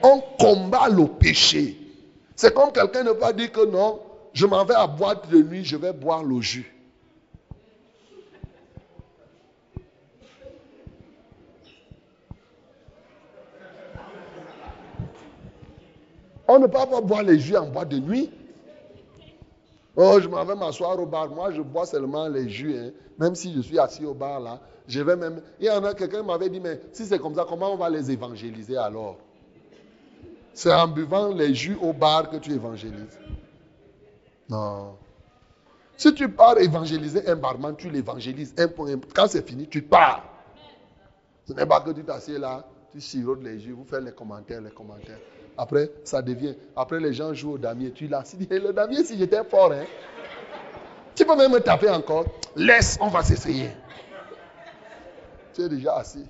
[0.03, 1.77] On combat le péché.
[2.35, 4.01] C'est comme quelqu'un ne pas dire que non,
[4.33, 6.73] je m'en vais à boîte de nuit, je vais boire le jus.
[16.45, 18.29] On ne peut pas boire les jus en boîte de nuit.
[20.01, 21.27] Oh, je m'en vais m'asseoir au bar.
[21.27, 22.73] Moi, je bois seulement les jus.
[22.73, 22.91] Hein.
[23.17, 25.41] Même si je suis assis au bar là, je vais même.
[25.59, 27.89] Il y en a quelqu'un m'avait dit, mais si c'est comme ça, comment on va
[27.89, 29.17] les évangéliser alors?
[30.53, 33.19] C'est en buvant les jus au bar que tu évangélises.
[34.47, 34.95] Non.
[35.97, 38.55] Si tu pars évangéliser un barman, tu l'évangélises.
[38.57, 40.23] Un point, quand c'est fini, tu pars.
[41.45, 44.61] Ce n'est pas que tu t'assieds là, tu sirotes les jus, vous faites les commentaires,
[44.61, 45.19] les commentaires.
[45.59, 46.55] Après, ça devient.
[46.73, 47.91] Après, les gens jouent au damier.
[47.91, 48.23] Tu l'as.
[48.49, 49.83] Le damier, si j'étais fort, hein,
[51.13, 52.23] tu peux même me taper encore.
[52.55, 53.69] Laisse, on va s'essayer.
[55.53, 56.23] Tu es déjà assis.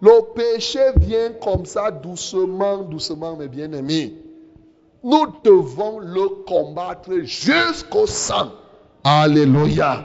[0.00, 4.16] Le péché vient comme ça, doucement, doucement, mes bien-aimés.
[5.04, 8.50] Nous devons le combattre jusqu'au sang.
[9.04, 10.04] Alléluia.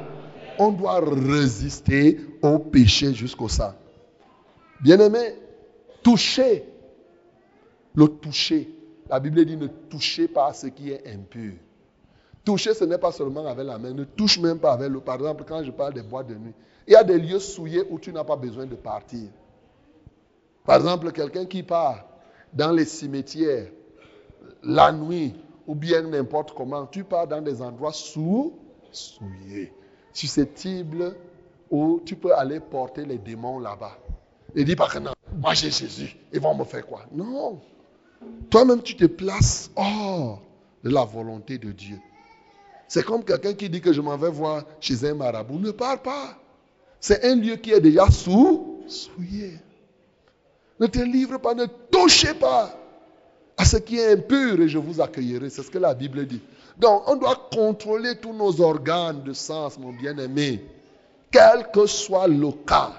[0.59, 3.73] On doit résister au péché jusqu'au sang.
[4.81, 5.33] Bien-aimé,
[6.03, 6.70] toucher
[7.95, 8.69] le toucher.
[9.09, 11.53] La Bible dit ne touchez pas ce qui est impur.
[12.43, 13.93] Toucher, ce n'est pas seulement avec la main.
[13.93, 14.99] Ne touche même pas avec le.
[14.99, 16.53] Par exemple, quand je parle des boîtes de nuit,
[16.87, 19.27] il y a des lieux souillés où tu n'as pas besoin de partir.
[20.65, 22.05] Par exemple, quelqu'un qui part
[22.53, 23.67] dans les cimetières
[24.63, 25.33] la nuit
[25.67, 28.53] ou bien n'importe comment, tu pars dans des endroits sous,
[28.91, 29.71] souillés,
[30.13, 31.15] susceptibles
[31.69, 33.97] où tu peux aller porter les démons là-bas.
[34.55, 37.05] Et dis pas que non, moi j'ai Jésus, ils vont me faire quoi?
[37.11, 37.61] Non.
[38.49, 40.41] Toi-même, tu te places hors
[40.83, 41.97] de la volonté de Dieu.
[42.87, 45.59] C'est comme quelqu'un qui dit que je m'en vais voir chez un marabout.
[45.59, 46.37] Ne pars pas.
[46.99, 49.53] C'est un lieu qui est déjà sous, souillé.
[50.77, 52.75] Ne te livre pas, ne touchez pas
[53.55, 55.49] à ce qui est impur et je vous accueillerai.
[55.49, 56.41] C'est ce que la Bible dit.
[56.77, 60.65] Donc, on doit contrôler tous nos organes de sens, mon bien-aimé.
[61.31, 62.91] Quel que soit le cas,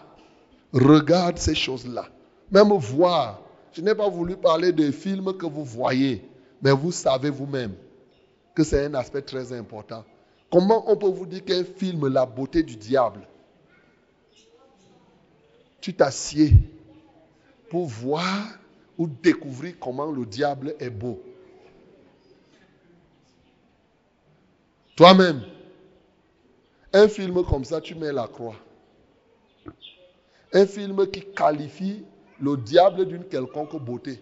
[0.73, 2.07] regarde ces choses-là.
[2.51, 3.42] Même voir.
[3.73, 6.23] Je n'ai pas voulu parler des films que vous voyez,
[6.61, 7.75] mais vous savez vous-même
[8.55, 10.05] que c'est un aspect très important.
[10.51, 13.27] Comment on peut vous dire qu'un film, la beauté du diable,
[15.81, 16.53] tu t'assieds
[17.71, 18.59] pour voir
[18.99, 21.23] ou découvrir comment le diable est beau?
[24.95, 25.43] Toi-même,
[26.93, 28.57] un film comme ça, tu mets la croix.
[30.53, 32.05] Un film qui qualifie
[32.43, 34.19] le diable d'une quelconque beauté.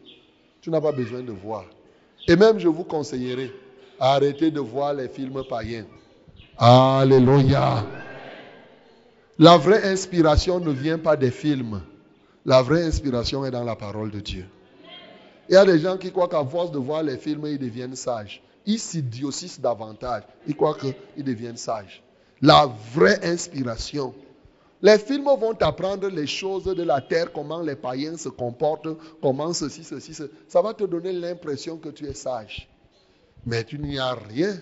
[0.60, 1.64] Tu n'as pas besoin de voir.
[2.28, 3.50] Et même, je vous conseillerais,
[3.98, 5.86] arrêtez de voir les films païens.
[6.58, 7.86] Alléluia.
[9.38, 11.80] La vraie inspiration ne vient pas des films.
[12.44, 14.44] La vraie inspiration est dans la parole de Dieu.
[15.48, 17.96] Il y a des gens qui croient qu'à force de voir les films, ils deviennent
[17.96, 18.42] sages.
[18.66, 20.24] Ils s'idiocisent davantage.
[20.46, 22.02] Ils croient qu'ils deviennent sages.
[22.42, 24.14] La vraie inspiration.
[24.82, 28.88] Les films vont t'apprendre les choses de la terre, comment les païens se comportent,
[29.20, 30.14] comment ceci, ceci.
[30.48, 32.68] Ça va te donner l'impression que tu es sage.
[33.44, 34.58] Mais tu n'y as rien.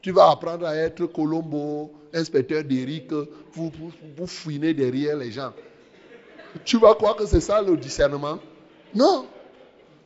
[0.00, 3.08] Tu vas apprendre à être Colombo, inspecteur d'Éric,
[3.52, 3.72] pour,
[4.16, 5.52] pour, fouiner derrière les gens.
[6.64, 8.38] Tu vas croire que c'est ça le discernement?
[8.94, 9.26] Non.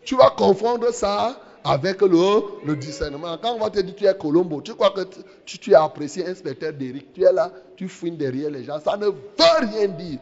[0.03, 3.39] Tu vas confondre ça avec le, discernement.
[3.41, 5.03] Quand on va te dire tu es Colombo, tu crois que
[5.45, 8.81] tu, tu, es apprécié inspecteur d'Éric, tu es là, tu fouines derrière les gens.
[8.81, 10.19] Ça ne veut rien dire.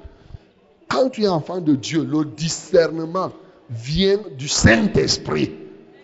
[0.88, 3.32] Quand tu es enfant de Dieu, le discernement
[3.70, 5.52] vient du Saint-Esprit.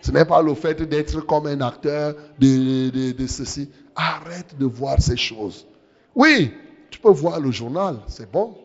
[0.01, 3.69] Ce n'est pas le fait d'être comme un acteur de, ceci.
[3.95, 5.67] Arrête de voir ces choses.
[6.15, 6.51] Oui,
[6.89, 8.55] tu peux voir le journal, c'est bon.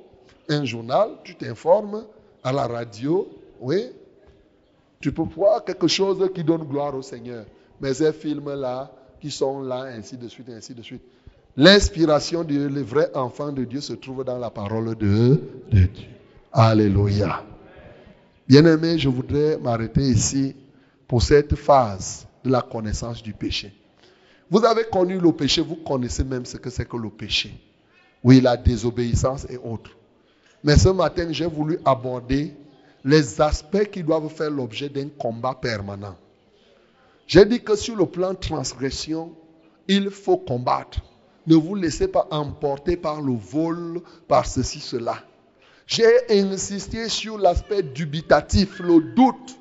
[0.48, 2.04] Un journal, tu t'informes
[2.44, 3.28] à la radio,
[3.60, 3.90] oui.
[5.02, 7.44] Tu peux voir quelque chose qui donne gloire au Seigneur.
[7.80, 11.02] Mais ces films-là, qui sont là, ainsi de suite, ainsi de suite.
[11.56, 15.90] L'inspiration du vrai enfant de Dieu se trouve dans la parole de, Dieu.
[16.52, 17.44] Alléluia.
[18.48, 20.54] Bien-aimé, je voudrais m'arrêter ici
[21.08, 23.72] pour cette phase de la connaissance du péché.
[24.48, 27.52] Vous avez connu le péché, vous connaissez même ce que c'est que le péché.
[28.22, 29.90] Oui, la désobéissance et autres.
[30.62, 32.54] Mais ce matin, j'ai voulu aborder
[33.04, 36.16] les aspects qui doivent faire l'objet d'un combat permanent.
[37.26, 39.34] J'ai dit que sur le plan transgression,
[39.88, 41.00] il faut combattre.
[41.46, 45.16] Ne vous laissez pas emporter par le vol, par ceci, cela.
[45.86, 49.58] J'ai insisté sur l'aspect dubitatif, le doute,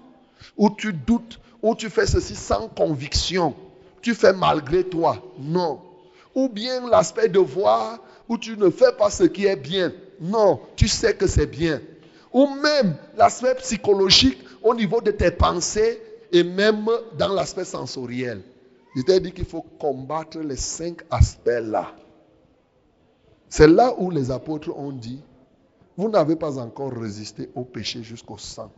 [0.57, 3.55] où tu doutes ou tu fais ceci sans conviction,
[4.01, 5.17] tu fais malgré toi.
[5.39, 5.79] Non.
[6.33, 9.91] Ou bien l'aspect de voir où tu ne fais pas ce qui est bien.
[10.19, 11.81] Non, tu sais que c'est bien.
[12.33, 16.01] Ou même l'aspect psychologique au niveau de tes pensées
[16.31, 16.87] et même
[17.17, 18.41] dans l'aspect sensoriel.
[18.95, 21.93] Je t'ai dit qu'il faut combattre les cinq aspects-là.
[23.49, 25.21] C'est là où les apôtres ont dit,
[25.97, 28.71] vous n'avez pas encore résisté au péché jusqu'au sang.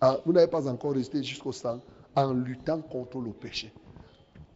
[0.00, 1.80] Ah, vous n'avez pas encore résisté jusqu'au sang
[2.16, 3.72] en luttant contre le péché.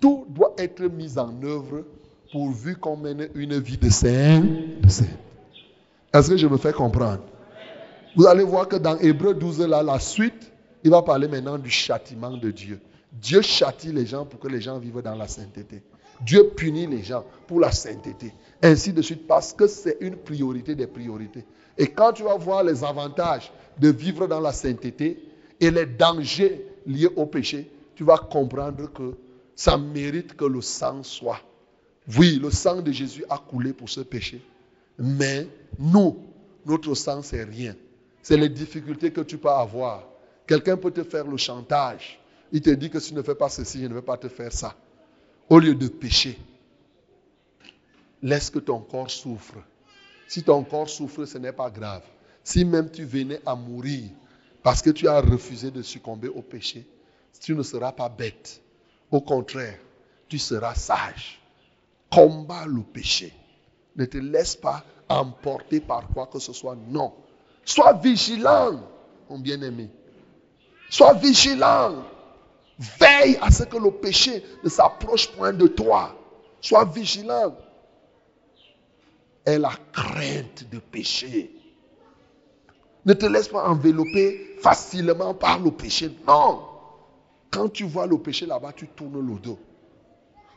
[0.00, 1.84] Tout doit être mis en œuvre
[2.32, 4.42] pourvu qu'on mène une vie de saint.
[6.12, 7.22] Est-ce que je me fais comprendre?
[8.18, 10.50] Vous allez voir que dans Hébreu 12, là, la suite,
[10.82, 12.80] il va parler maintenant du châtiment de Dieu.
[13.12, 15.84] Dieu châtie les gens pour que les gens vivent dans la sainteté.
[16.26, 18.34] Dieu punit les gens pour la sainteté.
[18.60, 21.44] Ainsi de suite, parce que c'est une priorité des priorités.
[21.78, 25.22] Et quand tu vas voir les avantages de vivre dans la sainteté
[25.60, 29.14] et les dangers lié au péché, tu vas comprendre que
[29.54, 31.40] ça mérite que le sang soit.
[32.18, 34.42] Oui, le sang de Jésus a coulé pour ce péché.
[34.98, 35.46] Mais
[35.78, 36.16] nous,
[36.66, 37.76] notre sang, c'est rien.
[38.22, 40.04] C'est les difficultés que tu peux avoir.
[40.46, 42.20] Quelqu'un peut te faire le chantage.
[42.52, 44.28] Il te dit que si tu ne fais pas ceci, je ne vais pas te
[44.28, 44.74] faire ça.
[45.48, 46.38] Au lieu de pécher,
[48.22, 49.56] laisse que ton corps souffre.
[50.26, 52.04] Si ton corps souffre, ce n'est pas grave.
[52.42, 54.10] Si même tu venais à mourir,
[54.62, 56.86] parce que tu as refusé de succomber au péché,
[57.40, 58.60] tu ne seras pas bête.
[59.10, 59.78] Au contraire,
[60.28, 61.40] tu seras sage.
[62.10, 63.32] Combat le péché.
[63.96, 66.76] Ne te laisse pas emporter par quoi que ce soit.
[66.88, 67.14] Non.
[67.68, 68.80] Sois vigilant,
[69.28, 69.90] mon bien-aimé.
[70.88, 72.02] Sois vigilant.
[72.98, 76.16] Veille à ce que le péché ne s'approche point de toi.
[76.62, 77.54] Sois vigilant.
[79.44, 81.50] Et la crainte de péché.
[83.04, 86.10] Ne te laisse pas envelopper facilement par le péché.
[86.26, 86.62] Non.
[87.50, 89.58] Quand tu vois le péché là-bas, tu tournes le dos.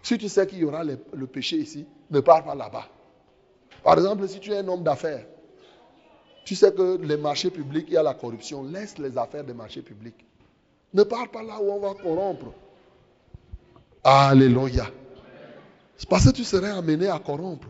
[0.01, 2.88] Si tu sais qu'il y aura le, péché ici, ne pars pas là-bas.
[3.83, 5.25] Par exemple, si tu es un homme d'affaires,
[6.43, 8.63] tu sais que les marchés publics, il y a la corruption.
[8.63, 10.26] Laisse les affaires des marchés publics.
[10.93, 12.53] Ne pars pas là où on va corrompre.
[14.03, 14.89] Alléluia.
[15.97, 17.68] C'est parce que tu serais amené à corrompre.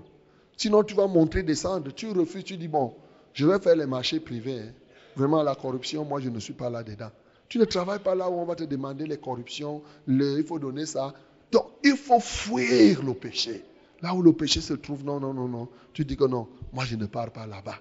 [0.56, 1.92] Sinon, tu vas monter, descendre.
[1.94, 2.94] Tu refuses, tu dis, bon,
[3.34, 4.60] je vais faire les marchés privés.
[4.60, 4.74] Hein.
[5.16, 7.10] Vraiment, la corruption, moi, je ne suis pas là-dedans.
[7.50, 10.86] Tu ne travailles pas là où on va te demander les corruptions, il faut donner
[10.86, 11.14] ça.
[11.52, 13.66] Donc, il faut fuir le péché.
[14.02, 15.68] Là où le péché se trouve, non, non, non, non.
[15.92, 17.76] Tu dis que non, moi, je ne pars pas là-bas.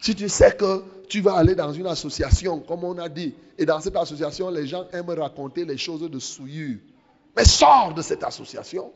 [0.00, 3.66] Si tu sais que tu vas aller dans une association, comme on a dit, et
[3.66, 6.78] dans cette association, les gens aiment raconter les choses de souillure,
[7.36, 8.90] mais sors de cette association.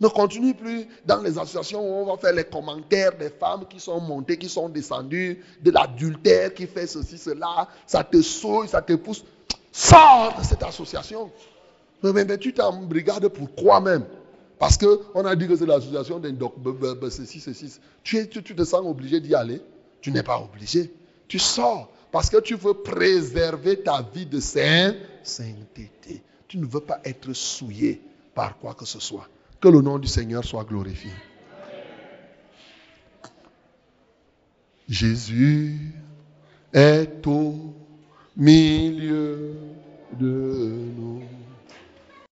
[0.00, 3.78] Ne continue plus dans les associations où on va faire les commentaires des femmes qui
[3.78, 8.82] sont montées, qui sont descendues, de l'adultère qui fait ceci, cela, ça te souille, ça
[8.82, 9.24] te pousse.
[9.70, 11.30] Sors de cette association.
[12.02, 14.04] Mais, mais, tu t'embrigades pour quoi même?
[14.58, 16.36] Parce qu'on a dit que c'est l'association d'un
[17.10, 17.78] ceci, ceci.
[18.02, 19.62] Tu te sens obligé d'y aller
[20.04, 20.92] Tu n'es pas obligé.
[21.26, 26.22] Tu sors parce que tu veux préserver ta vie de sainteté.
[26.46, 28.02] Tu ne veux pas être souillé
[28.34, 29.26] par quoi que ce soit.
[29.62, 31.10] Que le nom du Seigneur soit glorifié.
[34.86, 35.94] Jésus
[36.74, 37.72] est au
[38.36, 39.54] milieu
[40.20, 40.26] de
[40.98, 41.22] nous.